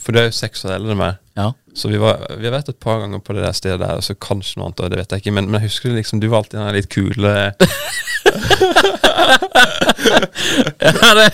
For 0.00 0.12
du 0.12 0.18
er 0.20 0.26
jo 0.28 0.34
seks 0.36 0.64
år 0.64 0.74
eldre 0.76 0.92
enn 0.92 1.00
meg. 1.00 1.14
Ja. 1.38 1.50
Så 1.74 1.88
vi, 1.88 1.98
var, 2.00 2.20
vi 2.38 2.44
har 2.46 2.54
vært 2.54 2.68
et 2.70 2.80
par 2.80 3.00
ganger 3.02 3.20
på 3.24 3.32
det 3.34 3.42
der 3.46 3.56
stedet 3.56 3.80
der, 3.80 3.96
og 3.98 4.04
så 4.04 4.14
kanskje 4.14 4.60
noe 4.60 4.68
annet, 4.68 4.82
det 4.92 4.98
vet 5.00 5.12
jeg 5.14 5.24
ikke. 5.24 5.34
Men, 5.38 5.48
men 5.48 5.58
jeg 5.60 5.70
husker 5.72 5.96
liksom, 5.96 6.20
du 6.20 6.28
var 6.28 6.38
alltid 6.44 6.60
den 6.60 6.76
litt 6.76 6.90
kule 6.92 7.32
Ja, 10.84 11.14
det 11.18 11.28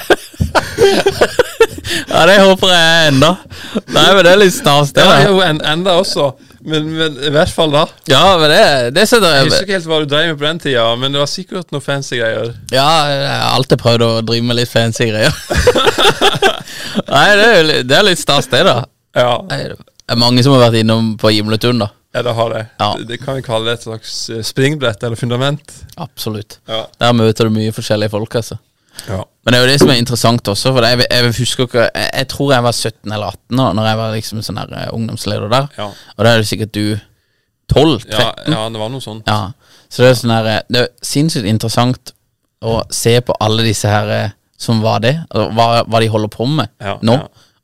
Ja, 2.11 2.23
det 2.27 2.37
håper 2.39 2.71
jeg 2.71 3.09
enda. 3.11 3.31
Nei, 3.91 4.07
men 4.15 4.23
det 4.25 4.31
er 4.31 4.39
litt 4.41 4.55
stas, 4.55 4.93
det. 4.95 5.03
Ja, 5.05 5.27
jo, 5.27 5.41
en, 5.45 5.61
enda 5.67 5.91
også. 6.01 6.31
Men, 6.61 6.89
men 6.93 7.15
i 7.25 7.31
hvert 7.33 7.53
fall 7.55 7.71
da. 7.73 7.87
Ja, 8.11 8.37
men 8.41 8.51
det, 8.53 8.65
det 8.97 9.07
setter 9.09 9.33
Jeg 9.39 9.47
husker 9.47 9.65
ikke 9.65 9.77
helt 9.79 9.89
hva 9.89 10.01
du 10.03 10.09
drev 10.11 10.27
med 10.29 10.39
på 10.41 10.45
den 10.45 10.59
tida, 10.61 10.83
men 11.01 11.15
det 11.15 11.23
var 11.23 11.31
sikkert 11.33 11.71
noe 11.73 11.81
fancy 11.85 12.19
greier. 12.21 12.51
Ja, 12.75 12.89
jeg 13.09 13.31
har 13.31 13.55
alltid 13.57 13.81
prøvd 13.81 14.05
å 14.05 14.11
drive 14.29 14.45
med 14.51 14.59
litt 14.61 14.69
fancy 14.73 15.09
greier. 15.09 15.33
Nei, 17.11 17.25
det 17.39 17.47
er, 17.47 17.55
jo 17.55 17.81
det 17.89 17.97
er 17.97 18.05
litt 18.07 18.21
stas, 18.21 18.49
det, 18.53 18.61
da. 18.69 18.77
Ja, 19.17 19.31
Nei, 19.49 19.63
Det 19.73 20.15
er 20.17 20.21
mange 20.21 20.43
som 20.45 20.55
har 20.57 20.67
vært 20.69 20.81
innom 20.83 21.15
på 21.21 21.33
Gimletun, 21.33 21.81
da. 21.81 21.91
ja 22.17 22.25
det 22.27 22.35
har 22.37 22.53
det. 22.55 22.65
Ja. 22.83 22.91
det. 22.99 23.07
Det 23.13 23.21
kan 23.23 23.39
vi 23.39 23.45
kalle 23.47 23.71
det 23.71 23.79
et 23.79 23.87
slags 23.89 24.15
eh, 24.35 24.43
springbrett 24.47 25.03
eller 25.07 25.17
fundament. 25.19 25.73
Absolutt. 26.03 26.59
Ja. 26.69 26.85
Der 27.01 27.15
møter 27.17 27.49
du 27.49 27.55
mye 27.57 27.73
forskjellige 27.75 28.13
folk, 28.13 28.37
altså. 28.43 28.59
Ja. 29.09 29.21
Men 29.45 29.55
det 29.55 29.59
er 29.59 29.65
jo 29.65 29.71
det 29.71 29.81
som 29.81 29.91
er 29.93 30.01
interessant 30.01 30.49
også, 30.53 30.73
for 30.77 30.85
jeg, 30.85 31.05
jeg 31.07 31.35
husker 31.39 31.67
ikke 31.67 31.85
jeg, 31.87 32.09
jeg 32.13 32.29
tror 32.29 32.53
jeg 32.53 32.65
var 32.67 32.75
17 32.77 33.15
eller 33.15 33.27
18 33.33 33.61
da 33.61 33.69
Når 33.77 33.87
jeg 33.89 33.99
var 34.01 34.17
liksom 34.17 34.43
sånn 34.45 34.61
der 34.61 34.75
eh, 34.77 34.91
ungdomsleder 34.97 35.53
der. 35.53 35.69
Ja. 35.79 35.87
Og 36.17 36.25
da 36.27 36.33
er 36.33 36.43
det 36.43 36.51
sikkert 36.51 36.75
du 36.77 36.85
12? 37.73 38.05
13? 38.05 38.13
Ja, 38.13 38.31
ja, 38.53 38.63
det 38.69 38.83
var 38.83 38.91
noe 38.93 39.05
sånt. 39.05 39.31
Ja, 39.31 39.53
så 39.89 40.05
det 40.05 40.11
er 40.11 40.19
sånn 40.21 40.35
her 40.35 40.51
eh, 40.51 40.63
Det 40.69 40.83
er 40.85 40.91
sinnssykt 41.07 41.49
interessant 41.49 42.15
å 42.61 42.81
se 42.93 43.15
på 43.25 43.37
alle 43.41 43.65
disse 43.65 43.89
her 43.89 44.13
eh, 44.15 44.35
som 44.61 44.83
var 44.85 45.01
det, 45.01 45.15
altså, 45.31 45.47
hva, 45.57 45.69
hva 45.89 46.01
de 46.03 46.11
holder 46.13 46.29
på 46.35 46.45
med 46.45 46.69
nå. 47.07 47.15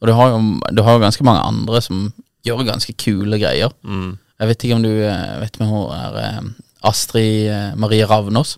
Og 0.01 0.09
du 0.09 0.13
har, 0.17 0.31
jo, 0.33 0.39
du 0.73 0.81
har 0.85 0.97
jo 0.97 1.03
ganske 1.03 1.25
mange 1.29 1.43
andre 1.45 1.81
som 1.85 2.07
gjør 2.47 2.63
ganske 2.65 2.95
kule 3.01 3.37
greier. 3.41 3.73
Mm. 3.85 4.15
Jeg 4.41 4.49
vet 4.49 4.65
ikke 4.65 4.79
om 4.79 4.85
du 4.85 4.93
vet 4.93 5.59
med 5.61 5.69
hun 5.69 5.93
er 5.93 6.17
eh, 6.23 6.41
Astrid 6.89 7.77
Marie 7.77 8.09
Ravnås. 8.09 8.57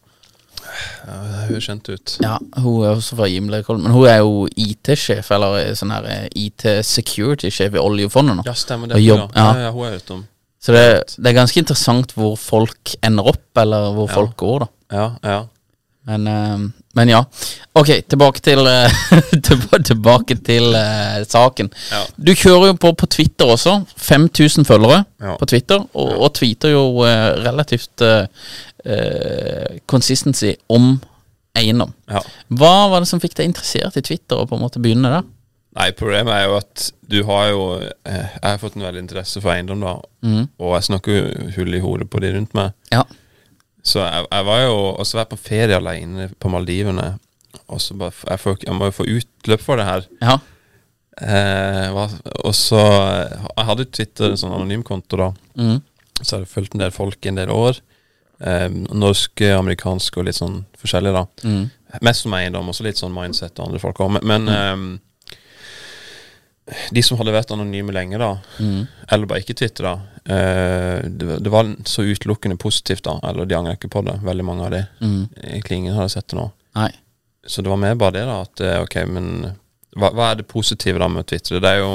Ja, 1.06 1.18
det 1.24 1.44
høres 1.48 1.68
kjent 1.68 1.90
ut. 1.90 2.14
Ja, 2.24 2.38
hun 2.60 2.84
er 2.84 2.94
også 2.94 3.18
fra 3.18 3.28
Gimlekollen, 3.30 3.84
men 3.86 3.94
hun 3.94 4.08
er 4.10 4.22
jo 4.22 4.46
IT-sjef, 4.58 5.30
eller 5.36 5.60
eh, 5.62 5.74
sånn 5.78 5.92
her 5.94 6.08
eh, 6.12 6.24
IT-security-sjef 6.46 7.76
i 7.78 7.82
oljefondet 7.82 8.40
nå. 8.40 8.46
Ja, 8.48 8.56
stemmer 8.58 8.90
det. 8.90 9.00
jobb, 9.04 9.28
ja. 9.34 9.46
ja. 9.52 9.68
Ja, 9.68 9.74
hun 9.76 9.88
er 9.88 10.00
utom. 10.00 10.24
Så 10.58 10.74
det, 10.74 10.84
det 11.16 11.30
er 11.30 11.38
ganske 11.38 11.62
interessant 11.62 12.12
hvor 12.18 12.34
folk 12.40 12.96
ender 13.06 13.30
opp, 13.34 13.46
eller 13.62 13.92
hvor 13.96 14.10
folk 14.10 14.34
går, 14.40 14.66
da. 14.66 14.74
Ja, 14.98 15.06
ja. 15.22 15.38
Men, 16.08 16.24
uh, 16.26 16.70
men 16.96 17.10
ja. 17.12 17.18
Ok, 17.76 17.90
tilbake 18.08 18.40
til 18.40 18.64
Tilbake 19.90 20.38
til 20.46 20.72
uh, 20.72 21.20
saken. 21.28 21.68
Du 22.16 22.32
kjører 22.32 22.70
jo 22.70 22.78
på 22.80 22.94
på 22.96 23.08
Twitter 23.12 23.52
også. 23.52 23.74
5000 23.96 24.64
følgere 24.64 25.02
på 25.38 25.50
Twitter, 25.52 25.84
og, 25.92 26.14
og 26.16 26.32
tweeter 26.38 26.72
jo 26.72 26.84
uh, 27.04 27.36
relativt 27.44 28.02
eh, 28.84 29.78
consistency 29.86 30.54
om 30.68 30.96
eiendom. 31.58 31.92
ja. 32.10 32.22
Hva 32.48 32.88
var 32.92 33.02
det 33.02 33.10
som 33.10 33.20
fikk 33.22 33.34
deg 33.38 33.50
interessert 33.50 33.96
i 33.98 34.04
Twitter, 34.04 34.38
og 34.38 34.50
på 34.50 34.58
en 34.58 34.62
måte 34.62 34.82
begynne 34.82 35.10
der? 35.12 35.26
Nei, 35.78 35.90
problemet 35.94 36.32
er 36.34 36.48
jo 36.48 36.56
at 36.58 36.88
du 37.06 37.20
har 37.28 37.50
jo 37.52 37.62
eh, 37.78 38.28
Jeg 38.34 38.42
har 38.42 38.58
fått 38.58 38.76
en 38.78 38.86
veldig 38.86 39.02
interesse 39.04 39.40
for 39.44 39.52
eiendom, 39.52 39.84
da. 39.84 39.94
Mm. 40.26 40.44
Og 40.58 40.74
jeg 40.74 40.86
snakker 40.88 41.18
jo 41.18 41.48
hull 41.58 41.76
i 41.76 41.82
hodet 41.84 42.08
på 42.10 42.22
de 42.24 42.32
rundt 42.34 42.54
meg. 42.58 42.72
Ja. 42.94 43.04
Så 43.86 44.02
jeg, 44.02 44.26
jeg 44.26 44.46
var 44.48 44.62
jo 44.64 44.76
også 44.98 45.20
vært 45.20 45.32
på 45.32 45.40
ferie 45.40 45.76
alene 45.78 46.30
på 46.40 46.50
Maldivene. 46.52 47.12
Og 47.68 47.82
så 47.84 47.96
bare 47.98 48.16
jeg, 48.16 48.40
får, 48.42 48.56
jeg 48.64 48.76
må 48.76 48.88
jo 48.88 48.96
få 48.96 49.06
utløp 49.18 49.64
for 49.64 49.80
det 49.80 49.86
her. 49.88 50.08
Ja. 50.24 50.38
Eh, 51.18 51.94
og 52.46 52.52
så 52.54 52.78
eh, 52.78 53.46
Jeg 53.56 53.68
hadde 53.70 53.88
Twitter, 53.90 54.32
en 54.32 54.40
sånn 54.40 54.54
anonym 54.56 54.84
konto, 54.86 55.20
da. 55.20 55.30
Mm. 55.58 55.78
Så 56.18 56.26
jeg 56.26 56.36
hadde 56.40 56.52
fulgt 56.52 56.74
en 56.76 56.82
del 56.84 56.94
folk 56.94 57.22
i 57.22 57.32
en 57.32 57.40
del 57.40 57.52
år. 57.54 57.78
Eh, 58.38 58.70
norske, 58.94 59.50
amerikanske 59.56 60.20
og 60.20 60.26
litt 60.28 60.38
sånn 60.38 60.60
forskjellige, 60.78 61.14
da. 61.16 61.24
Mm. 61.48 61.64
Mest 62.06 62.26
om 62.28 62.34
eiendom, 62.38 62.70
også 62.70 62.86
litt 62.86 63.00
sånn 63.00 63.14
mindset 63.14 63.58
og 63.58 63.64
andre 63.66 63.80
folk 63.82 63.98
òg. 64.04 64.10
Men, 64.18 64.24
men 64.30 64.42
eh, 64.54 64.76
de 66.94 67.02
som 67.02 67.18
hadde 67.18 67.34
vært 67.34 67.54
anonyme 67.54 67.92
lenge, 67.96 68.16
da, 68.20 68.32
mm. 68.60 68.82
eller 69.08 69.30
bare 69.30 69.42
ikke 69.42 69.58
Twitter, 69.58 69.84
da 69.88 69.94
eh, 70.28 70.98
det, 71.08 71.24
det 71.42 71.50
var 71.52 71.64
så 71.88 72.00
utelukkende 72.06 72.56
positivt, 72.60 73.04
da. 73.08 73.14
Eller 73.26 73.42
de 73.48 73.58
angrer 73.58 73.76
ikke 73.80 73.94
på 73.96 74.00
det, 74.06 74.16
veldig 74.22 74.46
mange 74.46 74.62
av 74.68 74.72
de. 74.76 74.82
Egentlig 75.02 75.76
ingen 75.82 75.98
hadde 75.98 76.14
sett 76.14 76.30
det 76.30 76.38
nå. 76.38 76.46
Nei. 76.78 76.92
Så 77.48 77.56
det 77.64 77.70
var 77.72 77.80
mer 77.80 77.94
bare 77.98 78.16
det, 78.20 78.26
da. 78.28 78.36
At 78.46 78.56
eh, 78.62 78.82
ok, 78.84 78.96
men 79.10 79.26
hva, 79.98 80.08
hva 80.12 80.24
er 80.30 80.40
det 80.40 80.50
positive 80.50 81.00
da 81.02 81.08
med 81.10 81.26
Twitter? 81.26 81.62
Det 81.64 81.70
er 81.74 81.78
jo 81.82 81.92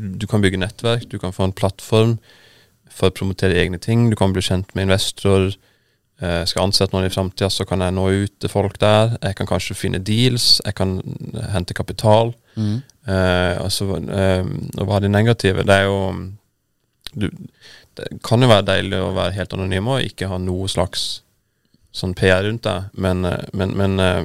du, 0.00 0.06
du 0.18 0.26
kan 0.26 0.42
bygge 0.42 0.62
nettverk, 0.62 1.06
du 1.10 1.18
kan 1.22 1.34
få 1.36 1.42
en 1.46 1.56
plattform 1.56 2.12
for 2.90 3.10
å 3.10 3.14
promotere 3.14 3.58
egne 3.60 3.78
ting, 3.78 4.08
du 4.10 4.16
kan 4.18 4.34
bli 4.34 4.42
kjent 4.44 4.72
med 4.74 4.88
investorer. 4.88 5.54
Eh, 6.20 6.42
skal 6.44 6.66
ansette 6.66 6.92
noen 6.92 7.08
i 7.08 7.12
framtida, 7.12 7.48
så 7.52 7.64
kan 7.68 7.80
jeg 7.80 7.96
nå 7.96 8.04
ut 8.24 8.34
til 8.42 8.52
folk 8.52 8.76
der. 8.82 9.16
Jeg 9.22 9.38
kan 9.38 9.48
kanskje 9.48 9.76
finne 9.78 10.02
deals, 10.04 10.58
jeg 10.66 10.76
kan 10.76 10.98
hente 11.54 11.76
kapital. 11.76 12.34
Mm. 12.56 12.82
Eh, 13.08 13.54
altså, 13.62 13.88
eh, 13.96 14.44
og 14.76 14.84
hva 14.84 14.98
er 14.98 15.06
det 15.06 15.14
negative? 15.14 15.64
Det 15.64 15.78
er 15.78 15.88
jo 15.88 16.00
du, 17.16 17.26
Det 17.96 18.20
kan 18.22 18.42
jo 18.42 18.50
være 18.50 18.68
deilig 18.68 19.00
å 19.00 19.14
være 19.16 19.34
helt 19.34 19.54
anonym 19.56 19.88
og 19.90 20.04
ikke 20.04 20.28
ha 20.30 20.36
noe 20.38 20.68
slags 20.70 21.22
sånn 21.96 22.12
PR 22.14 22.44
rundt 22.46 22.62
deg, 22.68 22.92
men, 22.94 23.24
eh, 23.26 23.48
men, 23.56 23.72
men 23.78 23.96
eh, 24.04 24.22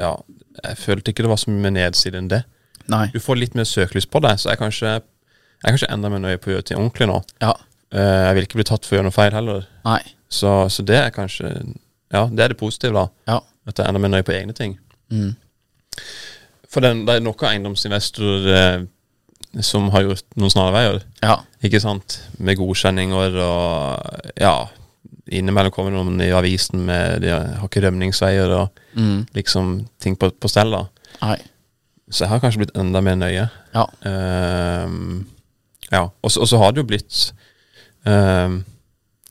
ja, 0.00 0.16
jeg 0.62 0.80
følte 0.80 1.12
ikke 1.12 1.26
det 1.26 1.30
var 1.30 1.40
så 1.42 1.52
mye 1.54 1.74
nedside 1.74 2.18
enn 2.18 2.32
det. 2.32 2.42
Nei. 2.90 3.06
Du 3.14 3.20
får 3.22 3.38
litt 3.40 3.54
mer 3.56 3.68
søkelys 3.68 4.08
på 4.10 4.20
deg, 4.24 4.40
så 4.40 4.52
jeg 4.52 4.60
kanskje, 4.60 4.96
jeg 4.98 5.76
kanskje 5.76 5.92
enda 5.92 6.10
mer 6.12 6.24
nøye 6.24 6.40
på 6.40 6.50
å 6.50 6.56
gjøre 6.56 6.68
ting 6.70 6.80
ordentlig 6.80 7.08
nå. 7.12 7.20
Ja. 7.44 7.54
Eh, 7.94 8.20
jeg 8.28 8.36
vil 8.38 8.48
ikke 8.48 8.60
bli 8.60 8.68
tatt 8.72 8.86
for 8.86 8.96
å 8.96 8.98
gjøre 8.98 9.08
noe 9.08 9.16
feil 9.16 9.36
heller. 9.36 9.68
Nei. 9.86 10.00
Så, 10.28 10.50
så 10.72 10.82
det 10.86 10.96
er 10.98 11.14
kanskje 11.14 11.50
Ja, 12.12 12.26
det 12.30 12.44
er 12.44 12.52
det 12.52 12.58
positive, 12.60 12.94
da. 12.94 13.32
Ja. 13.32 13.40
At 13.66 13.78
jeg 13.78 13.86
er 13.86 13.90
enda 13.90 14.00
mer 14.02 14.12
nøye 14.12 14.26
på 14.26 14.34
egne 14.34 14.54
ting. 14.54 14.76
Mm. 15.10 15.34
For 16.70 16.84
den, 16.84 17.04
det 17.06 17.16
er 17.16 17.24
noen 17.24 17.46
eiendomsinvestorer 17.48 18.46
eh, 18.54 18.84
som 19.62 19.88
har 19.94 20.06
gjort 20.06 20.26
noen 20.38 20.52
snarveier, 20.52 21.02
Ja. 21.22 21.38
ikke 21.62 21.80
sant? 21.82 22.20
Med 22.38 22.58
godkjenninger 22.58 23.38
og 23.42 24.38
ja. 24.40 24.56
Innimellom 25.34 25.72
kommer 25.72 25.94
noen 25.94 26.20
i 26.20 26.28
avisen 26.36 26.82
med 26.84 27.22
De 27.24 27.30
har 27.32 27.62
ikke 27.64 27.80
rømningsveier 27.86 28.50
og 28.58 28.82
mm. 28.92 29.30
liksom 29.38 29.76
ting 30.02 30.18
på, 30.20 30.28
på 30.36 30.50
stell, 30.52 30.74
da. 30.74 30.84
Nei. 31.22 31.38
Så 32.10 32.26
jeg 32.26 32.34
har 32.34 32.42
kanskje 32.42 32.60
blitt 32.64 32.76
enda 32.78 33.00
mer 33.00 33.16
nøye. 33.16 33.46
Ja. 33.74 33.86
Um, 34.84 35.24
ja. 35.90 36.08
Og 36.22 36.30
så 36.34 36.60
har 36.60 36.74
det 36.74 36.82
jo 36.82 36.88
blitt 36.90 37.20
ehm, 38.08 38.60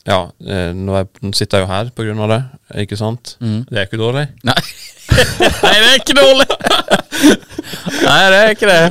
Ja, 0.04 0.18
eh, 0.44 0.70
nå, 0.76 0.94
er, 0.98 1.06
nå 1.24 1.30
sitter 1.36 1.62
jeg 1.62 1.64
jo 1.66 1.72
her 1.72 1.90
på 1.96 2.04
grunn 2.04 2.18
av 2.26 2.28
det, 2.34 2.40
ikke 2.84 2.98
sant? 3.00 3.36
Mm. 3.40 3.62
Det 3.70 3.78
er 3.80 3.86
ikke 3.88 4.00
dårlig. 4.02 4.26
Nei. 4.44 4.56
Nei, 5.64 5.76
det 5.80 5.88
er 5.88 6.00
ikke 6.02 6.16
dårlig! 6.18 6.48
Nei, 8.04 8.18
det 8.32 8.40
er 8.42 8.52
ikke 8.54 8.68
det. 8.68 8.82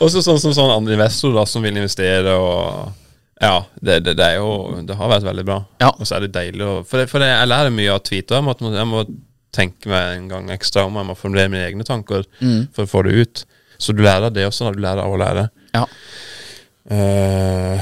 Og 0.00 0.10
så 0.10 0.22
sånn 0.24 0.40
som 0.42 0.54
sånn 0.56 0.72
andre 0.74 0.96
investorer 0.96 1.36
da, 1.38 1.44
som 1.48 1.62
vil 1.64 1.76
investere 1.76 2.34
og 2.40 2.96
Ja, 3.40 3.62
det, 3.80 4.00
det, 4.04 4.14
det 4.18 4.24
er 4.26 4.34
jo 4.40 4.80
Det 4.84 4.96
har 4.98 5.08
vært 5.12 5.24
veldig 5.28 5.44
bra. 5.48 5.58
Ja. 5.80 5.90
Og 5.94 6.04
så 6.08 6.16
er 6.18 6.26
det 6.26 6.32
deilig 6.34 6.64
å 6.66 6.72
For, 6.88 7.00
det, 7.00 7.06
for 7.12 7.24
jeg 7.24 7.48
lærer 7.48 7.72
mye 7.72 7.92
av 7.94 8.02
tweeter. 8.04 8.40
Jeg 8.40 8.46
må, 8.48 8.54
jeg 8.74 8.88
må 8.90 9.04
tenke 9.56 9.90
meg 9.92 10.16
en 10.18 10.26
gang 10.32 10.50
ekstra 10.54 10.84
om. 10.88 10.98
Jeg 11.00 11.08
må 11.08 11.16
formulere 11.18 11.52
mine 11.52 11.66
egne 11.68 11.86
tanker 11.88 12.26
Mm. 12.40 12.66
for 12.74 12.84
å 12.86 12.90
få 12.90 13.04
det 13.08 13.14
ut. 13.22 13.44
Så 13.80 13.94
du 13.96 14.02
lærer 14.04 14.32
det 14.32 14.44
også, 14.48 14.66
når 14.66 14.76
Du 14.76 14.82
lærer 14.84 15.04
av 15.04 15.14
å 15.14 15.20
lære. 15.20 15.46
Ja. 15.76 15.86
Eh, 16.84 17.80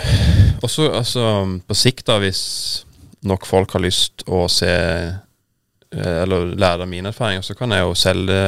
også 0.63 0.91
altså, 0.91 1.25
på 1.69 1.75
sikt, 1.75 2.07
da, 2.07 2.19
hvis 2.19 2.85
nok 3.23 3.47
folk 3.47 3.73
har 3.77 3.83
lyst 3.83 4.25
å 4.27 4.47
se 4.51 4.69
eh, 4.69 6.17
Eller 6.23 6.53
lære 6.59 6.85
av 6.85 6.91
mine 6.91 7.13
erfaringer, 7.13 7.43
så 7.43 7.55
kan 7.55 7.73
jeg 7.73 7.87
jo 7.87 7.95
selge 7.97 8.39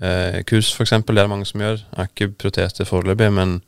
eh, 0.00 0.38
kurs, 0.46 0.70
eksempel. 0.80 1.14
Det 1.14 1.22
er 1.22 1.28
det 1.28 1.34
mange 1.34 1.48
som 1.50 1.60
gjør. 1.60 1.82
Jeg 1.82 1.98
har 1.98 2.12
ikke 2.12 2.30
protert 2.44 2.78
det 2.78 2.88
foreløpig, 2.88 3.32
men 3.32 3.58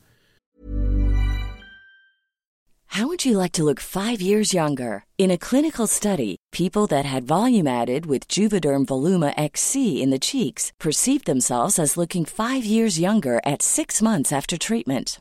How 2.94 3.06
would 3.06 3.24
you 3.24 3.38
like 3.38 3.52
to 3.52 3.62
look 3.62 3.78
five 3.78 4.20
years 4.20 4.52
younger? 4.52 5.04
In 5.16 5.30
a 5.30 5.38
clinical 5.38 5.86
study, 5.86 6.34
people 6.50 6.88
that 6.88 7.04
had 7.04 7.22
volume 7.22 7.68
added 7.68 8.04
with 8.04 8.26
Juvederm 8.26 8.84
Voluma 8.84 9.32
XC 9.36 10.02
in 10.02 10.10
the 10.10 10.18
cheeks 10.18 10.72
perceived 10.80 11.24
themselves 11.24 11.78
as 11.78 11.96
looking 11.96 12.24
five 12.24 12.64
years 12.64 12.98
younger 12.98 13.40
at 13.46 13.62
six 13.62 14.02
months 14.02 14.32
after 14.32 14.58
treatment. 14.58 15.20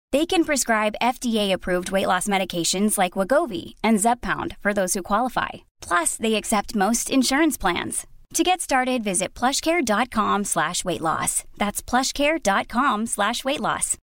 They 0.11 0.25
can 0.25 0.43
prescribe 0.43 0.95
FDA-approved 1.01 1.91
weight 1.91 2.07
loss 2.07 2.27
medications 2.27 2.97
like 2.97 3.13
Wagovi 3.13 3.75
and 3.81 3.97
Zeppound 3.99 4.57
for 4.59 4.73
those 4.73 4.93
who 4.93 5.01
qualify. 5.03 5.49
Plus, 5.81 6.17
they 6.17 6.35
accept 6.35 6.75
most 6.75 7.09
insurance 7.09 7.57
plans. 7.57 8.05
To 8.33 8.43
get 8.43 8.59
started, 8.61 9.03
visit 9.03 9.33
plushcare.com 9.33 10.43
slash 10.45 10.83
weight 10.85 11.01
loss. 11.01 11.43
That's 11.57 11.81
plushcare.com 11.81 13.05
slash 13.07 13.43
weight 13.45 13.59
loss. 13.61 13.97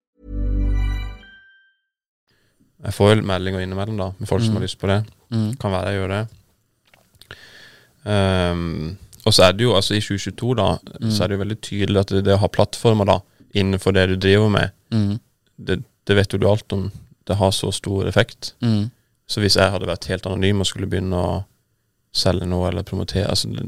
Jeg 2.85 2.93
får 2.93 3.15
jo 3.15 3.23
meldinger 3.25 3.61
innimellom 3.65 3.97
da, 3.97 4.11
med 4.19 4.29
folk 4.29 4.43
som 4.43 4.51
Mm. 4.53 4.57
har 4.57 4.63
lyst 4.63 4.79
på 4.81 4.87
det. 4.87 5.05
Mm. 5.31 5.57
Kan 5.61 5.71
være 5.73 5.89
jeg 5.89 5.95
gjør 6.01 6.09
det. 6.09 6.27
Um, 8.05 8.99
og 9.27 9.33
så 9.33 9.43
er 9.49 9.53
det 9.53 9.61
jo, 9.65 9.75
altså 9.75 9.95
i 9.95 10.01
2022 10.01 10.55
da, 10.55 10.77
Mm. 11.01 11.11
så 11.11 11.25
er 11.25 11.27
det 11.29 11.35
jo 11.39 11.45
veldig 11.45 11.61
tydelig 11.61 12.01
at 12.01 12.07
det, 12.09 12.25
det 12.25 12.35
å 12.35 12.39
ha 12.41 12.49
plattformer 12.49 13.05
da, 13.07 13.19
innenfor 13.55 13.93
det 13.93 14.09
du 14.09 14.17
driver 14.17 14.49
med, 14.51 14.71
Mm. 14.93 15.19
det, 15.67 15.85
det 16.07 16.17
vet 16.17 16.33
jo 16.33 16.39
du 16.39 16.47
alt 16.49 16.73
om. 16.73 16.91
Det 17.27 17.37
har 17.41 17.51
så 17.57 17.71
stor 17.73 18.07
effekt. 18.09 18.55
Mm. 18.61 18.91
Så 19.27 19.41
hvis 19.41 19.57
jeg 19.57 19.71
hadde 19.73 19.87
vært 19.89 20.05
helt 20.11 20.27
anonym 20.29 20.61
og 20.61 20.67
skulle 20.69 20.87
begynne 20.91 21.17
å 21.17 21.45
selge 22.15 22.47
noe 22.47 22.69
eller 22.69 22.83
promotere 22.87 23.27
altså 23.33 23.49
det, 23.51 23.65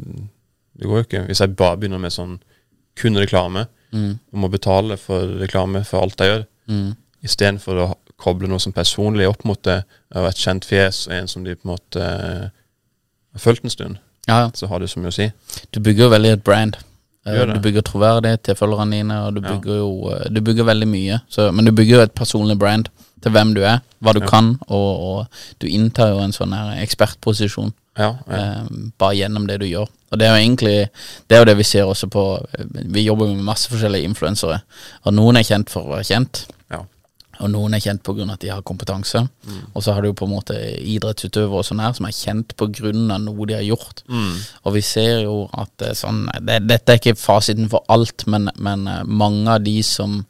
det 0.76 0.86
går 0.86 1.00
jo 1.00 1.06
ikke. 1.06 1.22
Hvis 1.30 1.40
jeg 1.40 1.56
bare 1.56 1.78
begynner 1.80 1.98
med 2.02 2.12
sånn 2.12 2.38
kun 2.96 3.16
reklame, 3.16 3.66
Mm. 3.92 4.18
og 4.32 4.38
må 4.42 4.48
betale 4.50 4.96
for 4.98 5.26
reklame 5.40 5.84
for 5.86 6.02
alt 6.02 6.18
jeg 6.20 6.28
gjør, 6.28 6.44
Mm. 6.68 6.96
istedenfor 7.24 7.78
å 7.80 7.94
koble 8.18 8.48
noe 8.48 8.58
som 8.60 8.72
personlig 8.72 9.28
opp 9.28 9.44
mot 9.44 9.62
det, 9.62 9.84
og 10.14 10.26
et 10.28 10.36
kjent 10.36 10.64
fjes 10.64 11.06
og 11.06 11.12
en 11.14 11.28
som 11.28 11.44
de 11.44 11.54
på 11.54 11.64
en 11.64 11.70
måte 11.76 12.02
eh, 12.02 12.48
har 13.32 13.38
fulgt 13.40 13.64
en 13.64 13.70
stund, 13.70 13.98
Ja, 14.28 14.40
ja. 14.40 14.50
så 14.54 14.66
har 14.68 14.80
det 14.80 14.90
så 14.90 14.98
mye 15.00 15.08
å 15.08 15.14
si. 15.14 15.30
Du 15.72 15.80
bygger 15.80 16.04
jo 16.04 16.10
veldig 16.10 16.32
et 16.32 16.44
brand. 16.44 16.76
Eh. 17.26 17.54
Du 17.54 17.58
bygger 17.60 17.82
troverdighet 17.82 18.42
til 18.46 18.54
følgerne 18.54 18.96
dine, 19.00 19.16
og 19.26 19.34
du 19.34 19.40
bygger 19.42 19.76
jo 19.80 20.10
eh, 20.14 20.28
Du 20.30 20.40
bygger 20.40 20.64
veldig 20.68 20.86
mye. 20.88 21.20
Så, 21.28 21.50
men 21.52 21.64
du 21.66 21.72
bygger 21.72 21.96
jo 21.96 22.02
et 22.06 22.14
personlig 22.14 22.58
brand 22.58 22.88
til 23.22 23.32
hvem 23.32 23.54
du 23.56 23.62
er, 23.64 23.80
hva 24.04 24.12
du 24.14 24.20
Ja. 24.22 24.26
kan, 24.30 24.52
og, 24.68 25.00
og 25.00 25.26
du 25.60 25.66
inntar 25.66 26.12
jo 26.12 26.18
en 26.22 26.32
sånn 26.36 26.52
her 26.54 26.76
ekspertposisjon 26.84 27.72
Ja, 27.98 28.12
ja. 28.28 28.36
eh, 28.36 28.66
bare 29.00 29.16
gjennom 29.16 29.46
det 29.48 29.58
du 29.60 29.66
gjør. 29.66 29.88
Og 30.12 30.18
det 30.20 30.26
er 30.28 30.36
jo 30.36 30.42
egentlig 30.44 30.74
Det 31.26 31.34
er 31.34 31.40
jo 31.40 31.48
det 31.48 31.56
vi 31.58 31.64
ser 31.66 31.82
også 31.88 32.06
på 32.12 32.22
Vi 32.92 33.02
jobber 33.08 33.26
med 33.32 33.42
masse 33.44 33.66
forskjellige 33.72 34.04
influensere, 34.06 34.60
og 35.04 35.14
noen 35.16 35.36
er 35.40 35.42
kjent 35.48 35.70
for 35.72 35.82
å 35.88 35.96
være 35.96 36.04
kjent. 36.06 36.44
Ja. 37.36 37.44
Og 37.44 37.52
noen 37.52 37.76
er 37.76 37.84
kjent 37.84 38.02
pga. 38.06 38.26
at 38.32 38.40
de 38.40 38.50
har 38.52 38.62
kompetanse. 38.66 39.26
Og 39.74 39.82
så 39.84 39.92
har 39.92 40.02
du 40.02 40.12
på 40.12 40.26
en 40.26 40.34
måte 40.34 40.56
idrettsutøvere 40.80 41.62
og 41.62 41.68
sånn 41.68 41.82
her 41.84 41.92
som 41.96 42.08
er 42.08 42.16
kjent 42.16 42.56
pga. 42.56 42.92
noe 42.92 43.46
de 43.46 43.54
har 43.54 43.66
gjort. 43.66 44.02
Og 44.64 44.74
vi 44.74 44.82
ser 44.82 45.22
jo 45.24 45.48
at 45.52 45.82
er 45.82 45.94
sånn 45.94 46.26
det, 46.40 46.62
Dette 46.66 46.92
er 46.92 47.00
ikke 47.00 47.18
fasiten 47.18 47.68
for 47.70 47.84
alt, 47.92 48.26
men, 48.26 48.50
men 48.56 48.86
eh, 48.90 49.04
mange 49.04 49.50
av 49.50 49.64
de 49.64 49.80
som 49.86 50.22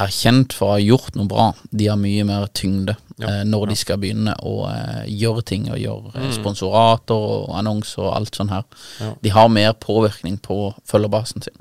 er 0.00 0.12
kjent 0.14 0.54
for 0.56 0.70
å 0.70 0.76
ha 0.76 0.80
gjort 0.80 1.16
noe 1.18 1.28
bra, 1.28 1.46
de 1.70 1.88
har 1.90 1.98
mye 2.00 2.24
mer 2.28 2.48
tyngde 2.56 2.96
Ja, 3.20 3.28
eh, 3.28 3.42
når 3.44 3.66
de 3.72 3.76
skal 3.76 4.00
begynne 4.00 4.32
å 4.46 4.54
eh, 4.70 5.04
gjøre 5.12 5.44
ting, 5.50 5.68
og 5.68 5.80
gjøre 5.80 6.14
mm. 6.14 6.30
sponsorater 6.38 7.26
og 7.34 7.50
annonser 7.58 8.06
og 8.06 8.14
alt 8.16 8.38
sånn 8.38 8.52
her. 8.52 8.64
Ja. 9.00 9.10
De 9.20 9.34
har 9.34 9.52
mer 9.52 9.74
påvirkning 9.76 10.38
på 10.40 10.70
følgerbasen 10.88 11.44
sin. 11.44 11.58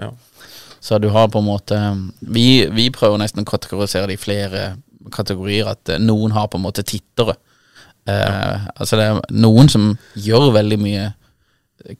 Så 0.81 0.97
du 0.97 1.09
har 1.11 1.27
på 1.27 1.41
en 1.41 1.47
måte 1.49 1.77
Vi, 2.19 2.65
vi 2.71 2.89
prøver 2.89 3.19
nesten 3.19 3.43
å 3.43 3.49
kategorisere 3.49 4.07
det 4.07 4.15
i 4.15 4.21
flere 4.21 4.63
kategorier. 5.11 5.67
At 5.73 5.89
eh, 5.89 6.01
noen 6.01 6.35
har 6.35 6.47
på 6.47 6.59
en 6.59 6.65
måte 6.67 6.85
tittere. 6.87 7.35
Eh, 8.07 8.67
Altså 8.75 8.99
det 8.99 9.07
er 9.09 9.19
noen 9.31 9.69
som 9.71 9.91
gjør 10.15 10.53
veldig 10.55 10.79
mye 10.81 11.09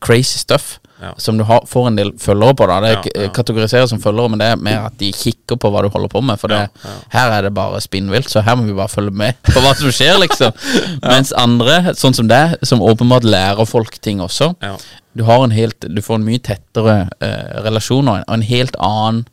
crazy 0.01 0.37
stuff. 0.39 0.79
Ja. 1.01 1.13
Som 1.17 1.37
du 1.39 1.45
har, 1.47 1.63
får 1.67 1.85
en 1.87 1.95
del 1.95 2.09
følgere 2.19 2.55
på. 2.59 2.65
da 2.67 2.79
Det 2.83 2.89
Ja, 2.91 3.21
ja. 3.23 3.27
kategoriseres 3.31 3.89
som 3.89 4.01
følgere, 4.03 4.29
men 4.29 4.39
det 4.41 4.47
er 4.51 4.55
mer 4.59 4.85
at 4.89 4.97
de 4.99 5.11
kikker 5.15 5.55
på 5.55 5.71
hva 5.71 5.81
du 5.85 5.89
holder 5.93 6.11
på 6.11 6.21
med. 6.21 6.39
For 6.41 6.51
det, 6.51 6.65
her 7.13 7.31
er 7.37 7.41
det 7.47 7.53
bare 7.55 7.79
spinnvilt, 7.81 8.27
så 8.29 8.41
her 8.43 8.55
må 8.59 8.67
vi 8.67 8.73
bare 8.75 8.91
følge 8.91 9.11
med 9.15 9.33
på 9.47 9.61
hva 9.63 9.71
som 9.79 9.91
skjer, 9.95 10.19
liksom. 10.19 10.51
Mens 11.07 11.31
andre, 11.31 11.93
sånn 11.95 12.13
som 12.17 12.27
deg, 12.27 12.57
som 12.67 12.83
åpenbart 12.83 13.23
lærer 13.23 13.65
folk 13.65 13.95
ting 14.03 14.19
også, 14.21 14.51
Ja. 14.61 14.75
du, 15.15 15.23
har 15.23 15.43
en 15.43 15.55
helt, 15.55 15.79
du 15.87 16.01
får 16.01 16.19
en 16.19 16.27
mye 16.27 16.39
tettere 16.43 16.97
eh, 17.23 17.61
relasjon 17.63 18.07
og 18.11 18.17
en, 18.19 18.27
og 18.27 18.33
en 18.35 18.47
helt 18.51 18.75
annen 18.83 19.23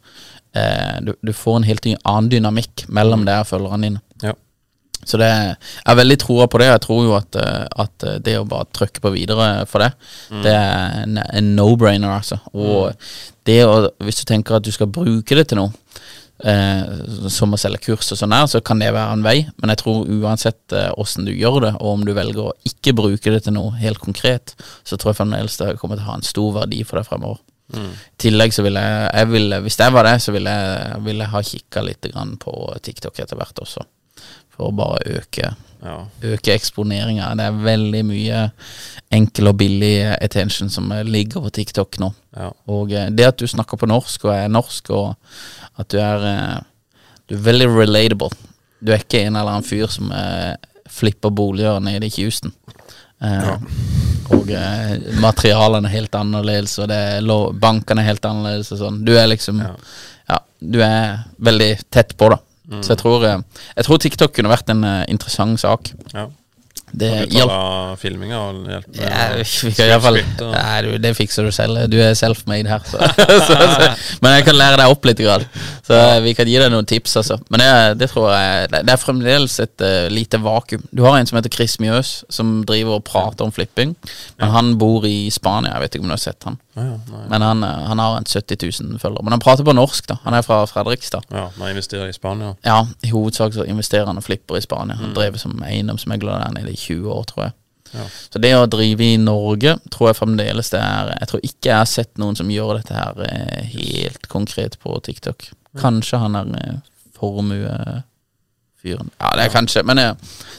eh, 0.55 1.01
du, 1.03 1.15
du 1.23 1.33
får 1.35 1.57
en 1.57 1.67
helt 1.69 1.87
annen 2.05 2.31
dynamikk 2.31 2.87
mellom 2.89 3.27
deg 3.27 3.43
og 3.43 3.51
følgerne 3.51 3.83
dine. 3.91 4.03
Ja. 4.23 4.33
Så 5.07 5.21
det, 5.23 5.29
jeg 5.31 5.87
har 5.87 5.99
veldig 6.01 6.19
troa 6.19 6.49
på 6.51 6.59
det. 6.59 6.69
Jeg 6.73 6.83
tror 6.87 7.05
jo 7.07 7.17
at, 7.19 7.39
eh, 7.39 7.65
at 7.85 8.07
det 8.27 8.37
å 8.41 8.47
bare 8.49 8.67
trykke 8.75 9.05
på 9.05 9.15
videre 9.15 9.49
for 9.71 9.85
det, 9.85 9.93
det 10.45 10.53
er 10.53 11.01
en, 11.05 11.21
en 11.23 11.51
no-brainer, 11.59 12.11
altså. 12.11 12.41
Og 12.53 12.93
det 13.47 13.61
å, 13.65 13.77
hvis 14.03 14.23
du 14.23 14.27
tenker 14.29 14.59
at 14.59 14.67
du 14.67 14.73
skal 14.75 14.91
bruke 14.91 15.39
det 15.39 15.47
til 15.53 15.63
noe, 15.63 15.71
eh, 16.45 16.83
som 17.33 17.55
å 17.55 17.61
selge 17.61 17.85
kurs 17.87 18.11
og 18.13 18.21
sånn 18.21 18.35
her, 18.35 18.47
så 18.51 18.61
kan 18.65 18.83
det 18.83 18.93
være 18.95 19.17
en 19.17 19.25
vei. 19.27 19.37
Men 19.63 19.73
jeg 19.73 19.83
tror 19.83 20.07
uansett 20.19 20.77
eh, 20.77 21.19
du 21.27 21.33
gjør 21.33 21.61
det, 21.69 21.75
og 21.81 21.93
om 21.95 22.07
du 22.07 22.15
velger 22.17 22.49
å 22.49 22.55
ikke 22.69 22.97
bruke 22.97 23.33
det 23.33 23.45
til 23.47 23.57
noe 23.57 23.75
helt 23.81 24.03
konkret, 24.03 24.57
så 24.85 24.99
tror 24.99 25.13
jeg 25.13 25.23
fremdeles 25.23 25.61
det 25.63 25.77
kommer 25.81 25.99
til 25.99 26.07
å 26.07 26.11
ha 26.13 26.19
en 26.21 26.27
stor 26.27 26.57
verdi 26.61 26.83
for 26.85 27.01
deg 27.01 27.09
fremover. 27.09 27.43
I 27.75 28.21
tillegg 28.23 28.53
så 28.55 28.63
ville 28.63 28.79
jeg, 28.79 29.07
jeg 29.11 29.29
ville, 29.33 29.57
Hvis 29.65 29.79
jeg 29.81 29.91
var 29.91 30.07
det, 30.07 30.13
så 30.23 30.31
ville 30.31 30.53
jeg, 30.55 31.01
ville 31.03 31.25
jeg 31.25 31.33
ha 31.33 31.41
kikka 31.43 31.83
litt 31.83 32.07
grann 32.13 32.37
på 32.39 32.53
TikTok 32.79 33.19
etter 33.19 33.39
hvert 33.41 33.59
også. 33.65 33.83
For 34.57 34.71
å 34.71 34.77
bare 34.77 35.21
øke 35.21 35.55
Ja. 35.85 36.07
øke 36.25 36.55
eksponeringa. 36.55 37.35
Det 37.37 37.45
er 37.45 37.59
veldig 37.63 38.05
mye 38.09 38.39
enkel 39.13 39.51
og 39.51 39.59
billig 39.61 40.07
attention 40.23 40.71
som 40.73 40.89
ligger 41.05 41.45
på 41.45 41.53
TikTok 41.53 41.99
nå. 42.03 42.09
Ja. 42.37 42.49
Og 42.73 42.93
eh, 42.93 43.11
det 43.11 43.27
at 43.29 43.39
du 43.39 43.47
snakker 43.47 43.79
på 43.79 43.87
norsk 43.87 44.25
og 44.25 44.33
er 44.35 44.49
norsk, 44.49 44.91
og 44.91 45.15
at 45.79 45.89
du 45.93 45.99
er 46.01 46.27
eh, 46.33 46.57
Du 47.29 47.35
er 47.35 47.43
veldig 47.43 47.67
relatable. 47.75 48.31
Du 48.81 48.93
er 48.93 49.01
ikke 49.03 49.25
en 49.27 49.35
eller 49.35 49.51
annen 49.51 49.67
fyr 49.67 49.89
som 49.91 50.13
eh, 50.15 50.55
flipper 50.89 51.31
boliger 51.35 51.81
nede 51.83 52.07
i 52.07 52.13
Houston. 52.23 52.53
Ja. 53.21 53.57
Og 54.31 54.51
materialene 55.23 55.89
er 55.89 55.95
helt 55.97 56.15
annerledes, 56.15 56.77
og 56.79 56.93
bankene 57.59 58.03
er 58.05 58.13
helt 58.13 58.25
annerledes 58.29 58.71
og 58.77 58.79
sånn. 58.79 59.01
Du 59.05 59.17
er 59.19 59.27
liksom 59.27 59.59
Ja. 59.65 59.73
Ja, 60.29 60.39
du 60.61 60.81
er 60.83 61.25
veldig 61.39 61.71
tett 61.91 62.17
på, 62.19 62.29
da. 62.31 62.39
Så 62.83 62.93
jeg 62.93 62.99
tror, 62.99 63.25
eh, 63.25 63.39
jeg 63.77 63.85
tror 63.85 63.97
TikTok 64.03 64.33
kunne 64.35 64.51
vært 64.51 64.71
en 64.71 64.85
eh, 64.85 65.05
interessant 65.09 65.61
sak. 65.61 65.93
ja. 66.15 66.27
Det 66.93 67.11
hjelper 67.35 67.97
filminga 68.01 68.39
og 68.39 68.69
hjelpe 68.71 69.01
ja, 69.01 69.25
vi 69.37 69.73
kan 69.75 69.91
i 69.91 69.97
fall 70.01 70.19
og- 70.21 70.53
Nei, 70.55 70.99
det 71.03 71.13
fikser 71.19 71.45
du 71.45 71.51
selv. 71.53 71.81
Du 71.91 71.97
er 72.01 72.15
self-made 72.15 72.71
her. 72.71 72.85
Så. 72.87 73.01
så, 73.49 73.57
så. 73.57 73.89
Men 74.23 74.37
jeg 74.37 74.47
kan 74.47 74.57
lære 74.57 74.79
deg 74.81 74.93
opp 74.93 75.05
litt. 75.05 75.17
Grad. 75.27 75.47
Så 75.87 75.97
vi 76.23 76.35
kan 76.37 76.47
gi 76.47 76.59
deg 76.61 76.71
noen 76.71 76.87
tips. 76.87 77.17
Altså. 77.23 77.39
Men 77.51 77.63
det, 77.63 77.71
det 78.03 78.11
tror 78.13 78.29
jeg 78.35 78.69
Det 78.71 78.93
er 78.93 79.01
fremdeles 79.01 79.59
et 79.65 79.85
uh, 79.85 80.07
lite 80.13 80.39
vakuum. 80.45 80.85
Du 80.93 81.03
har 81.07 81.17
en 81.19 81.27
som 81.27 81.39
heter 81.41 81.53
Chris 81.53 81.79
Mjøs, 81.83 82.13
som 82.31 82.61
driver 82.69 83.01
og 83.01 83.05
prater 83.09 83.45
om 83.49 83.53
flipping. 83.53 83.97
Men 84.39 84.55
han 84.55 84.75
bor 84.79 85.07
i 85.09 85.31
Spania. 85.33 85.75
Jeg 85.75 85.87
vet 85.87 85.97
ikke 85.99 86.07
om 86.07 86.13
du 86.13 86.17
har 86.17 86.23
sett 86.23 86.49
han. 86.49 86.61
Ja. 86.77 86.99
Men 87.31 87.43
han, 87.43 87.65
eh, 87.65 87.85
han 87.89 87.99
har 87.99 88.19
en 88.19 88.29
70 88.29 88.61
000 88.83 88.99
følgere. 89.01 89.25
Men 89.25 89.33
han 89.33 89.41
prater 89.41 89.65
på 89.65 89.73
norsk, 89.77 90.07
da. 90.13 90.19
Han 90.27 90.37
er 90.37 90.45
fra 90.45 90.63
Fredrikstad. 90.69 91.25
Ja, 91.33 91.49
Han 91.59 91.71
investerer 91.71 92.09
i 92.13 92.13
Spania. 92.13 92.55
Ja, 92.65 92.83
i 93.03 93.11
hovedsak 93.15 93.57
så 93.57 93.65
investerer 93.65 94.07
han 94.07 94.21
og 94.21 94.25
flipper 94.29 94.61
i 94.61 94.65
Spania. 94.65 94.99
Han 95.01 95.15
drev 95.17 95.39
som 95.41 95.57
eiendomsmegler 95.65 96.45
der 96.45 96.53
nede 96.61 96.76
i 96.77 96.83
20 96.85 97.15
år, 97.17 97.25
tror 97.31 97.47
jeg. 97.47 97.57
Ja. 97.97 98.05
Så 98.33 98.43
det 98.43 98.53
å 98.57 98.67
drive 98.69 99.07
i 99.07 99.19
Norge 99.21 99.77
tror 99.95 100.11
jeg 100.11 100.19
fremdeles 100.19 100.73
det 100.73 100.81
er 100.83 101.13
Jeg 101.15 101.29
tror 101.31 101.45
ikke 101.47 101.71
jeg 101.71 101.79
har 101.79 101.89
sett 101.89 102.11
noen 102.21 102.37
som 102.37 102.51
gjør 102.51 102.81
dette 102.81 102.97
her 102.97 103.21
eh, 103.25 103.71
helt 103.77 104.27
konkret 104.33 104.77
på 104.83 104.97
TikTok. 105.07 105.49
Kanskje 105.81 106.21
han 106.21 106.39
er 106.41 106.51
eh, 106.61 106.79
formuefyren. 107.17 109.13
Ja, 109.21 109.33
det 109.39 109.47
er 109.47 109.55
kanskje, 109.55 109.85
men 109.87 110.03
eh, 110.03 110.15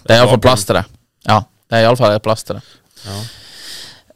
det 0.08 0.16
er 0.16 0.24
iallfall 0.24 0.44
plass 0.48 0.66
til 0.68 0.80
det. 0.80 0.86
Ja, 1.28 1.42
det 1.68 1.80
er 1.80 1.88
iallfall 1.88 2.18
plass 2.24 2.48
til 2.48 2.60
det. 2.60 2.66
Ja. 3.06 3.20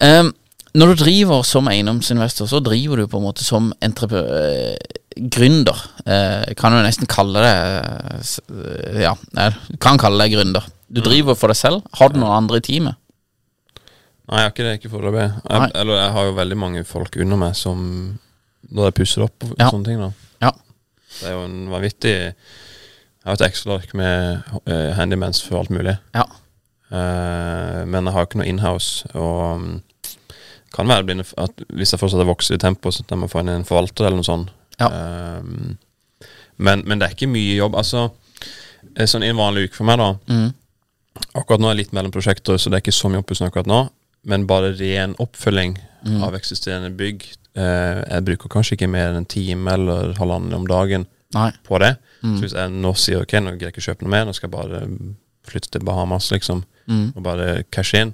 Um, 0.01 0.31
Når 0.73 0.93
du 0.93 1.01
driver 1.03 1.43
som 1.43 1.67
eiendomsinvestor, 1.67 2.47
så 2.47 2.61
driver 2.63 3.01
du 3.01 3.07
på 3.11 3.19
en 3.19 3.25
måte 3.27 3.43
som 3.43 3.73
entrepre 3.83 4.21
eh, 4.39 4.99
gründer. 5.15 5.77
Eh, 6.05 6.53
kan 6.57 6.71
jo 6.71 6.83
nesten 6.85 7.09
kalle 7.11 7.43
det 7.43 7.55
eh, 7.59 9.01
Ja, 9.03 9.17
jeg 9.35 9.79
kan 9.83 9.99
kalle 9.99 10.23
det 10.23 10.31
gründer. 10.37 10.69
Du 10.91 10.99
driver 11.05 11.37
for 11.39 11.51
deg 11.51 11.57
selv. 11.59 11.85
Har 11.99 12.11
du 12.11 12.19
noen 12.19 12.33
andre 12.43 12.59
i 12.59 12.65
teamet? 12.65 12.97
Nei, 14.31 14.37
jeg 14.39 14.43
har 14.45 14.51
ikke 14.53 14.65
det, 14.67 14.73
ikke 14.79 14.91
foreløpig. 14.93 15.27
Eller 15.51 15.97
jeg 15.97 16.11
har 16.15 16.27
jo 16.29 16.35
veldig 16.37 16.57
mange 16.59 16.83
folk 16.87 17.15
under 17.19 17.39
meg 17.41 17.55
som 17.59 17.79
Når 18.71 18.85
jeg 18.91 18.93
pusser 19.01 19.23
opp 19.25 19.43
og 19.47 19.55
Ja. 19.59 19.69
sånne 19.71 19.85
ting, 19.87 19.99
da. 19.99 20.11
Ja. 20.45 20.51
Det 21.19 21.27
er 21.27 21.33
jo 21.33 21.43
en 21.47 21.57
vanvittig 21.71 22.13
Jeg 22.15 23.25
har 23.25 23.33
et 23.33 23.41
Excel-ark 23.49 23.93
med 23.97 24.43
uh, 24.67 24.91
handymans 24.97 25.41
for 25.43 25.59
alt 25.59 25.69
mulig. 25.73 25.97
Ja. 26.15 26.23
Uh, 26.91 27.85
men 27.85 28.05
jeg 28.07 28.13
har 28.15 28.25
ikke 28.27 28.39
noe 28.41 28.47
inhouse. 28.49 29.05
Og 29.15 29.41
um, 29.55 29.67
kan 30.73 30.87
være 30.87 31.03
blinde 31.07 31.25
at 31.37 31.63
hvis 31.75 31.91
jeg 31.93 31.99
fortsatt 32.01 32.25
vokse 32.27 32.55
i 32.55 32.61
tempo, 32.61 32.91
så 32.91 33.03
jeg 33.09 33.19
må 33.19 33.27
få 33.31 33.43
inn 33.43 33.49
en 33.53 33.67
forvalter 33.67 34.07
eller 34.07 34.21
noe 34.21 34.27
sånt. 34.27 34.51
Ja. 34.79 34.87
Eh, 34.87 35.41
men, 36.57 36.83
men 36.87 36.99
det 37.01 37.07
er 37.09 37.15
ikke 37.15 37.27
mye 37.29 37.57
jobb. 37.57 37.75
Altså, 37.75 38.05
eh, 38.95 39.05
sånn 39.09 39.25
i 39.25 39.29
en 39.33 39.39
vanlig 39.39 39.67
uke 39.67 39.75
for 39.81 39.89
meg, 39.89 39.99
da. 39.99 40.07
Mm. 40.31 40.53
Akkurat 41.35 41.59
nå 41.61 41.67
er 41.69 41.75
jeg 41.75 41.85
litt 41.85 41.93
mellom 41.93 42.11
prosjekter, 42.11 42.57
så 42.57 42.69
det 42.69 42.77
er 42.79 42.83
ikke 42.85 42.95
så 42.95 43.09
mye 43.11 43.21
oppussing 43.23 43.47
akkurat 43.49 43.67
nå. 43.67 43.89
Men 44.25 44.45
bare 44.47 44.73
ren 44.79 45.15
oppfølging 45.19 45.77
Mm. 46.03 46.23
av 46.23 46.33
eksisterende 46.33 46.89
bygg. 46.97 47.21
Eh, 47.55 48.01
jeg 48.09 48.23
bruker 48.25 48.49
kanskje 48.49 48.73
ikke 48.73 48.87
mer 48.89 49.09
enn 49.11 49.17
en 49.17 49.25
time 49.25 49.69
eller 49.71 50.13
halvannen 50.17 50.53
om 50.55 50.65
dagen 50.65 51.05
Nei. 51.35 51.51
på 51.63 51.77
det. 51.79 51.97
Mm. 52.23 52.37
Så 52.37 52.41
hvis 52.41 52.53
jeg 52.57 52.71
nå 52.71 52.93
sier 52.97 53.21
ok, 53.21 53.33
nå 53.37 53.51
greier 53.57 53.69
jeg 53.69 53.75
ikke 53.75 53.85
kjøpe 53.85 54.01
noe 54.07 54.09
mer, 54.09 54.25
nå 54.25 54.33
skal 54.33 54.49
jeg 54.49 54.55
bare 54.57 54.79
flytte 55.45 55.69
til 55.71 55.81
Bahamas, 55.85 56.31
liksom, 56.31 56.63
Mm. 56.87 57.13
og 57.15 57.21
bare 57.23 57.63
cashe 57.71 58.01
inn, 58.01 58.13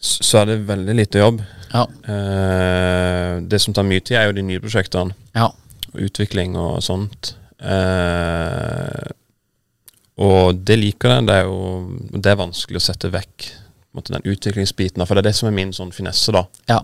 så, 0.00 0.22
så 0.22 0.38
er 0.40 0.46
det 0.46 0.66
veldig 0.66 0.94
lite 0.96 1.18
jobb. 1.20 1.42
Ja. 1.74 1.84
Eh, 2.08 3.40
det 3.46 3.60
som 3.60 3.74
tar 3.74 3.84
mye 3.84 4.00
tid, 4.00 4.16
er 4.16 4.26
jo 4.30 4.32
de 4.32 4.42
nye 4.42 4.60
prosjektene. 4.60 5.12
Ja. 5.34 5.50
Og 5.92 6.00
utvikling 6.08 6.56
og 6.56 6.80
sånt. 6.82 7.34
Eh, 7.60 9.12
og 10.18 10.60
det 10.64 10.76
liker 10.78 11.10
jeg. 11.16 11.26
Det 11.26 11.34
er 11.34 11.44
jo 11.48 11.98
det 12.12 12.26
er 12.30 12.36
vanskelig 12.38 12.78
å 12.80 12.84
sette 12.84 13.10
vekk 13.10 13.48
måte, 13.94 14.12
den 14.14 14.26
utviklingsbiten. 14.34 15.02
For 15.06 15.14
det 15.14 15.24
er 15.24 15.28
det 15.30 15.36
som 15.38 15.48
er 15.48 15.56
min 15.56 15.72
sånn 15.74 15.92
finesse, 15.94 16.32
da. 16.34 16.44
Ja. 16.70 16.80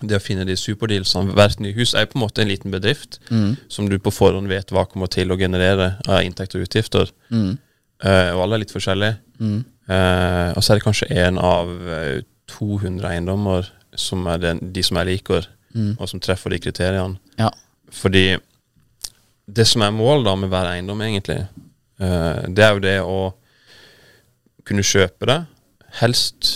Det 0.00 0.16
å 0.16 0.22
finne 0.24 0.46
de 0.48 0.54
superdealsene. 0.56 1.34
Hvert 1.36 1.60
nye 1.60 1.74
hus 1.76 1.92
er 1.94 2.06
på 2.08 2.16
en 2.18 2.22
måte 2.24 2.40
en 2.42 2.48
liten 2.48 2.70
bedrift 2.72 3.18
Mm. 3.30 3.56
som 3.68 3.88
du 3.88 3.98
på 3.98 4.10
forhånd 4.12 4.48
vet 4.48 4.70
hva 4.72 4.86
kommer 4.88 5.08
til 5.12 5.28
å 5.32 5.36
generere 5.38 5.98
av 6.08 6.22
inntekter 6.24 6.60
og 6.60 6.68
utgifter. 6.68 7.10
Mm. 7.30 7.58
Uh, 8.04 8.30
og 8.32 8.42
alle 8.46 8.54
er 8.56 8.62
litt 8.64 8.72
forskjellige. 8.72 9.18
Mm. 9.40 9.64
Uh, 9.90 10.52
og 10.56 10.62
så 10.62 10.72
er 10.72 10.78
det 10.80 10.84
kanskje 10.86 11.10
én 11.12 11.36
av 11.38 11.68
eh, 11.88 12.22
200 12.48 13.04
eiendommer 13.10 13.68
som 13.98 14.24
er 14.26 14.38
den, 14.38 14.60
de 14.72 14.82
som 14.82 14.96
jeg 15.00 15.06
liker, 15.06 15.46
Mm. 15.74 15.96
og 16.00 16.08
som 16.08 16.18
treffer 16.18 16.50
de 16.50 16.58
kriteriene. 16.58 17.18
Ja. 17.38 17.50
Fordi 17.94 18.38
det 19.46 19.66
som 19.70 19.82
er 19.82 19.92
målet 19.94 20.24
da 20.26 20.32
med 20.34 20.50
hver 20.50 20.66
eiendom, 20.66 20.98
egentlig, 21.04 21.36
eh, 21.44 21.46
det 22.00 22.64
er 22.64 22.72
jo 22.76 22.80
det 22.84 22.98
å 23.04 23.18
kunne 24.64 24.84
kjøpe 24.86 25.26
det, 25.28 25.38
helst 26.00 26.50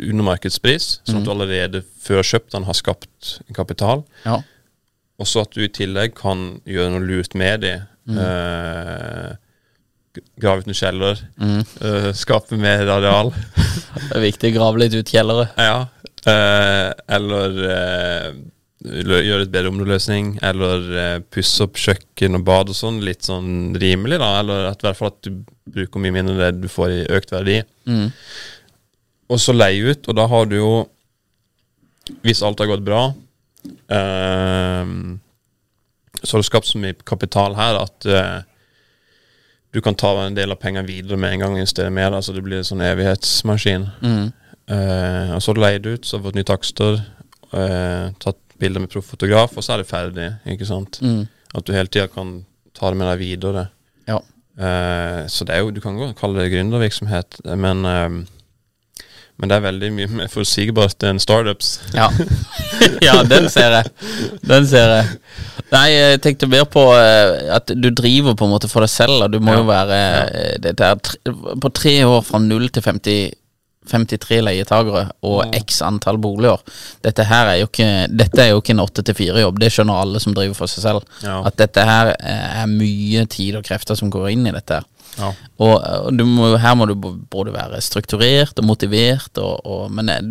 under 0.00 0.24
markedspris, 0.26 1.00
sånn 1.06 1.20
at 1.22 1.26
du 1.26 1.30
allerede 1.32 1.80
før 2.02 2.22
kjøpt 2.26 2.52
den 2.56 2.66
har 2.66 2.74
skapt 2.78 3.36
kapital. 3.54 4.02
Ja. 4.26 4.40
Og 5.18 5.26
så 5.30 5.44
at 5.46 5.54
du 5.56 5.62
i 5.64 5.70
tillegg 5.72 6.14
kan 6.18 6.60
gjøre 6.68 6.92
noe 6.96 7.06
lurt 7.06 7.34
med 7.38 7.62
de. 7.64 7.74
Mm. 8.10 8.18
Eh, 8.20 9.30
grave 10.42 10.62
ut 10.64 10.68
en 10.70 10.76
kjeller, 10.76 11.22
Mm. 11.40 11.62
eh, 11.80 12.10
skape 12.12 12.58
mer 12.60 12.86
areal. 12.88 13.32
Det 14.10 14.16
er 14.18 14.26
viktig 14.26 14.50
å 14.52 14.56
grave 14.58 14.78
litt 14.82 14.94
ut 14.94 15.08
kjellere. 15.10 15.48
Ja. 15.56 15.86
Eh, 16.26 16.92
eller 17.16 17.58
eh, 17.70 18.32
gjøre 18.86 19.44
et 19.46 19.52
bedre 19.52 19.70
områdeløsning. 19.72 20.36
Eller 20.46 20.88
eh, 21.02 21.18
pusse 21.32 21.64
opp 21.64 21.78
kjøkken 21.80 22.38
og 22.38 22.44
bad 22.46 22.72
og 22.72 22.78
sånn 22.78 23.02
litt 23.04 23.26
sånn 23.26 23.76
rimelig, 23.80 24.20
da. 24.22 24.32
Eller 24.40 24.70
at, 24.70 24.82
i 24.82 24.88
hvert 24.88 25.00
fall 25.00 25.12
at 25.12 25.26
du 25.26 25.44
bruker 25.76 26.02
mye 26.02 26.14
mindre 26.14 26.38
det 26.40 26.62
du 26.62 26.68
får 26.70 26.94
i 26.94 27.06
økt 27.16 27.34
verdi. 27.34 27.60
Mm. 27.88 28.10
Og 29.32 29.42
så 29.42 29.54
leie 29.56 29.92
ut, 29.92 30.06
og 30.06 30.18
da 30.18 30.28
har 30.30 30.46
du 30.46 30.60
jo 30.60 30.74
Hvis 32.22 32.38
alt 32.46 32.60
har 32.62 32.68
gått 32.70 32.84
bra 32.86 33.00
ehm, 33.90 35.16
Så 36.20 36.36
har 36.36 36.44
du 36.44 36.46
skapt 36.46 36.68
så 36.68 36.78
mye 36.78 36.94
kapital 37.02 37.56
her 37.58 37.80
at 37.80 38.06
eh, 38.06 38.36
du 39.74 39.80
kan 39.82 39.98
ta 39.98 40.12
en 40.22 40.36
del 40.36 40.54
av 40.54 40.60
pengene 40.62 40.86
videre 40.86 41.18
med 41.18 41.34
en 41.34 41.42
gang 41.42 41.56
og 41.56 41.58
investere 41.58 41.90
mer. 41.92 42.14
Altså 42.14 42.32
det 42.32 42.44
blir 42.46 42.62
en 42.62 42.68
sånn 42.68 42.84
evighetsmaskin. 42.86 43.82
Mm. 44.00 44.30
Eh, 44.72 45.34
og 45.34 45.42
så 45.42 45.50
har 45.50 45.58
du 45.58 45.60
leid 45.60 45.88
ut, 45.90 46.06
så 46.06 46.14
har 46.14 46.22
du 46.22 46.28
fått 46.30 46.38
nye 46.38 46.48
takster, 46.48 47.02
Uh, 47.54 48.10
tatt 48.18 48.40
bilder 48.60 48.84
med 48.84 48.92
proffotograf, 48.92 49.56
og 49.56 49.64
så 49.64 49.74
er 49.74 49.82
det 49.82 49.90
ferdig. 49.90 50.28
Ikke 50.52 50.68
sant? 50.68 51.00
Mm. 51.02 51.26
At 51.54 51.66
du 51.66 51.74
hele 51.76 51.90
tida 51.92 52.06
kan 52.12 52.38
ta 52.76 52.90
det 52.92 53.00
med 53.00 53.10
deg 53.12 53.22
videre. 53.24 53.68
Ja. 54.08 54.20
Eh, 54.56 55.26
så 55.32 55.44
det 55.48 55.56
er 55.56 55.64
jo, 55.64 55.74
du 55.74 55.82
kan 55.84 55.98
godt 55.98 56.16
kalle 56.20 56.42
det 56.42 56.52
gründervirksomhet, 56.54 57.40
men 57.56 57.84
eh, 57.84 58.24
men 59.36 59.50
det 59.50 59.56
er 59.58 59.64
veldig 59.66 59.88
mye 59.92 60.08
mer 60.22 60.28
forutsigbart 60.32 61.04
enn 61.04 61.18
startups. 61.20 61.74
Ja. 61.92 62.06
ja, 63.04 63.18
den 63.28 63.50
ser 63.52 63.74
jeg. 63.74 63.90
Den 64.48 64.64
ser 64.68 64.92
jeg. 64.94 65.18
Nei, 65.74 65.84
jeg 65.92 66.22
tenkte 66.24 66.48
mer 66.48 66.64
på 66.72 66.86
eh, 66.96 67.50
at 67.52 67.68
du 67.76 67.90
driver 67.92 68.36
på 68.38 68.46
en 68.46 68.54
måte 68.54 68.70
for 68.72 68.84
deg 68.86 68.92
selv. 68.94 69.26
Og 69.26 69.34
du 69.34 69.38
må 69.44 69.52
Ja. 69.52 69.58
jo 69.60 69.66
være 69.68 69.98
ja. 70.64 70.86
er 70.88 71.60
På 71.60 71.68
tre 71.68 71.98
år 72.08 72.24
fra 72.24 72.40
0 72.40 72.70
til 72.72 72.86
50, 72.88 73.36
53 73.90 74.40
leietagere 74.44 75.04
og 75.26 75.54
x 75.60 75.80
antall 75.86 76.18
boliger. 76.22 76.62
Dette 77.04 77.26
her 77.28 77.52
er 77.52 77.60
jo 77.62 77.70
ikke 77.70 77.88
Dette 78.10 78.42
er 78.42 78.50
jo 78.52 78.60
ikke 78.62 78.74
en 78.76 78.82
8-4-jobb, 78.84 79.60
Det 79.62 79.70
skjønner 79.72 80.02
alle 80.02 80.20
som 80.22 80.34
driver 80.36 80.58
for 80.58 80.70
seg 80.70 80.84
selv. 80.84 81.06
Ja. 81.22 81.40
At 81.48 81.56
dette 81.60 81.84
her 81.86 82.12
eh, 82.16 82.60
er 82.62 82.70
mye 82.70 83.26
tid 83.30 83.56
og 83.58 83.64
krefter 83.66 83.98
som 83.98 84.10
går 84.12 84.30
inn 84.34 84.46
i 84.46 84.54
dette. 84.56 84.80
her 84.82 84.92
Ja. 85.16 85.30
og, 85.64 85.76
og 85.80 86.10
du 86.18 86.24
må, 86.28 86.50
her 86.60 86.74
må 86.76 86.84
du 86.90 86.94
både 87.32 87.54
være 87.54 87.80
strukturert 87.80 88.58
og 88.60 88.66
motivert, 88.68 89.38
og, 89.40 89.62
og, 89.64 89.86
men 89.96 90.10
eh, 90.12 90.26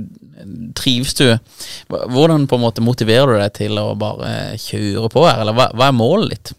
trives 0.77 1.15
du? 1.17 1.25
Hvordan 1.89 2.45
på 2.47 2.59
en 2.59 2.61
måte 2.67 2.83
motiverer 2.85 3.33
du 3.33 3.39
deg 3.39 3.55
til 3.57 3.79
å 3.81 3.95
bare 3.97 4.57
kjøre 4.61 5.09
på 5.09 5.25
her, 5.25 5.41
eller 5.41 5.57
hva, 5.57 5.71
hva 5.73 5.89
er 5.89 5.97
målet 5.97 6.35
ditt? 6.35 6.53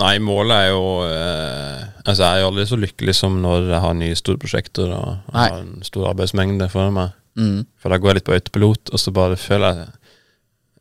Nei, 0.00 0.14
målet 0.22 0.56
er 0.56 0.70
jo 0.72 0.86
eh, 1.06 1.82
Altså, 2.04 2.24
jeg 2.24 2.30
er 2.30 2.40
jo 2.42 2.48
aldri 2.50 2.64
så 2.68 2.78
lykkelig 2.78 3.14
som 3.16 3.36
når 3.42 3.68
jeg 3.70 3.82
har 3.84 3.94
nye 3.96 4.16
store 4.18 4.40
prosjekter 4.42 4.90
og 4.90 5.04
jeg 5.30 5.36
har 5.38 5.60
en 5.60 5.86
stor 5.86 6.08
arbeidsmengde 6.10 6.66
foran 6.72 6.96
meg. 6.96 7.14
Mm. 7.38 7.62
For 7.80 7.90
da 7.90 7.98
går 7.98 8.10
jeg 8.10 8.18
litt 8.18 8.26
på 8.28 8.34
autopilot, 8.36 8.90
og 8.92 9.00
så 9.00 9.12
bare 9.14 9.38
føler 9.40 9.78
jeg, 9.80 9.86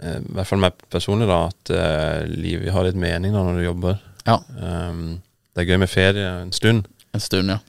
eh, 0.03 0.17
i 0.19 0.33
hvert 0.35 0.49
fall 0.49 0.61
meg 0.65 0.83
personlig, 0.91 1.29
da, 1.29 1.39
at 1.47 1.71
eh, 1.77 2.25
livet 2.27 2.73
har 2.75 2.87
litt 2.89 2.99
mening 2.99 3.35
da 3.35 3.45
når 3.45 3.61
du 3.61 3.63
jobber. 3.63 4.01
Ja. 4.27 4.35
Um, 4.57 5.21
det 5.53 5.63
er 5.63 5.71
gøy 5.71 5.79
med 5.83 5.91
ferie 5.91 6.27
en 6.41 6.53
stund, 6.55 6.89
En 7.13 7.21
stund, 7.21 7.51
ja. 7.51 7.59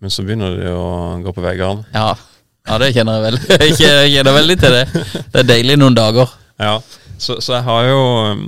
men 0.00 0.12
så 0.12 0.22
begynner 0.22 0.54
det 0.54 0.72
å 0.72 1.18
gå 1.24 1.32
på 1.34 1.44
veggene. 1.44 1.84
Ja, 1.94 2.12
ja 2.68 2.80
det 2.80 2.92
kjenner 2.94 3.18
jeg 3.18 3.26
veldig 3.28 3.58
jeg 3.66 4.12
kjenner 4.16 4.36
veldig 4.38 4.58
til 4.60 4.76
det. 4.78 4.84
Det 5.32 5.42
er 5.42 5.48
deilig 5.48 5.78
noen 5.82 5.96
dager. 5.98 6.30
Ja, 6.62 6.78
så, 7.18 7.40
så 7.42 7.58
jeg 7.58 7.66
har 7.66 7.88
jo 7.90 8.04
um, 8.32 8.46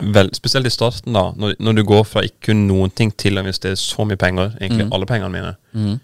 vel, 0.00 0.30
Spesielt 0.34 0.66
i 0.66 0.70
starten, 0.70 1.12
da, 1.16 1.32
når, 1.36 1.54
når 1.60 1.74
du 1.74 1.84
går 1.84 2.04
fra 2.06 2.22
ikke 2.22 2.50
kun 2.52 2.66
noen 2.68 2.90
ting 2.94 3.10
til 3.18 3.36
å 3.38 3.42
investere 3.42 3.76
så 3.76 4.04
mye 4.06 4.16
penger, 4.20 4.54
egentlig 4.60 4.86
Mm. 4.86 4.92
alle 4.94 5.06
pengene 5.06 5.30
mine, 5.32 5.56
Mm. 5.74 6.00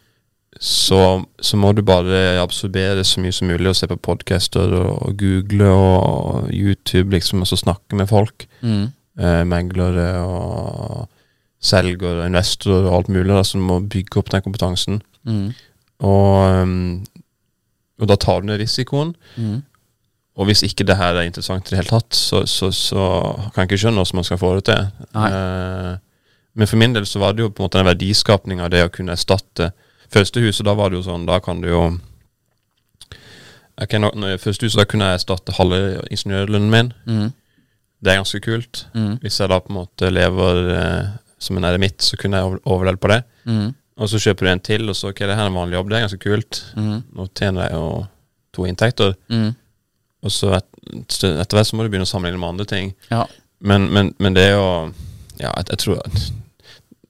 så, 0.61 1.25
så 1.43 1.57
må 1.57 1.73
du 1.75 1.83
bare 1.83 2.41
absorbere 2.43 3.05
så 3.05 3.21
mye 3.21 3.33
som 3.33 3.49
mulig 3.49 3.69
og 3.69 3.77
se 3.77 3.87
på 3.91 3.97
podcaster 4.01 4.73
og, 4.73 5.03
og 5.09 5.17
google 5.19 5.67
og 5.71 6.51
YouTube, 6.53 7.11
liksom, 7.11 7.41
og 7.41 7.47
så 7.51 7.57
snakke 7.57 7.97
med 7.97 8.07
folk. 8.09 8.47
Mm. 8.63 8.93
Eh, 9.19 9.45
meglere 9.45 10.09
og 10.27 11.09
selger 11.65 12.21
og 12.21 12.27
investorer 12.27 12.87
og 12.89 12.95
alt 12.99 13.09
mulig, 13.09 13.31
da, 13.35 13.43
som 13.43 13.61
må 13.67 13.81
bygge 13.81 14.19
opp 14.21 14.31
den 14.31 14.43
kompetansen. 14.43 15.03
Mm. 15.25 15.53
Og, 16.05 16.63
um, 16.63 17.05
og 18.03 18.09
da 18.11 18.17
tar 18.17 18.41
du 18.43 18.47
ned 18.51 18.59
risikoen. 18.61 19.15
Og 20.37 20.49
hvis 20.49 20.65
ikke 20.67 20.83
det 20.87 20.97
her 20.99 21.15
er 21.15 21.29
interessant 21.29 21.69
i 21.69 21.71
det 21.75 21.79
hele 21.79 21.93
tatt, 21.93 22.15
så, 22.19 22.41
så, 22.51 22.73
så 22.75 23.05
kan 23.55 23.63
jeg 23.63 23.69
ikke 23.71 23.81
skjønne 23.85 24.03
hvordan 24.03 24.19
man 24.19 24.27
skal 24.27 24.41
få 24.41 24.49
det 24.57 24.65
til. 24.67 24.89
Eh, 25.15 25.93
men 26.59 26.67
for 26.71 26.81
min 26.81 26.95
del 26.97 27.07
så 27.07 27.21
var 27.23 27.33
det 27.35 27.45
jo 27.45 27.51
på 27.51 27.63
en 27.63 27.69
måte 27.69 27.79
den 27.79 27.87
verdiskapninga 27.91 28.69
det 28.71 28.85
å 28.87 28.91
kunne 28.95 29.15
erstatte 29.15 29.73
Første 30.15 30.39
huset, 30.45 30.63
da 30.67 30.75
var 30.79 30.91
det 30.93 30.99
jo 31.01 31.07
sånn, 31.09 31.25
da 31.27 31.41
kan 31.43 31.59
du 31.63 31.69
jo 31.73 31.81
okay, 33.81 33.99
når 33.99 34.37
Første 34.43 34.67
huset, 34.69 34.79
da 34.79 34.87
kunne 34.91 35.09
jeg 35.11 35.21
erstatte 35.21 35.55
halve 35.57 35.79
ingeniørlønnen 36.15 36.71
min. 36.71 36.91
Mm. 37.09 37.31
Det 38.05 38.13
er 38.13 38.21
ganske 38.21 38.41
kult. 38.45 38.85
Mm. 38.95 39.17
Hvis 39.23 39.41
jeg 39.41 39.51
da 39.51 39.59
på 39.65 39.73
en 39.73 39.79
måte 39.81 40.11
lever 40.13 40.61
eh, 40.77 41.09
som 41.43 41.59
en 41.59 41.67
eremitt, 41.71 42.05
så 42.05 42.19
kunne 42.21 42.39
jeg 42.41 42.51
over- 42.51 42.63
overlevd 42.77 43.01
på 43.03 43.11
det. 43.15 43.21
Mm. 43.49 43.73
Og 44.03 44.11
så 44.11 44.21
kjøper 44.23 44.47
du 44.47 44.51
en 44.53 44.63
til, 44.71 44.89
og 44.91 44.97
så 44.99 45.11
ok, 45.13 45.23
det 45.25 45.35
her 45.39 45.45
er 45.47 45.51
en 45.51 45.59
vanlig 45.59 45.79
jobb, 45.79 45.91
det 45.91 45.97
er 45.99 46.07
ganske 46.07 46.23
kult. 46.23 46.63
Mm. 46.77 46.97
Nå 47.17 47.27
tjener 47.39 47.67
jeg 47.69 47.77
jo 47.79 47.89
to 48.55 48.67
inntekter. 48.71 49.15
Mm. 49.33 49.51
Og 50.25 50.33
så 50.33 50.55
et, 50.57 50.69
etter 51.21 51.57
hvert 51.59 51.69
så 51.69 51.77
må 51.77 51.85
du 51.85 51.91
begynne 51.93 52.07
å 52.09 52.11
sammenligne 52.11 52.41
med 52.41 52.55
andre 52.55 52.69
ting. 52.71 52.95
Ja. 53.13 53.27
Men, 53.65 53.91
men, 53.93 54.15
men 54.19 54.35
det 54.37 54.51
jo 54.51 54.65
Ja, 55.41 55.51
jeg, 55.57 55.69
jeg 55.71 55.79
tror 55.85 56.01
at 56.05 56.25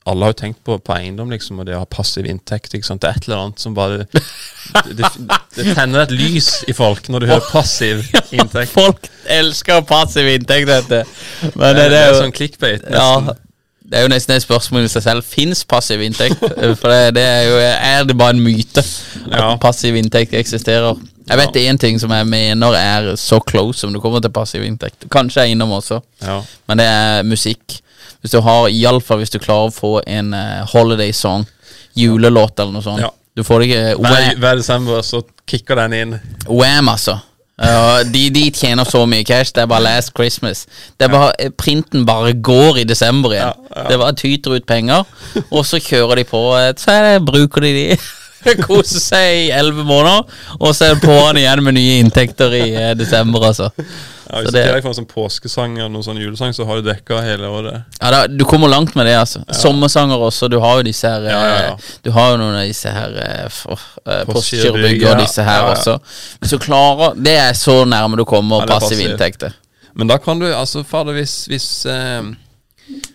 alle 0.05 0.27
har 0.27 0.35
jo 0.35 0.37
tenkt 0.37 0.59
på, 0.69 0.75
på 0.85 0.93
eiendom, 0.93 1.31
liksom, 1.33 1.63
og 1.63 1.65
det 1.65 1.73
å 1.79 1.81
ha 1.81 1.87
passiv 1.89 2.27
inntekt. 2.29 2.75
ikke 2.77 2.85
sant? 2.85 3.01
Det 3.01 3.09
er 3.09 3.17
et 3.17 3.25
eller 3.29 3.41
annet 3.47 3.63
som 3.63 3.73
bare 3.77 4.03
Det, 4.05 4.97
det, 4.99 5.09
det 5.57 5.65
tenner 5.79 6.03
et 6.03 6.13
lys 6.13 6.51
i 6.69 6.75
folk 6.77 7.09
når 7.09 7.25
du 7.25 7.29
hører 7.31 7.47
passiv 7.49 8.03
inntekt. 8.37 8.75
Folk 8.75 9.09
elsker 9.33 9.81
passiv 9.89 10.29
inntekt, 10.35 10.69
vet 10.69 10.91
du. 10.93 10.99
Men 11.55 11.79
Det, 11.79 11.87
det, 11.95 12.03
er 12.03 12.13
jo 12.13 12.21
sånn 12.21 12.37
clickbait. 12.37 12.85
Ja, 12.93 13.09
det 13.85 13.97
er 14.01 14.05
jo 14.05 14.13
nesten 14.13 14.37
et 14.37 14.45
spørsmål 14.45 14.85
i 14.85 14.93
seg 14.93 15.07
selv. 15.07 15.25
Fins 15.25 15.65
passiv 15.69 16.05
inntekt? 16.05 16.45
For 16.83 16.93
det, 16.93 17.15
det 17.17 17.25
er 17.25 17.49
jo 17.49 17.57
Er 17.65 18.05
det 18.09 18.19
bare 18.21 18.37
en 18.37 18.45
myte 18.45 18.85
at 18.85 19.33
Ja. 19.33 19.49
passiv 19.63 19.97
inntekt 19.97 20.37
eksisterer? 20.37 21.01
Jeg 21.29 21.39
vet 21.41 21.57
én 21.63 21.79
ting 21.81 21.99
som 22.01 22.11
jeg 22.13 22.27
mener 22.29 22.75
er 22.77 23.15
så 23.17 23.39
close 23.49 23.79
som 23.81 23.93
du 23.95 24.01
kommer 24.01 24.21
til 24.21 24.31
passiv 24.35 24.63
inntekt. 24.67 25.07
Kanskje 25.11 25.41
jeg 25.41 25.51
er 25.51 25.57
innom 25.57 25.71
også, 25.73 26.01
Ja. 26.23 26.41
men 26.69 26.79
det 26.79 26.87
er 26.87 27.23
musikk. 27.25 27.81
Hvis 28.21 28.31
du 28.33 28.41
har, 28.41 28.69
iallfall 28.69 29.19
hvis 29.23 29.31
du 29.33 29.39
klarer 29.39 29.69
å 29.69 29.73
få 29.75 30.01
en 30.07 30.33
uh, 30.35 30.65
holiday 30.73 31.13
song, 31.13 31.47
julelåt 31.97 32.59
eller 32.61 32.73
noe 32.73 32.83
sånt. 32.85 33.01
Ja. 33.01 33.11
Du 33.37 33.43
får 33.45 33.61
det 33.61 33.69
ikke 33.69 33.95
Hver, 34.05 34.35
hver 34.39 34.57
desember 34.61 35.01
så 35.03 35.23
kicker 35.51 35.77
den 35.77 35.93
inn. 35.93 36.13
Wham 36.49 36.89
altså. 36.89 37.19
Uh, 37.55 38.01
de, 38.11 38.29
de 38.35 38.49
tjener 38.51 38.85
så 38.85 39.05
mye 39.07 39.25
cash. 39.27 39.53
Det 39.55 39.63
er 39.63 39.67
bare 39.71 39.83
Last 39.85 40.11
Christmas. 40.17 40.65
Det 40.99 41.07
er 41.07 41.13
bare, 41.13 41.51
Printen 41.59 42.05
bare 42.07 42.33
går 42.35 42.81
i 42.83 42.85
desember 42.85 43.33
igjen. 43.37 43.53
Ja, 43.71 43.83
ja. 43.83 43.89
Det 43.93 43.99
bare 44.01 44.17
tyter 44.19 44.57
ut 44.59 44.67
penger, 44.67 45.05
og 45.51 45.65
så 45.67 45.79
kjører 45.83 46.17
de 46.23 46.25
på. 46.31 46.41
eh, 46.59 46.73
Så 46.79 46.91
er 46.95 47.03
det, 47.13 47.25
bruker 47.27 47.61
de 47.63 47.73
de. 47.79 47.97
Koser 48.67 49.01
seg 49.01 49.37
i 49.47 49.51
elleve 49.55 49.85
måneder, 49.89 50.25
og 50.61 50.75
så 50.75 50.91
er 50.91 50.95
det 50.99 51.05
på'n 51.07 51.39
igjen 51.41 51.63
med 51.65 51.75
nye 51.79 52.01
inntekter 52.03 52.53
i 52.59 52.67
eh, 52.75 52.91
desember, 52.99 53.47
altså. 53.51 53.71
Ja, 54.25 54.39
Så 54.39 54.43
hvis 54.47 54.53
det- 54.53 54.63
du 54.65 54.77
ikke 54.79 54.83
får 54.87 54.95
en 54.95 54.99
sånn 55.05 55.09
påskesang 55.11 55.75
eller 55.79 55.91
noen 55.93 56.03
sånn 56.07 56.19
julesang, 56.19 56.53
så 56.57 56.65
har 56.67 56.81
du 56.81 56.87
dekka 56.89 57.21
hele 57.23 57.47
året. 57.47 57.83
Ja, 58.01 58.11
da, 58.11 58.27
Du 58.27 58.45
kommer 58.45 58.69
langt 58.69 58.95
med 58.97 59.07
det, 59.07 59.15
altså. 59.21 59.43
Sommersanger 59.53 60.17
også. 60.19 60.49
Du 60.51 60.59
har 60.61 60.77
jo 60.81 60.83
disse 60.83 61.05
her 61.09 61.21
Ja, 61.29 61.41
ja, 61.45 61.59
ja. 61.67 61.73
eh, 61.75 61.91
Du 62.03 62.11
har 62.11 62.31
jo 62.33 62.39
noen 62.41 62.57
av 62.57 62.65
disse 62.67 62.91
her 62.91 63.11
uh, 63.11 63.45
eh, 63.45 64.25
Postgirobygg, 64.25 64.33
Postgirobygg 64.33 65.05
og 65.11 65.19
disse 65.21 65.45
her 65.45 65.61
Ja, 65.61 65.67
ja. 65.69 65.75
også. 65.75 65.99
Hvis 66.41 66.51
du 66.51 66.59
klarer 66.59 67.15
Det 67.23 67.37
er 67.37 67.53
så 67.53 67.85
nærme 67.85 68.17
du 68.17 68.25
kommer 68.25 68.65
Ja, 68.65 68.65
er 68.65 68.81
passive 68.81 68.97
passiv. 68.99 69.11
inntekter. 69.13 69.53
Men 69.95 70.09
da 70.09 70.17
kan 70.19 70.39
du, 70.41 70.47
altså 70.53 70.83
fader, 70.85 71.13
hvis 71.13 71.47
hvis, 71.47 71.87
eh, 71.87 72.23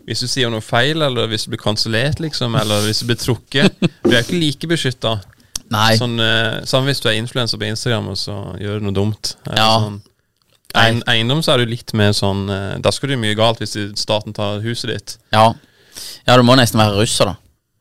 hvis 0.07 0.23
du 0.23 0.27
sier 0.29 0.49
noe 0.49 0.63
feil, 0.65 1.01
eller 1.05 1.29
hvis 1.29 1.45
du 1.45 1.53
blir 1.53 1.61
kansellert, 1.61 2.21
liksom, 2.23 2.55
eller 2.57 2.87
hvis 2.87 3.03
du 3.03 3.09
blir 3.11 3.19
trukket 3.21 3.75
Du 3.79 4.09
er 4.09 4.23
ikke 4.23 4.39
like 4.39 4.69
beskytta. 4.69 5.19
Sånn, 5.69 6.15
eh, 6.23 6.61
samme 6.65 6.89
hvis 6.89 7.01
du 7.03 7.09
er 7.11 7.19
influenser 7.19 7.61
på 7.61 7.67
Instagram 7.69 8.07
og 8.09 8.17
så 8.17 8.37
gjør 8.57 8.79
du 8.79 8.87
noe 8.87 8.95
dumt. 8.97 9.35
Eller 9.45 9.61
Ja. 9.61 9.73
Sånn. 9.85 9.99
Ein, 10.77 10.99
eiendom 11.09 11.41
så 11.41 11.55
er 11.55 11.63
du 11.63 11.71
litt 11.71 11.95
mer 11.97 12.11
sånn 12.13 12.43
eh, 12.53 12.75
Da 12.77 12.91
skal 12.93 13.09
det 13.09 13.15
mye 13.17 13.33
galt 13.33 13.57
hvis 13.57 13.73
staten 13.97 14.35
tar 14.37 14.61
huset 14.61 14.91
ditt. 14.91 15.15
Ja. 15.33 15.53
ja, 16.27 16.35
du 16.37 16.43
må 16.45 16.57
nesten 16.59 16.81
være 16.81 16.99
russer, 17.01 17.31
da. 17.31 17.35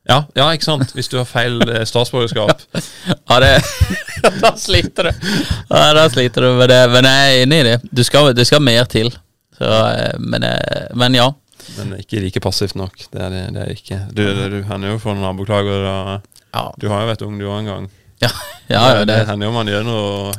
Ja, 0.08 0.22
ja 0.38 0.46
ikke 0.56 0.64
sant? 0.64 0.94
Hvis 0.96 1.10
du 1.12 1.18
har 1.20 1.28
feil 1.28 1.60
eh, 1.68 1.84
statsborgerskap. 1.88 2.64
Ja, 3.28 3.40
det 3.44 3.50
Da 4.42 4.54
sliter 4.56 5.10
du. 5.10 5.26
Ja, 5.68 5.82
da 5.96 6.06
sliter 6.12 6.44
du 6.44 6.54
med 6.58 6.72
det. 6.72 6.80
Men 6.92 7.08
jeg 7.08 7.28
er 7.28 7.42
enig 7.42 7.58
i 7.60 7.66
det. 7.68 7.76
Du 7.92 8.02
skal, 8.04 8.32
det 8.36 8.46
skal 8.48 8.64
mer 8.64 8.88
til. 8.88 9.12
Så, 9.58 9.68
eh, 9.68 10.16
men, 10.18 10.48
eh, 10.48 10.88
men 10.96 11.18
ja. 11.18 11.28
Men 11.76 11.96
ikke 12.00 12.22
like 12.24 12.40
passivt 12.42 12.76
nok. 12.78 12.96
Det 13.12 13.22
er 13.22 13.32
det, 13.34 13.44
det 13.54 13.64
er 13.64 13.72
ikke. 13.74 13.98
Du, 14.10 14.22
du, 14.24 14.58
hender 14.68 14.94
jo 14.94 15.00
for 15.02 15.14
noen 15.14 15.26
naboklager. 15.28 15.84
og 15.84 16.12
Ja, 16.54 16.64
Du 16.80 16.88
har 16.92 17.04
jo 17.04 17.10
vært 17.12 17.24
ung 17.26 17.38
du 17.40 17.46
òg 17.48 17.58
en 17.60 17.72
gang. 17.72 17.90
ja, 18.24 18.30
ja, 18.68 18.80
ja 18.80 18.94
det, 19.00 19.08
det 19.12 19.18
hender 19.28 19.46
jo 19.46 19.54
man 19.54 19.68
gjør 19.70 19.84
noe 19.86 20.32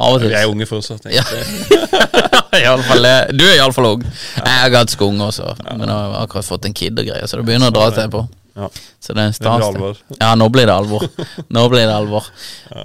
Av 0.00 0.16
og 0.16 0.22
Vi 0.24 0.32
er 0.32 0.48
unge 0.48 0.66
fortsatt. 0.66 1.04
Ja. 1.12 1.22
egentlig. 1.22 1.78
I 2.62 2.66
alle 2.66 2.84
fall, 2.88 3.04
eh, 3.04 3.30
du 3.36 3.44
er 3.44 3.58
iallfall 3.58 3.90
ung. 3.92 4.04
Jeg 4.38 4.54
er 4.56 4.72
ganske 4.72 5.04
ung 5.04 5.20
også, 5.22 5.52
men 5.68 5.84
jeg 5.84 5.92
har 5.92 6.14
akkurat 6.24 6.46
fått 6.48 6.64
en 6.66 6.74
kid 6.74 6.98
og 6.98 7.04
greier, 7.06 7.28
så 7.28 7.38
det 7.38 7.44
begynner 7.46 7.68
å 7.70 7.74
dra 7.76 7.90
seg 7.94 8.08
på. 8.14 8.24
Ja. 8.56 8.68
Så 9.00 9.14
det 9.14 9.22
er 9.22 9.26
Det 9.30 9.36
stas. 9.36 10.00
Ja, 10.18 10.32
nå 10.34 10.48
blir 10.52 10.66
det 10.66 10.74
alvor. 10.74 11.04
Nå 11.54 11.68
blir 11.72 11.86
det 11.86 11.94
alvor. 11.94 12.26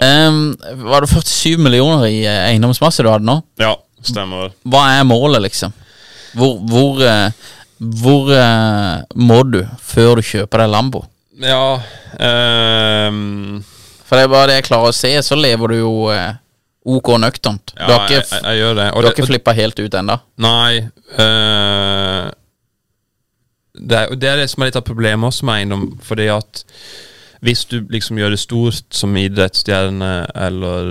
Ehm, 0.03 0.55
var 0.85 1.01
det 1.01 1.09
47 1.09 1.57
millioner 1.57 2.05
i 2.07 2.21
eh, 2.25 2.43
eiendomsmasse 2.51 3.03
du 3.03 3.09
hadde 3.09 3.27
nå? 3.27 3.39
Ja, 3.61 3.73
stemmer. 4.05 4.53
Hva 4.67 4.85
er 4.99 5.07
målet, 5.07 5.41
liksom? 5.47 5.73
Hvor, 6.35 6.59
hvor, 6.69 7.01
eh, 7.03 7.31
hvor 7.79 8.29
eh, 8.31 9.03
må 9.15 9.41
du 9.51 9.59
før 9.83 10.15
du 10.19 10.23
kjøper 10.25 10.63
deg 10.63 10.71
Lambo? 10.71 11.03
Ja 11.43 11.75
um, 11.75 13.59
For 14.07 14.15
det 14.15 14.23
er 14.23 14.31
bare 14.31 14.47
det 14.47 14.55
jeg 14.61 14.67
klarer 14.69 14.93
å 14.93 14.95
se, 14.95 15.11
så 15.25 15.35
lever 15.35 15.73
du 15.73 15.77
jo 15.81 15.93
eh, 16.13 16.37
OK 16.85 17.09
nøkternt. 17.19 17.73
Ja, 17.75 17.87
du 17.87 17.93
har 17.93 18.05
ikke, 18.05 18.21
jeg, 18.21 18.41
jeg, 18.45 18.59
jeg 18.61 18.75
det. 18.77 18.87
du 18.93 19.07
har 19.07 19.11
ikke 19.11 19.27
flippa 19.27 19.55
helt 19.57 19.79
ut 19.83 19.99
ennå. 20.01 20.19
Nei 20.45 20.85
Uh, 21.15 22.31
det, 23.77 23.95
er, 23.99 24.15
det 24.17 24.27
er 24.27 24.39
det 24.41 24.47
som 24.51 24.63
er 24.63 24.71
litt 24.71 24.79
av 24.79 24.83
problemet 24.87 25.27
også 25.29 25.45
med 25.47 25.61
eiendom. 25.61 25.83
Fordi 26.03 26.25
at 26.33 26.63
hvis 27.45 27.61
du 27.69 27.77
liksom 27.93 28.17
gjør 28.19 28.33
det 28.33 28.39
stort 28.41 28.95
som 28.95 29.15
idrettsstjerne 29.19 30.09
eller 30.47 30.89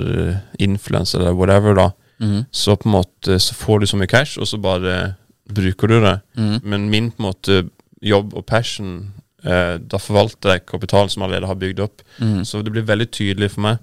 influenser 0.62 1.20
eller 1.24 1.36
whatever, 1.36 1.76
da, 1.80 1.88
Mhm. 2.22 2.44
så 2.54 2.76
på 2.78 2.86
en 2.88 2.92
måte 2.94 3.40
så 3.42 3.54
får 3.58 3.80
du 3.80 3.86
så 3.90 3.96
mye 3.98 4.06
cash, 4.06 4.38
og 4.38 4.46
så 4.46 4.56
bare 4.62 5.16
bruker 5.50 5.90
du 5.90 6.00
det. 6.00 6.18
Mm. 6.36 6.56
Men 6.62 6.90
min 6.90 7.10
på 7.12 7.22
en 7.22 7.28
måte 7.28 7.58
jobb 8.04 8.34
og 8.36 8.44
passion 8.46 9.12
eh, 9.44 9.76
Da 9.80 10.00
forvalter 10.00 10.54
jeg 10.54 10.66
kapitalen 10.68 11.08
som 11.12 11.24
allerede 11.24 11.48
har 11.48 11.58
bygd 11.60 11.80
opp. 11.84 12.04
Mm. 12.18 12.44
Så 12.44 12.62
det 12.62 12.72
blir 12.72 12.86
veldig 12.88 13.10
tydelig 13.12 13.52
for 13.56 13.68
meg 13.68 13.82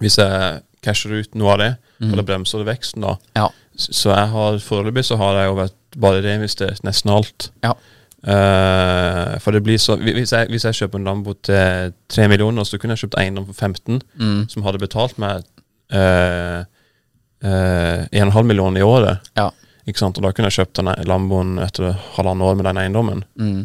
hvis 0.00 0.16
jeg 0.18 0.62
casher 0.82 1.12
ut 1.12 1.34
noe 1.38 1.52
av 1.52 1.58
det, 1.60 1.70
mm. 2.00 2.08
eller 2.10 2.24
bremser 2.26 2.62
det 2.62 2.66
veksten, 2.70 3.04
da. 3.04 3.12
Ja. 3.36 3.50
Så 3.76 4.10
jeg 4.10 4.30
har 4.32 4.56
foreløpig 4.64 5.04
så 5.06 5.18
har 5.20 5.36
jeg 5.38 5.50
jo 5.50 5.58
vært 5.60 5.76
bare 6.00 6.22
reinvestert 6.24 6.82
nesten 6.86 7.12
alt. 7.12 7.50
Ja. 7.62 7.74
Uh, 8.22 9.36
for 9.42 9.50
det 9.54 9.64
blir 9.66 9.80
så 9.82 9.96
hvis 9.98 10.30
jeg, 10.32 10.46
hvis 10.52 10.64
jeg 10.68 10.78
kjøper 10.78 11.00
en 11.00 11.08
Lambo 11.08 11.34
til 11.42 11.92
3 12.12 12.28
millioner, 12.30 12.64
så 12.64 12.78
kunne 12.78 12.94
jeg 12.96 13.04
kjøpt 13.04 13.18
eiendom 13.20 13.48
for 13.48 13.58
15, 13.58 14.00
Mm. 14.18 14.44
som 14.48 14.62
hadde 14.66 14.78
betalt 14.82 15.18
meg 15.18 15.42
uh, 15.92 16.62
uh, 17.42 18.00
1,5 18.14 18.42
millioner 18.46 18.80
i 18.80 18.86
året. 18.86 19.32
Ja. 19.36 19.50
Ikke 19.88 20.02
sant? 20.02 20.18
Og 20.18 20.26
da 20.26 20.32
kunne 20.34 20.50
jeg 20.50 20.60
kjøpt 20.60 20.78
den 20.78 20.90
Lamboen 21.10 21.56
etter 21.62 21.96
halvannet 22.16 22.48
år 22.48 22.58
med 22.58 22.68
den 22.70 22.82
eiendommen. 22.84 23.24
Mm. 23.40 23.62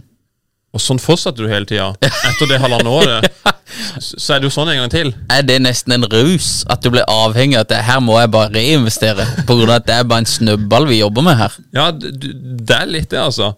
Og 0.76 0.82
sånn 0.84 1.00
fortsetter 1.02 1.46
du 1.46 1.50
hele 1.50 1.66
tida. 1.66 1.94
Etter 2.04 2.50
det 2.50 2.60
halvannet 2.62 2.92
året, 2.92 3.28
så, 4.04 4.36
er 4.36 4.42
det 4.42 4.50
jo 4.50 4.52
sånn 4.54 4.70
en 4.70 4.82
gang 4.82 4.92
til. 4.94 5.10
Er 5.34 5.46
det 5.48 5.56
nesten 5.64 5.96
en 5.96 6.06
rus? 6.12 6.50
At 6.70 6.84
du 6.84 6.92
blir 6.94 7.08
avhengig 7.10 7.58
av 7.58 7.66
at 7.66 7.72
det, 7.72 7.80
her 7.88 8.02
må 8.04 8.18
jeg 8.20 8.32
bare 8.36 8.52
reinvestere? 8.54 9.26
På 9.48 9.56
grunn 9.58 9.72
av 9.72 9.80
at 9.80 9.88
det 9.88 9.96
er 9.96 10.06
bare 10.12 10.26
en 10.26 10.30
snøball 10.30 10.86
vi 10.92 11.00
jobber 11.00 11.26
med 11.26 11.40
her. 11.40 11.58
Ja, 11.78 11.88
det 11.96 12.78
er 12.78 12.92
litt 12.92 13.10
det, 13.14 13.24
altså. 13.24 13.54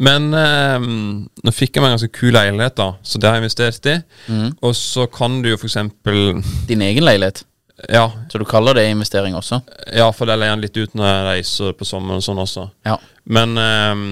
Men 0.00 0.30
eh, 0.38 0.78
nå 0.80 1.54
fikk 1.54 1.76
jeg 1.76 1.84
meg 1.84 1.92
en 1.92 1.98
ganske 1.98 2.12
kul 2.14 2.32
leilighet, 2.38 2.78
da, 2.78 2.88
så 3.04 3.20
det 3.20 3.28
har 3.28 3.36
jeg 3.36 3.44
investert 3.44 3.92
i. 3.92 3.98
Mm. 4.32 4.48
Og 4.62 4.76
så 4.78 5.08
kan 5.12 5.42
du 5.42 5.52
jo 5.52 5.60
eksempel 5.60 6.40
Din 6.70 6.86
egen 6.88 7.04
leilighet. 7.04 7.44
Ja, 7.88 8.12
Så 8.30 8.38
du 8.38 8.44
kaller 8.44 8.74
det 8.78 8.86
investering 8.90 9.34
også? 9.34 9.60
ja 9.92 10.06
for 10.14 10.30
jeg 10.30 10.38
leier 10.38 10.54
den 10.54 10.62
litt 10.62 10.76
ut 10.76 10.94
når 10.94 11.08
jeg 11.08 11.24
reiser 11.26 11.72
på 11.78 11.88
sommeren 11.88 12.22
og 12.22 12.26
sånn 12.26 12.42
også. 12.42 12.68
Ja. 12.86 12.98
Men 13.24 13.56
um, 13.58 14.04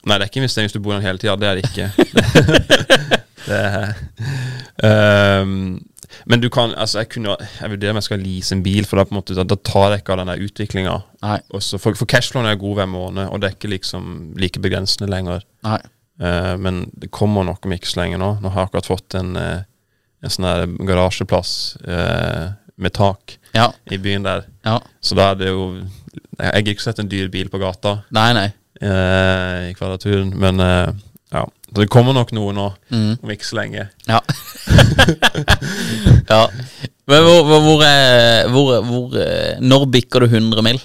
Nei, 0.00 0.16
det 0.16 0.24
er 0.24 0.28
ikke 0.30 0.40
investering 0.40 0.68
hvis 0.68 0.76
du 0.76 0.80
bor 0.80 0.94
der 0.96 1.04
hele 1.04 1.20
tida. 1.20 1.34
Det 1.36 1.48
er 1.48 1.58
det 1.58 1.64
ikke. 1.68 1.88
det 3.50 3.58
er, 3.60 5.42
um, 5.44 5.80
men 6.26 6.42
du 6.42 6.48
kan 6.52 6.72
Altså, 6.74 6.98
jeg 7.02 7.10
kunne 7.14 7.36
Jeg 7.38 7.70
vurderer 7.70 7.94
om 7.94 8.00
jeg 8.00 8.06
skal 8.08 8.22
lease 8.24 8.54
en 8.56 8.64
bil, 8.64 8.86
for 8.88 8.98
da 8.98 9.06
på 9.06 9.14
en 9.14 9.20
måte 9.20 9.36
Da, 9.36 9.44
da 9.46 9.56
tar 9.56 9.94
jeg 9.94 10.02
ikke 10.02 10.14
av 10.14 10.22
den 10.22 10.32
der 10.32 10.44
utviklinga. 10.46 10.96
For, 11.78 11.94
for 11.94 12.08
cashflowen 12.10 12.48
er 12.50 12.60
god 12.60 12.80
hver 12.80 12.90
måned, 12.90 13.28
og 13.28 13.40
det 13.40 13.50
er 13.50 13.56
ikke 13.56 13.72
liksom 13.74 14.34
like 14.40 14.62
begrensende 14.62 15.10
lenger. 15.12 15.44
Nei. 15.66 15.80
Uh, 16.20 16.56
men 16.60 16.82
det 17.00 17.12
kommer 17.16 17.46
nok 17.48 17.64
om 17.64 17.76
ikke 17.76 17.88
så 17.88 18.02
lenge 18.02 18.20
nå. 18.20 18.34
Nå 18.42 18.52
har 18.52 18.64
jeg 18.64 18.70
akkurat 18.70 18.90
fått 18.90 19.16
en, 19.16 19.30
eh, 19.40 19.62
en 20.20 20.32
sånn 20.34 20.48
der 20.48 20.66
garasjeplass 20.88 21.52
eh, 21.80 22.50
med 22.80 22.92
tak 22.96 23.36
Ja. 23.54 23.68
i 23.90 23.96
byen 23.98 24.22
der. 24.26 24.44
Ja. 24.64 24.78
Så 25.02 25.14
da 25.18 25.30
er 25.32 25.34
det 25.40 25.48
jo 25.52 25.64
Jeg 26.40 26.46
har 26.52 26.62
ikke 26.72 26.82
sett 26.82 26.98
en 27.02 27.08
dyr 27.10 27.28
bil 27.30 27.48
på 27.52 27.58
gata 27.60 27.98
Nei, 28.10 28.32
nei. 28.32 28.46
eh, 28.80 29.70
i 29.70 29.74
kvadraturen, 29.76 30.32
men 30.40 30.60
eh, 30.64 30.92
ja. 31.32 31.44
Så 31.70 31.82
det 31.84 31.90
kommer 31.92 32.12
nok 32.16 32.32
noe 32.34 32.52
nå 32.56 32.68
Mm. 32.90 33.18
om 33.22 33.30
ikke 33.30 33.46
så 33.46 33.56
lenge. 33.60 33.88
Ja. 34.08 34.18
ja. 36.30 36.40
Men 37.10 37.22
hvor, 37.26 37.42
hvor, 37.44 37.60
hvor, 37.66 37.84
hvor, 38.54 38.82
hvor 38.86 39.14
eh, 39.20 39.58
Når 39.60 39.86
bikker 39.90 40.20
du 40.24 40.26
100 40.30 40.62
mil? 40.66 40.80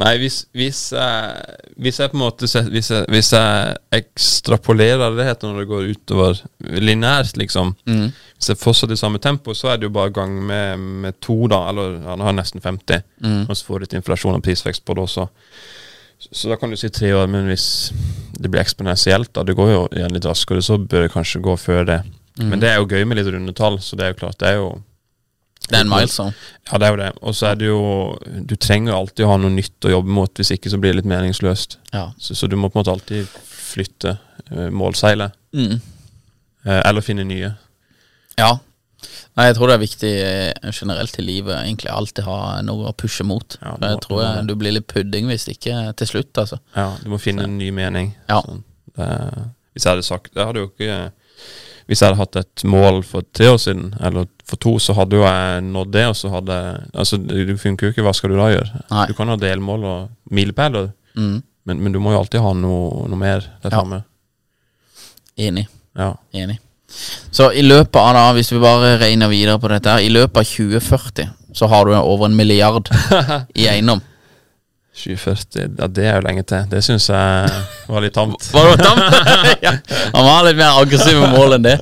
Nei, 0.00 0.12
hvis, 0.22 0.38
hvis, 0.56 0.78
jeg, 0.94 1.56
hvis 1.84 1.98
jeg 2.00 2.08
på 2.08 2.16
en 2.16 2.22
måte 2.22 2.46
Hvis 2.48 2.88
jeg, 2.90 3.04
hvis 3.12 3.28
jeg 3.34 3.76
ekstrapolerer 3.92 5.12
det 5.16 5.26
heter 5.26 5.50
når 5.50 5.60
det 5.60 5.68
går 5.68 5.90
utover 5.92 6.40
lineært, 6.80 7.36
liksom. 7.36 7.74
Mm. 7.84 8.06
Hvis 8.38 8.52
jeg 8.52 8.60
fortsetter 8.60 8.96
i 8.96 9.02
samme 9.02 9.20
tempo, 9.22 9.54
så 9.54 9.72
er 9.72 9.80
det 9.80 9.90
jo 9.90 9.94
bare 9.94 10.14
gang 10.14 10.38
med, 10.46 10.86
med 11.04 11.20
to, 11.20 11.36
da. 11.52 11.64
Eller 11.70 12.00
han 12.08 12.24
har 12.24 12.36
nesten 12.38 12.64
50. 12.64 13.04
Mm. 13.20 13.42
Og 13.46 13.56
så 13.56 13.68
får 13.68 13.78
du 13.78 13.86
litt 13.86 13.98
inflasjon 14.00 14.38
og 14.38 14.44
prisvekst 14.46 14.84
på 14.86 14.96
det 14.96 15.04
også. 15.04 15.28
Så, 16.22 16.30
så 16.30 16.52
da 16.52 16.56
kan 16.58 16.70
du 16.70 16.78
si 16.78 16.90
tre 16.94 17.12
år, 17.18 17.28
men 17.30 17.50
hvis 17.50 17.66
det 18.38 18.48
blir 18.48 18.62
eksponentielt, 18.62 19.32
da 19.36 19.44
det 19.46 19.58
går 19.58 19.72
jo 19.72 19.84
igjen 19.90 20.14
litt 20.14 20.28
raskere, 20.28 20.62
så 20.64 20.78
bør 20.78 21.06
det 21.06 21.14
kanskje 21.14 21.42
gå 21.42 21.56
før 21.58 21.84
det. 21.88 22.00
Mm. 22.38 22.48
Men 22.48 22.62
det 22.62 22.70
er 22.70 22.80
jo 22.80 22.88
gøy 22.88 23.04
med 23.04 23.18
litt 23.18 23.30
runde 23.34 23.54
tall, 23.58 23.76
så 23.82 23.98
det 23.98 24.06
er 24.06 24.14
jo 24.14 24.20
klart, 24.22 24.38
det 24.40 24.52
er 24.52 24.60
jo 24.60 24.72
Det 25.72 25.78
er 25.78 25.86
en 25.86 25.92
milestone. 25.92 26.34
Ja, 26.68 26.78
det 26.78 26.86
er 26.86 26.92
jo 26.92 27.00
det. 27.00 27.12
Og 27.22 27.36
så 27.36 27.46
er 27.48 27.60
det 27.60 27.70
jo 27.70 27.80
Du 28.48 28.54
trenger 28.60 28.96
alltid 28.96 29.24
å 29.26 29.30
ha 29.32 29.38
noe 29.40 29.54
nytt 29.54 29.88
å 29.88 29.94
jobbe 29.94 30.12
mot, 30.20 30.32
hvis 30.36 30.52
ikke 30.56 30.72
så 30.72 30.80
blir 30.80 30.92
det 30.92 31.02
litt 31.02 31.12
meningsløst. 31.12 31.78
Ja. 31.94 32.10
Så, 32.20 32.36
så 32.38 32.48
du 32.50 32.58
må 32.60 32.68
på 32.68 32.78
en 32.78 32.82
måte 32.82 32.92
alltid 32.92 33.30
flytte 33.62 34.18
uh, 34.52 34.68
målseile. 34.74 35.30
Mm. 35.56 35.78
Uh, 36.66 36.80
eller 36.82 37.04
finne 37.04 37.24
nye. 37.28 37.54
Ja. 38.36 38.52
Nei, 39.32 39.46
jeg 39.48 39.56
tror 39.56 39.70
det 39.70 39.74
er 39.74 39.80
viktig 39.80 40.10
eh, 40.12 40.72
generelt 40.76 41.16
i 41.18 41.22
livet 41.24 41.56
egentlig 41.56 41.88
alltid 41.88 42.26
ha 42.26 42.36
noe 42.66 42.90
å 42.90 42.96
pushe 42.96 43.24
mot. 43.24 43.56
Ja, 43.62 43.72
må, 43.80 43.88
jeg 43.88 44.02
tror 44.04 44.20
jeg, 44.20 44.44
du 44.50 44.52
blir 44.60 44.76
litt 44.76 44.86
pudding 44.92 45.30
hvis 45.30 45.48
ikke 45.48 45.78
til 45.98 46.10
slutt, 46.10 46.36
altså. 46.42 46.60
Ja, 46.76 46.90
du 47.00 47.08
må 47.14 47.18
finne 47.22 47.48
en 47.48 47.56
ny 47.56 47.70
mening. 47.74 48.12
Ja. 48.28 48.42
Sånn. 48.44 48.60
Det, 48.92 49.08
hvis 49.72 49.86
jeg 49.86 49.94
hadde 49.94 50.04
sagt 50.04 50.34
Jeg 50.36 50.44
hadde 50.44 50.60
jo 50.60 50.68
ikke 50.68 50.96
Hvis 51.86 52.00
jeg 52.02 52.08
hadde 52.12 52.20
hatt 52.22 52.36
et 52.36 52.64
mål 52.64 53.02
for 53.04 53.22
tre 53.34 53.48
år 53.52 53.58
siden, 53.58 53.94
eller 54.00 54.26
for 54.48 54.56
to, 54.62 54.76
så 54.78 54.94
hadde 54.94 55.16
jo 55.18 55.24
jeg 55.26 55.62
nådd 55.66 55.92
det, 55.92 56.06
og 56.08 56.16
så 56.16 56.30
hadde 56.32 56.56
Altså, 56.94 57.16
det 57.18 57.58
funker 57.60 57.86
jo 57.86 57.92
ikke. 57.94 58.02
Hva 58.06 58.12
skal 58.14 58.30
du 58.30 58.36
da 58.38 58.50
gjøre? 58.52 58.82
Nei. 58.90 59.06
Du 59.10 59.14
kan 59.18 59.28
ha 59.28 59.36
delmål 59.36 59.84
og 59.84 60.10
milepæler, 60.30 60.90
Mm. 61.16 61.42
men, 61.66 61.80
men 61.84 61.92
du 61.92 61.98
må 62.00 62.12
jo 62.14 62.18
alltid 62.22 62.40
ha 62.40 62.52
noe, 62.56 63.06
noe 63.08 63.18
mer 63.20 63.42
der 63.62 63.70
Ja. 63.74 64.02
Enig. 65.38 65.66
Ja. 65.96 66.14
Enig. 66.32 66.58
Så 67.32 67.50
i 67.52 67.62
løpet 67.64 67.96
av 67.96 68.14
da, 68.14 68.24
hvis 68.36 68.50
vi 68.52 68.58
bare 68.60 68.98
regner 69.00 69.28
videre 69.28 69.58
på 69.60 69.68
dette 69.72 69.90
her, 69.90 69.98
i 70.04 70.08
løpet 70.12 70.36
av 70.42 70.44
2040 70.44 71.28
så 71.56 71.68
har 71.68 71.84
du 71.84 71.92
over 71.96 72.26
en 72.26 72.36
milliard 72.36 72.88
i 73.60 73.66
eiendom. 73.68 74.00
2040, 74.92 75.76
ja, 75.80 75.86
det 75.88 76.04
er 76.04 76.18
jo 76.18 76.24
lenge 76.26 76.42
til. 76.44 76.64
Det 76.68 76.82
syns 76.84 77.06
jeg 77.08 77.52
var 77.88 78.04
litt 78.04 78.12
tamt. 78.12 78.44
Var 78.52 78.66
det 78.76 78.84
tamt? 78.84 79.30
ja. 79.64 79.72
Han 80.12 80.26
var 80.26 80.44
litt 80.44 80.58
mer 80.58 80.76
aggressiv 80.82 81.16
med 81.22 81.32
mål 81.32 81.56
enn 81.56 81.64
det. 81.64 81.78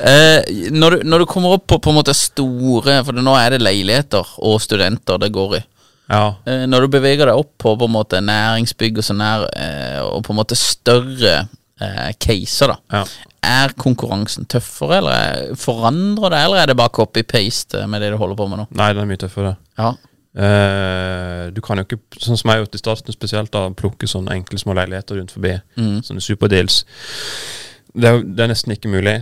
Eh, 0.00 0.48
når, 0.72 0.96
du, 0.96 1.04
når 1.12 1.24
du 1.24 1.26
kommer 1.28 1.58
opp 1.58 1.66
på 1.68 1.76
på 1.82 1.90
en 1.92 1.98
måte 1.98 2.14
store 2.16 3.00
For 3.04 3.16
nå 3.18 3.32
er 3.36 3.56
det 3.56 3.60
leiligheter 3.66 4.30
og 4.46 4.60
studenter 4.64 5.20
det 5.20 5.28
går 5.34 5.58
i. 5.58 5.62
Ja. 6.08 6.22
Eh, 6.48 6.64
når 6.70 6.86
du 6.86 6.92
beveger 6.96 7.28
deg 7.28 7.36
opp 7.42 7.52
på 7.60 7.74
på 7.76 7.84
en 7.90 7.92
måte 7.98 8.22
næringsbygg 8.24 9.02
og 9.02 9.04
sånn 9.10 9.20
her, 9.20 9.44
eh, 9.52 10.00
og 10.06 10.22
på 10.24 10.32
en 10.32 10.40
måte 10.40 10.56
større 10.56 11.34
eh, 11.44 12.12
caser, 12.16 12.72
da. 12.72 12.78
ja. 13.00 13.04
Er 13.48 13.70
konkurransen 13.78 14.48
tøffere, 14.50 14.96
eller 15.02 15.12
er- 15.14 15.52
forandrer 15.60 16.32
det, 16.32 16.40
eller 16.48 16.62
er 16.64 16.72
det 16.72 16.78
bare 16.80 16.90
copy-paste 16.96 17.84
med 17.92 18.02
det 18.02 18.08
du 18.10 18.16
holder 18.18 18.40
på 18.40 18.48
med 18.50 18.58
nå? 18.64 18.70
Nei, 18.80 18.88
den 18.96 19.04
er 19.04 19.10
mye 19.12 19.20
tøffere. 19.20 19.52
Ja. 19.78 19.92
Eh, 20.36 21.48
du 21.54 21.60
kan 21.64 21.80
jo 21.80 21.86
ikke, 21.86 21.98
sånn 22.20 22.38
som 22.38 22.50
jeg 22.50 22.58
har 22.58 22.62
gjort 22.64 22.76
i 22.76 22.82
starten 22.82 23.16
spesielt, 23.16 23.52
da 23.54 23.68
plukke 23.74 24.10
sånne 24.10 24.36
enkle 24.36 24.60
små 24.60 24.76
leiligheter 24.78 25.18
rundt 25.18 25.34
forbi. 25.34 25.56
Mm. 25.80 25.98
Sånne 26.06 26.24
superdeals. 26.24 26.82
Det 27.94 28.10
er, 28.10 28.22
det 28.22 28.44
er 28.44 28.52
nesten 28.52 28.76
ikke 28.76 28.92
mulig. 28.92 29.20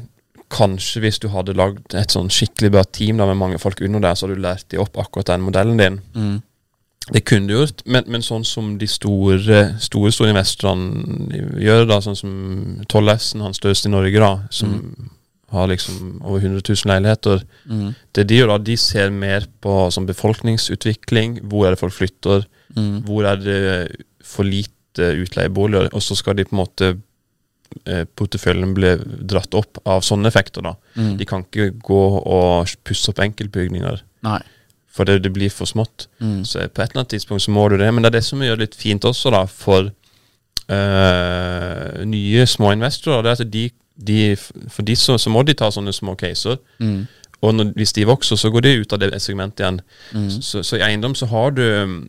Kanskje 0.53 1.03
hvis 1.03 1.21
du 1.23 1.31
hadde 1.33 1.57
lagd 1.59 1.95
et 1.99 2.13
sånn 2.15 2.29
skikkelig 2.33 2.73
bra 2.75 2.85
team 2.85 3.19
da 3.21 3.27
med 3.31 3.39
mange 3.41 3.63
folk 3.63 3.81
under 3.87 4.03
der, 4.03 4.19
så 4.19 4.27
hadde 4.27 4.39
du 4.39 4.45
lært 4.45 4.69
de 4.71 4.83
opp 4.83 4.99
akkurat 5.01 5.33
den 5.33 5.47
modellen 5.47 5.81
din. 5.81 6.03
Mm. 6.15 6.37
Det 7.15 7.23
kunne 7.23 7.47
du 7.47 7.55
gjort, 7.55 7.85
men, 7.87 8.03
men 8.11 8.23
sånn 8.27 8.43
som 8.43 8.73
de 8.81 8.87
store 8.91 9.39
store, 9.79 10.11
store 10.11 10.33
investorene 10.33 11.39
gjør, 11.63 11.85
da, 11.87 12.01
sånn 12.03 12.19
som 12.19 12.33
Tollesen, 12.91 13.45
han 13.47 13.55
største 13.55 13.87
i 13.87 13.93
Norge, 13.95 14.19
da, 14.19 14.33
som 14.51 14.81
har 15.55 15.69
liksom 15.71 16.21
over 16.25 16.41
100 16.41 16.63
000 16.69 16.91
leiligheter. 16.91 17.43
Mm. 17.71 17.95
Det 18.13 18.25
de 18.27 18.41
gjør 18.41 18.51
da, 18.55 18.59
de 18.67 18.77
ser 18.81 19.13
mer 19.15 19.47
på 19.63 19.75
sånn 19.95 20.09
befolkningsutvikling. 20.09 21.41
Hvor 21.47 21.67
er 21.67 21.75
det 21.77 21.83
folk 21.83 21.95
flytter? 21.95 22.47
Mm. 22.75 23.05
Hvor 23.07 23.29
er 23.31 23.43
det 23.43 23.61
for 24.27 24.49
lite 24.49 25.13
utleieboliger? 25.23 25.93
Og 25.95 26.03
så 26.03 26.19
skal 26.19 26.39
de 26.39 26.47
på 26.49 26.57
en 26.57 26.63
måte 26.65 26.91
eh, 27.87 28.03
Porteføljen 28.19 28.75
blir 28.75 29.05
dratt 29.23 29.55
opp 29.55 29.79
av 29.87 30.03
sånne 30.07 30.29
effekter. 30.33 30.67
da. 30.67 30.75
Mm. 30.99 31.15
De 31.21 31.31
kan 31.31 31.47
ikke 31.47 31.71
gå 31.79 32.03
og 32.19 32.77
pusse 32.87 33.13
opp 33.15 33.23
enkeltbygninger, 33.23 34.03
Nei. 34.27 34.41
for 34.91 35.07
det, 35.07 35.21
det 35.23 35.31
blir 35.37 35.53
for 35.55 35.71
smått. 35.71 36.09
Mm. 36.19 36.43
Så 36.43 36.67
på 36.67 36.83
et 36.83 36.91
eller 36.91 37.05
annet 37.05 37.15
tidspunkt 37.15 37.47
så 37.47 37.55
må 37.55 37.69
du 37.71 37.79
det. 37.79 37.93
Men 37.95 38.03
det 38.03 38.11
er 38.11 38.19
det 38.19 38.27
som 38.27 38.43
gjør 38.43 38.59
det 38.59 38.67
litt 38.67 38.81
fint 38.83 39.07
også, 39.07 39.31
da, 39.31 39.47
for 39.47 39.93
øh, 40.75 42.05
nye 42.11 42.47
små 42.51 42.75
investorer. 42.75 43.23
Det 43.23 43.31
er 43.31 43.45
at 43.47 43.53
de, 43.53 43.69
de 43.97 44.37
For 44.37 44.83
de 44.83 44.97
så, 44.97 45.19
så 45.19 45.31
må 45.33 45.43
de 45.43 45.55
ta 45.57 45.71
sånne 45.73 45.93
små 45.93 46.15
caser. 46.21 46.59
Mm. 46.79 47.07
Og 47.45 47.55
når, 47.55 47.73
hvis 47.77 47.93
de 47.97 48.07
vokser, 48.09 48.37
så 48.41 48.51
går 48.53 48.65
de 48.65 48.81
ut 48.83 48.93
av 48.93 49.01
det 49.03 49.23
segmentet 49.23 49.61
igjen. 49.65 49.81
Mm. 50.13 50.31
Så, 50.41 50.63
så 50.65 50.77
i 50.79 50.85
eiendom 50.87 51.15
så 51.17 51.29
har 51.31 51.51
du 51.57 51.63
øh, 51.63 52.07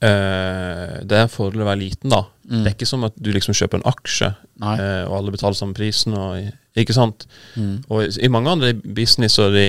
Det 0.00 1.16
er 1.16 1.22
en 1.22 1.32
fordel 1.32 1.64
å 1.64 1.68
være 1.70 1.82
liten, 1.84 2.10
da. 2.12 2.24
Mm. 2.46 2.62
Det 2.62 2.66
er 2.70 2.76
ikke 2.76 2.88
som 2.88 3.06
at 3.08 3.16
du 3.18 3.32
liksom 3.34 3.56
kjøper 3.56 3.80
en 3.80 3.88
aksje, 3.90 4.32
eh, 4.62 5.04
og 5.08 5.16
alle 5.18 5.34
betaler 5.34 5.58
samme 5.58 5.76
prisen. 5.76 6.16
Og, 6.16 6.50
ikke 6.76 6.96
sant? 6.96 7.26
Mm. 7.56 7.78
Og 7.88 8.04
i, 8.04 8.12
i 8.26 8.32
mange 8.32 8.52
andre 8.56 8.74
businesser 8.74 9.54
de, 9.54 9.66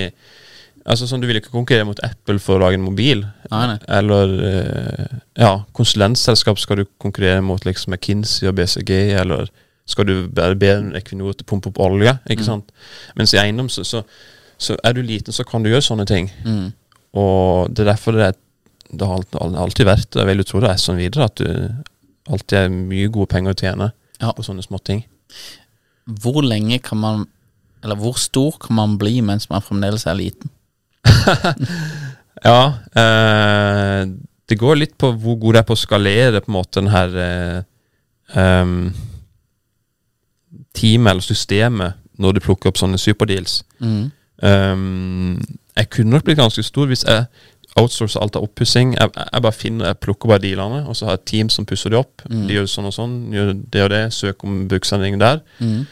Altså 0.88 1.04
sånn, 1.04 1.20
Du 1.20 1.28
vil 1.28 1.36
ikke 1.36 1.52
konkurrere 1.52 1.84
mot 1.84 1.98
Apple 2.00 2.40
for 2.40 2.56
å 2.56 2.62
lage 2.62 2.78
en 2.78 2.86
mobil. 2.86 3.26
Nei, 3.52 3.64
nei. 3.68 3.78
Eller 3.92 4.30
øh, 4.50 5.16
ja, 5.36 5.50
konsulentselskap 5.76 6.56
skal 6.62 6.80
du 6.80 6.84
konkurrere 7.02 7.42
mot 7.44 7.66
liksom 7.68 7.92
McKinsey 7.92 8.48
og 8.48 8.56
BCG, 8.56 8.92
eller 9.20 9.50
skal 9.88 10.04
du 10.08 10.14
bare 10.28 10.56
be 10.60 10.68
Equinor 10.98 11.32
til 11.38 11.46
å 11.46 11.48
pumpe 11.48 11.70
opp 11.72 11.78
olje? 11.86 12.12
ikke 12.28 12.42
Mm. 12.44 12.48
sant? 12.50 12.72
Mens 13.16 13.32
i 13.34 13.38
eiendom 13.40 13.70
så, 13.72 13.84
så, 13.88 14.02
så 14.60 14.76
er 14.84 14.92
du 14.96 15.02
liten, 15.02 15.32
så 15.32 15.44
kan 15.48 15.62
du 15.64 15.70
gjøre 15.70 15.86
sånne 15.86 16.04
ting. 16.06 16.28
Mm. 16.44 16.66
Og 17.16 17.70
det 17.72 17.86
er 17.86 17.90
derfor 17.94 18.12
det, 18.18 18.26
er, 18.28 18.36
det 18.92 19.06
har 19.08 19.24
alltid, 19.64 19.86
vært, 19.88 20.10
og 20.12 20.20
jeg 20.22 20.28
vil 20.28 20.42
jo 20.44 20.48
tro 20.50 20.60
det 20.60 20.70
er 20.74 20.82
sånn 20.82 21.00
videre, 21.00 21.24
at 21.30 21.40
du 21.40 21.48
alltid 22.28 22.58
er 22.60 22.68
mye 22.74 23.08
gode 23.08 23.30
penger 23.32 23.54
å 23.56 23.58
tjene 23.62 23.90
Ja. 24.20 24.32
på 24.36 24.44
sånne 24.44 24.62
småting. 24.66 25.04
Hvor 26.20 26.42
lenge 26.44 26.78
kan 26.84 26.98
man 27.00 27.26
Eller 27.84 27.94
hvor 28.00 28.16
stor 28.18 28.56
kan 28.58 28.74
man 28.76 28.96
bli 28.98 29.20
mens 29.22 29.48
man 29.50 29.62
fremdeles 29.62 30.04
er 30.10 30.16
liten? 30.18 30.50
Ja, 32.44 32.78
eh, 32.94 34.06
det 34.48 34.58
går 34.60 34.76
litt 34.78 34.92
på 35.00 35.10
hvor 35.18 35.38
god 35.42 35.54
du 35.56 35.58
er 35.60 35.66
på 35.66 35.74
å 35.74 35.80
skalere 35.80 36.40
på 36.44 36.52
en 36.52 36.56
måte 36.56 36.78
den 36.80 36.90
her 36.92 37.16
eh, 37.22 37.62
em, 38.38 38.74
teamet 40.78 41.10
eller 41.12 41.26
systemet 41.26 41.98
når 42.18 42.38
de 42.38 42.42
plukker 42.46 42.70
opp 42.72 42.78
sånne 42.80 42.98
superdeals. 42.98 43.60
Mm. 43.82 44.08
Um, 44.42 45.38
jeg 45.78 45.90
kunne 45.94 46.14
nok 46.16 46.24
blitt 46.26 46.38
ganske 46.40 46.62
stor 46.66 46.88
hvis 46.90 47.04
jeg 47.06 47.26
outsourcer 47.78 48.18
alt 48.24 48.34
av 48.38 48.42
oppussing. 48.48 48.94
Jeg, 48.96 49.12
jeg 49.14 49.42
bare 49.44 49.54
finner, 49.54 49.90
jeg 49.92 50.00
plukker 50.02 50.30
bare 50.32 50.42
dealene, 50.42 50.80
og 50.88 50.96
så 50.98 51.06
har 51.06 51.14
jeg 51.14 51.20
et 51.22 51.28
team 51.30 51.50
som 51.54 51.66
pusser 51.68 51.92
de 51.94 51.98
opp. 52.00 52.24
Mm. 52.26 52.44
De 52.48 52.56
gjør 52.56 52.70
sånn 52.72 52.88
og 52.90 52.94
sånn, 52.96 53.16
gjør 53.34 53.52
det 53.70 53.82
og 53.84 53.90
det, 53.92 54.00
søker 54.16 54.50
om 54.50 54.56
bruksendring 54.70 55.18
der. 55.22 55.42
Mm. 55.62 55.84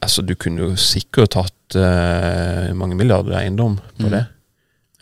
Altså, 0.00 0.22
du 0.24 0.32
kunne 0.40 0.64
jo 0.64 0.76
sikkert 0.80 1.34
tatt 1.36 1.76
uh, 1.76 2.70
mange 2.78 2.96
milliarder 2.96 3.36
eiendom 3.42 3.76
på 3.98 4.06
Mm. 4.08 4.12
det. 4.14 4.22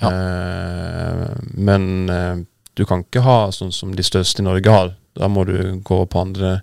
Ja. 0.03 0.11
Uh, 0.11 1.37
men 1.55 1.85
uh, 2.11 2.41
du 2.79 2.85
kan 2.87 3.05
ikke 3.05 3.23
ha 3.23 3.39
sånn 3.55 3.73
som 3.75 3.95
de 3.95 4.03
største 4.07 4.43
i 4.43 4.47
Norge 4.47 4.71
har. 4.75 4.91
Da 5.19 5.29
må 5.31 5.45
du 5.47 5.79
gå 5.87 6.01
på 6.07 6.21
andre 6.23 6.61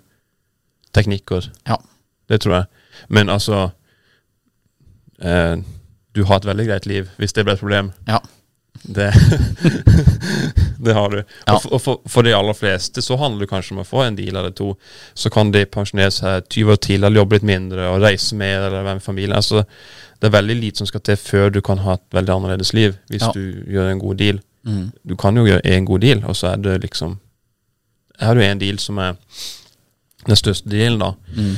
teknikker. 0.96 1.50
Ja. 1.68 1.76
Det 2.28 2.40
tror 2.42 2.54
jeg. 2.56 2.66
Men 3.12 3.28
altså 3.30 3.68
eh, 5.22 5.56
Du 6.16 6.24
har 6.24 6.40
et 6.40 6.48
veldig 6.48 6.66
greit 6.70 6.86
liv, 6.88 7.10
hvis 7.20 7.32
det 7.36 7.44
blir 7.44 7.54
et 7.54 7.60
problem. 7.62 7.92
Ja. 8.08 8.18
Det, 8.86 9.08
det 10.78 10.94
har 10.94 11.10
du. 11.10 11.18
Ja. 11.46 11.54
Og, 11.54 11.60
for, 11.62 11.72
og 11.76 11.80
for, 11.82 12.00
for 12.12 12.26
de 12.26 12.32
aller 12.36 12.56
fleste 12.56 13.02
så 13.04 13.16
handler 13.20 13.44
det 13.44 13.50
kanskje 13.50 13.74
om 13.76 13.82
å 13.82 13.86
få 13.88 14.02
en 14.06 14.16
deal 14.18 14.36
eller 14.36 14.52
to. 14.56 14.70
Så 15.16 15.30
kan 15.32 15.50
de 15.54 15.64
pensjonere 15.68 16.12
seg 16.14 16.48
20 16.52 16.72
år 16.74 16.80
til, 16.86 17.02
eller 17.04 17.20
jobbe 17.22 17.38
litt 17.38 17.48
mindre 17.48 17.88
og 17.92 18.02
reise 18.04 18.36
mer 18.38 18.66
eller 18.66 18.84
være 18.86 18.98
med 19.00 19.04
familien. 19.04 19.36
Altså, 19.36 19.64
det 20.20 20.30
er 20.30 20.36
veldig 20.38 20.56
lite 20.60 20.80
som 20.82 20.88
skal 20.88 21.04
til 21.04 21.20
før 21.20 21.52
du 21.56 21.60
kan 21.64 21.80
ha 21.84 21.96
et 21.98 22.04
veldig 22.16 22.34
annerledes 22.38 22.72
liv, 22.76 22.96
hvis 23.12 23.26
Ja. 23.26 23.32
du 23.36 23.64
gjør 23.76 23.90
en 23.92 24.00
god 24.00 24.16
deal. 24.22 24.40
Mm. 24.66 24.86
Du 25.04 25.16
kan 25.20 25.36
jo 25.36 25.44
gjøre 25.46 25.64
en 25.76 25.84
god 25.86 26.00
deal, 26.06 26.24
og 26.24 26.36
så 26.36 26.52
er 26.54 26.56
det 26.64 26.80
liksom 26.82 27.18
Her 28.18 28.26
har 28.26 28.34
du 28.34 28.40
en 28.42 28.58
deal 28.58 28.78
som 28.80 28.96
er 28.98 29.18
den 30.26 30.38
største 30.38 30.70
dealen, 30.72 31.02
da. 31.02 31.12
Mm. 31.36 31.54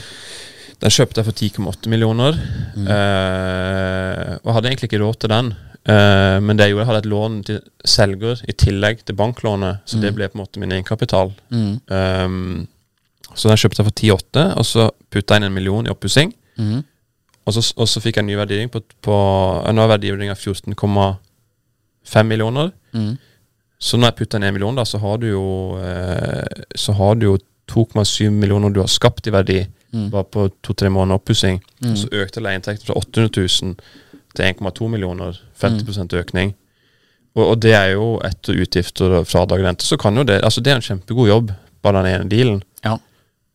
Den 0.78 0.94
kjøpte 0.94 1.22
jeg 1.22 1.26
for 1.26 1.72
10,8 1.72 1.90
millioner, 1.90 2.36
eh, 2.78 4.34
og 4.44 4.52
hadde 4.54 4.70
egentlig 4.70 4.90
ikke 4.92 5.00
råd 5.02 5.18
til 5.24 5.32
den. 5.32 5.50
Eh, 5.88 6.36
men 6.44 6.58
det 6.58 6.68
jeg 6.68 6.74
gjorde, 6.74 6.84
jeg 6.84 6.90
hadde 6.90 7.02
et 7.02 7.12
lån 7.12 7.38
til 7.48 7.60
selger 7.88 8.42
i 8.46 8.54
tillegg 8.60 9.02
til 9.02 9.16
banklånet, 9.18 9.82
så 9.88 9.98
det 10.02 10.12
ble 10.14 10.28
på 10.28 10.38
en 10.38 10.44
måte 10.44 10.62
min 10.62 10.74
egenkapital. 10.76 11.32
Mm. 11.50 11.72
Um, 11.88 12.66
så 13.34 13.50
den 13.50 13.60
kjøpte 13.60 13.82
jeg 13.82 13.88
for 13.88 13.96
10,8, 14.02 14.44
og 14.60 14.66
så 14.68 14.88
putta 15.10 15.34
jeg 15.34 15.42
inn 15.42 15.48
en 15.48 15.56
million 15.56 15.88
i 15.88 15.92
oppussing. 15.92 16.34
Mm. 16.58 16.82
Og 17.48 17.56
så, 17.56 17.62
og 17.80 17.88
så 17.88 18.02
fikk 18.04 18.18
jeg 18.18 18.26
en 18.26 18.28
ny 18.28 18.36
verdivurdering 18.36 18.72
på, 18.72 18.82
på 19.04 19.16
eh, 19.62 19.72
Nå 19.72 19.84
er 19.84 19.92
verdivurderinga 19.94 20.36
14,5 20.36 22.28
millioner. 22.28 22.72
Mm. 22.92 23.14
Så 23.78 23.96
når 23.96 24.10
jeg 24.10 24.18
putter 24.20 24.42
ned 24.42 24.52
en 24.52 24.56
million, 24.58 24.76
da, 24.76 24.84
så 24.88 25.00
har 25.00 25.20
du 25.22 25.28
jo 25.30 25.46
eh, 25.78 26.64
Så 26.76 26.92
har 26.98 27.14
du 27.16 27.28
jo 27.30 27.36
2,7 27.70 28.30
millioner 28.30 28.72
du 28.74 28.80
har 28.80 28.90
skapt 28.92 29.26
i 29.26 29.34
verdi 29.34 29.66
Mm. 29.92 30.10
bare 30.10 30.24
på 30.24 30.50
to-tre 30.62 30.90
måneder 30.92 31.16
oppussing. 31.16 31.62
Mm. 31.80 31.96
Så 31.96 32.08
økte 32.12 32.42
leieinntekten 32.44 32.86
fra 32.86 32.96
800 32.98 33.30
000 33.62 33.76
til 34.36 34.44
1,2 34.44 34.88
millioner. 34.88 35.38
50 35.62 36.12
økning. 36.12 36.54
Og, 37.34 37.46
og 37.46 37.62
det 37.62 37.72
er 37.72 37.94
jo 37.94 38.18
etter 38.24 38.58
utgifter 38.60 39.18
og 39.20 39.26
fradrag 39.26 39.64
rente. 39.64 39.86
Så 39.86 39.96
kan 39.96 40.16
jo 40.16 40.26
det 40.28 40.42
Altså, 40.44 40.60
det 40.60 40.72
er 40.72 40.76
en 40.76 40.82
kjempegod 40.84 41.28
jobb, 41.28 41.52
bare 41.82 42.02
den 42.02 42.14
ene 42.14 42.28
dealen. 42.28 42.62
Ja. 42.84 42.98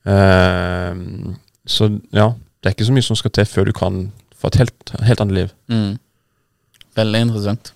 Uh, 0.04 1.36
så 1.66 1.92
ja, 2.12 2.32
det 2.64 2.70
er 2.70 2.76
ikke 2.76 2.90
så 2.90 2.96
mye 2.98 3.06
som 3.06 3.16
skal 3.16 3.32
til 3.32 3.46
før 3.46 3.70
du 3.70 3.72
kan 3.72 4.12
få 4.36 4.50
et 4.52 4.56
helt, 4.64 4.96
helt 5.06 5.22
annet 5.22 5.38
liv. 5.38 5.54
Mm. 5.70 6.00
Veldig 6.96 7.22
interessant. 7.28 7.74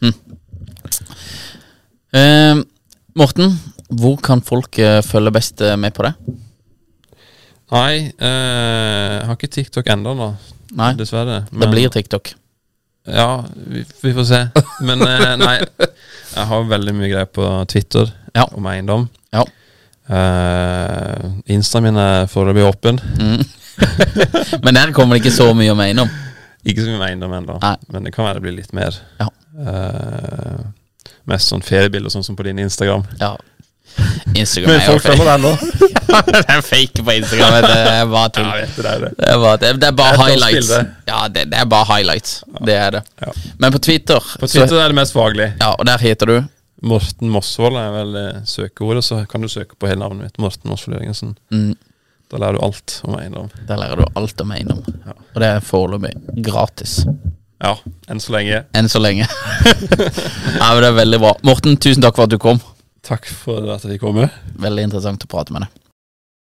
Hm. 0.00 0.14
Uh, 2.16 2.64
Morten, 3.14 3.52
hvor 3.98 4.16
kan 4.22 4.42
folk 4.46 4.78
eh, 4.78 5.00
følge 5.02 5.32
best 5.34 5.60
eh, 5.64 5.76
med 5.80 5.94
på 5.96 6.04
det? 6.06 6.12
Nei, 7.70 8.10
eh, 8.18 9.14
jeg 9.20 9.26
har 9.28 9.36
ikke 9.36 9.50
TikTok 9.54 9.90
ennå, 9.94 10.14
da. 10.18 10.28
Nei, 10.78 10.92
Dessverre. 10.98 11.44
det 11.50 11.68
blir 11.70 11.90
TikTok. 11.94 12.32
Ja, 13.10 13.44
vi, 13.54 13.84
vi 14.02 14.12
får 14.14 14.26
se. 14.28 14.40
Men 14.86 15.02
eh, 15.06 15.36
nei, 15.44 15.56
jeg 16.34 16.46
har 16.52 16.68
veldig 16.70 16.94
mye 16.98 17.10
greier 17.12 17.30
på 17.30 17.46
Twitter 17.70 18.10
Ja. 18.36 18.46
om 18.54 18.66
eiendom. 18.70 19.08
Ja. 19.34 19.44
Uh, 20.10 21.36
Instaen 21.54 21.84
min 21.86 21.98
er 22.02 22.24
foreløpig 22.30 22.64
åpen. 22.66 22.98
Mm. 23.20 23.44
Men 24.64 24.74
der 24.74 24.90
kommer 24.94 25.14
det 25.14 25.22
ikke 25.24 25.34
så 25.36 25.52
mye 25.54 25.70
om 25.70 25.82
eiendom? 25.84 26.10
Ikke 26.66 26.82
så 26.82 26.90
mye 26.90 26.98
om 26.98 27.04
eiendom 27.06 27.34
ennå, 27.38 27.54
men 27.88 28.04
det 28.04 28.10
kan 28.12 28.26
være 28.26 28.36
det 28.36 28.42
blir 28.44 28.52
litt 28.58 28.74
mer. 28.76 28.98
Ja. 29.16 29.30
Eh, 29.64 30.58
mest 31.30 31.48
sånn 31.48 31.62
feriebilder, 31.64 32.12
sånn 32.12 32.26
som 32.26 32.36
på 32.36 32.44
din 32.44 32.60
Instagram. 32.60 33.06
Ja. 33.22 33.30
Instagram 34.34 34.70
Men 34.70 34.80
er 34.80 34.92
jo 34.92 34.98
fake. 34.98 35.80
det 36.34 36.44
er 36.48 36.60
fake 36.66 37.04
på 37.04 37.12
Instagram. 37.12 37.56
Det 37.62 37.76
er 37.78 38.06
bare 38.10 38.30
tull. 38.34 38.46
Ja, 38.46 38.66
det 38.76 38.86
er 38.92 39.02
det. 39.04 39.10
Det 39.18 39.28
er 39.28 39.38
bare, 39.42 39.56
det, 39.60 39.88
er 39.88 39.96
bare 39.98 40.16
highlights. 40.22 40.70
Ja, 41.08 41.20
det, 41.28 41.44
det 41.52 41.58
er 41.60 41.68
bare 41.70 41.88
highlights. 41.90 42.44
Det 42.66 42.74
er 42.74 42.96
det. 42.98 43.02
Men 43.58 43.72
på 43.72 43.78
Twitter, 43.78 44.20
På 44.40 44.46
Twitter 44.46 44.68
Så, 44.72 44.80
er 44.80 44.88
det 44.88 44.98
mest 44.98 45.12
faglig. 45.16 45.52
ja, 45.60 45.74
og 45.74 45.86
der 45.86 45.98
heter 45.98 46.26
du 46.26 46.38
Morten 46.82 47.28
Mosvold 47.28 47.76
er 47.76 47.90
vel 47.92 48.14
eh, 48.16 48.36
søkeordet, 48.48 49.04
så 49.04 49.18
kan 49.28 49.42
du 49.44 49.48
søke 49.52 49.76
på 49.76 49.88
hele 49.90 50.00
navnet 50.00 50.22
mitt. 50.30 50.38
Morten 50.40 50.70
Mosvold 50.72 50.96
Jørgensen. 50.96 51.34
mm, 51.52 51.74
Da 52.32 52.38
lærer 52.40 52.56
du 52.56 52.62
alt 52.64 52.94
om 53.04 53.18
eiendom. 53.18 53.50
Der 53.68 53.76
lærer 53.76 54.00
du 54.00 54.06
alt 54.16 54.40
om 54.40 54.54
eiendom. 54.56 54.80
Og 55.34 55.42
det 55.42 55.50
er 55.50 55.60
foreløpig 55.60 56.14
gratis. 56.46 57.02
Ja, 57.60 57.74
enn 58.08 58.22
så 58.24 58.32
lenge. 58.32 58.62
Enn 58.72 58.88
så 58.88 59.02
lenge. 59.02 59.26
ja, 60.60 60.68
men 60.72 60.80
Det 60.80 60.88
er 60.88 60.96
veldig 60.96 61.18
bra. 61.20 61.34
Morten, 61.44 61.76
tusen 61.76 62.00
takk 62.00 62.16
for 62.16 62.24
at 62.24 62.32
du 62.32 62.38
kom. 62.40 62.60
Takk 63.06 63.28
for 63.32 63.64
at 63.72 63.84
jeg 63.84 63.96
fikk 63.96 64.04
komme. 64.04 64.28
Veldig 64.60 64.88
interessant 64.90 65.24
å 65.24 65.30
prate 65.30 65.54
med 65.56 65.64
deg. 65.66 65.79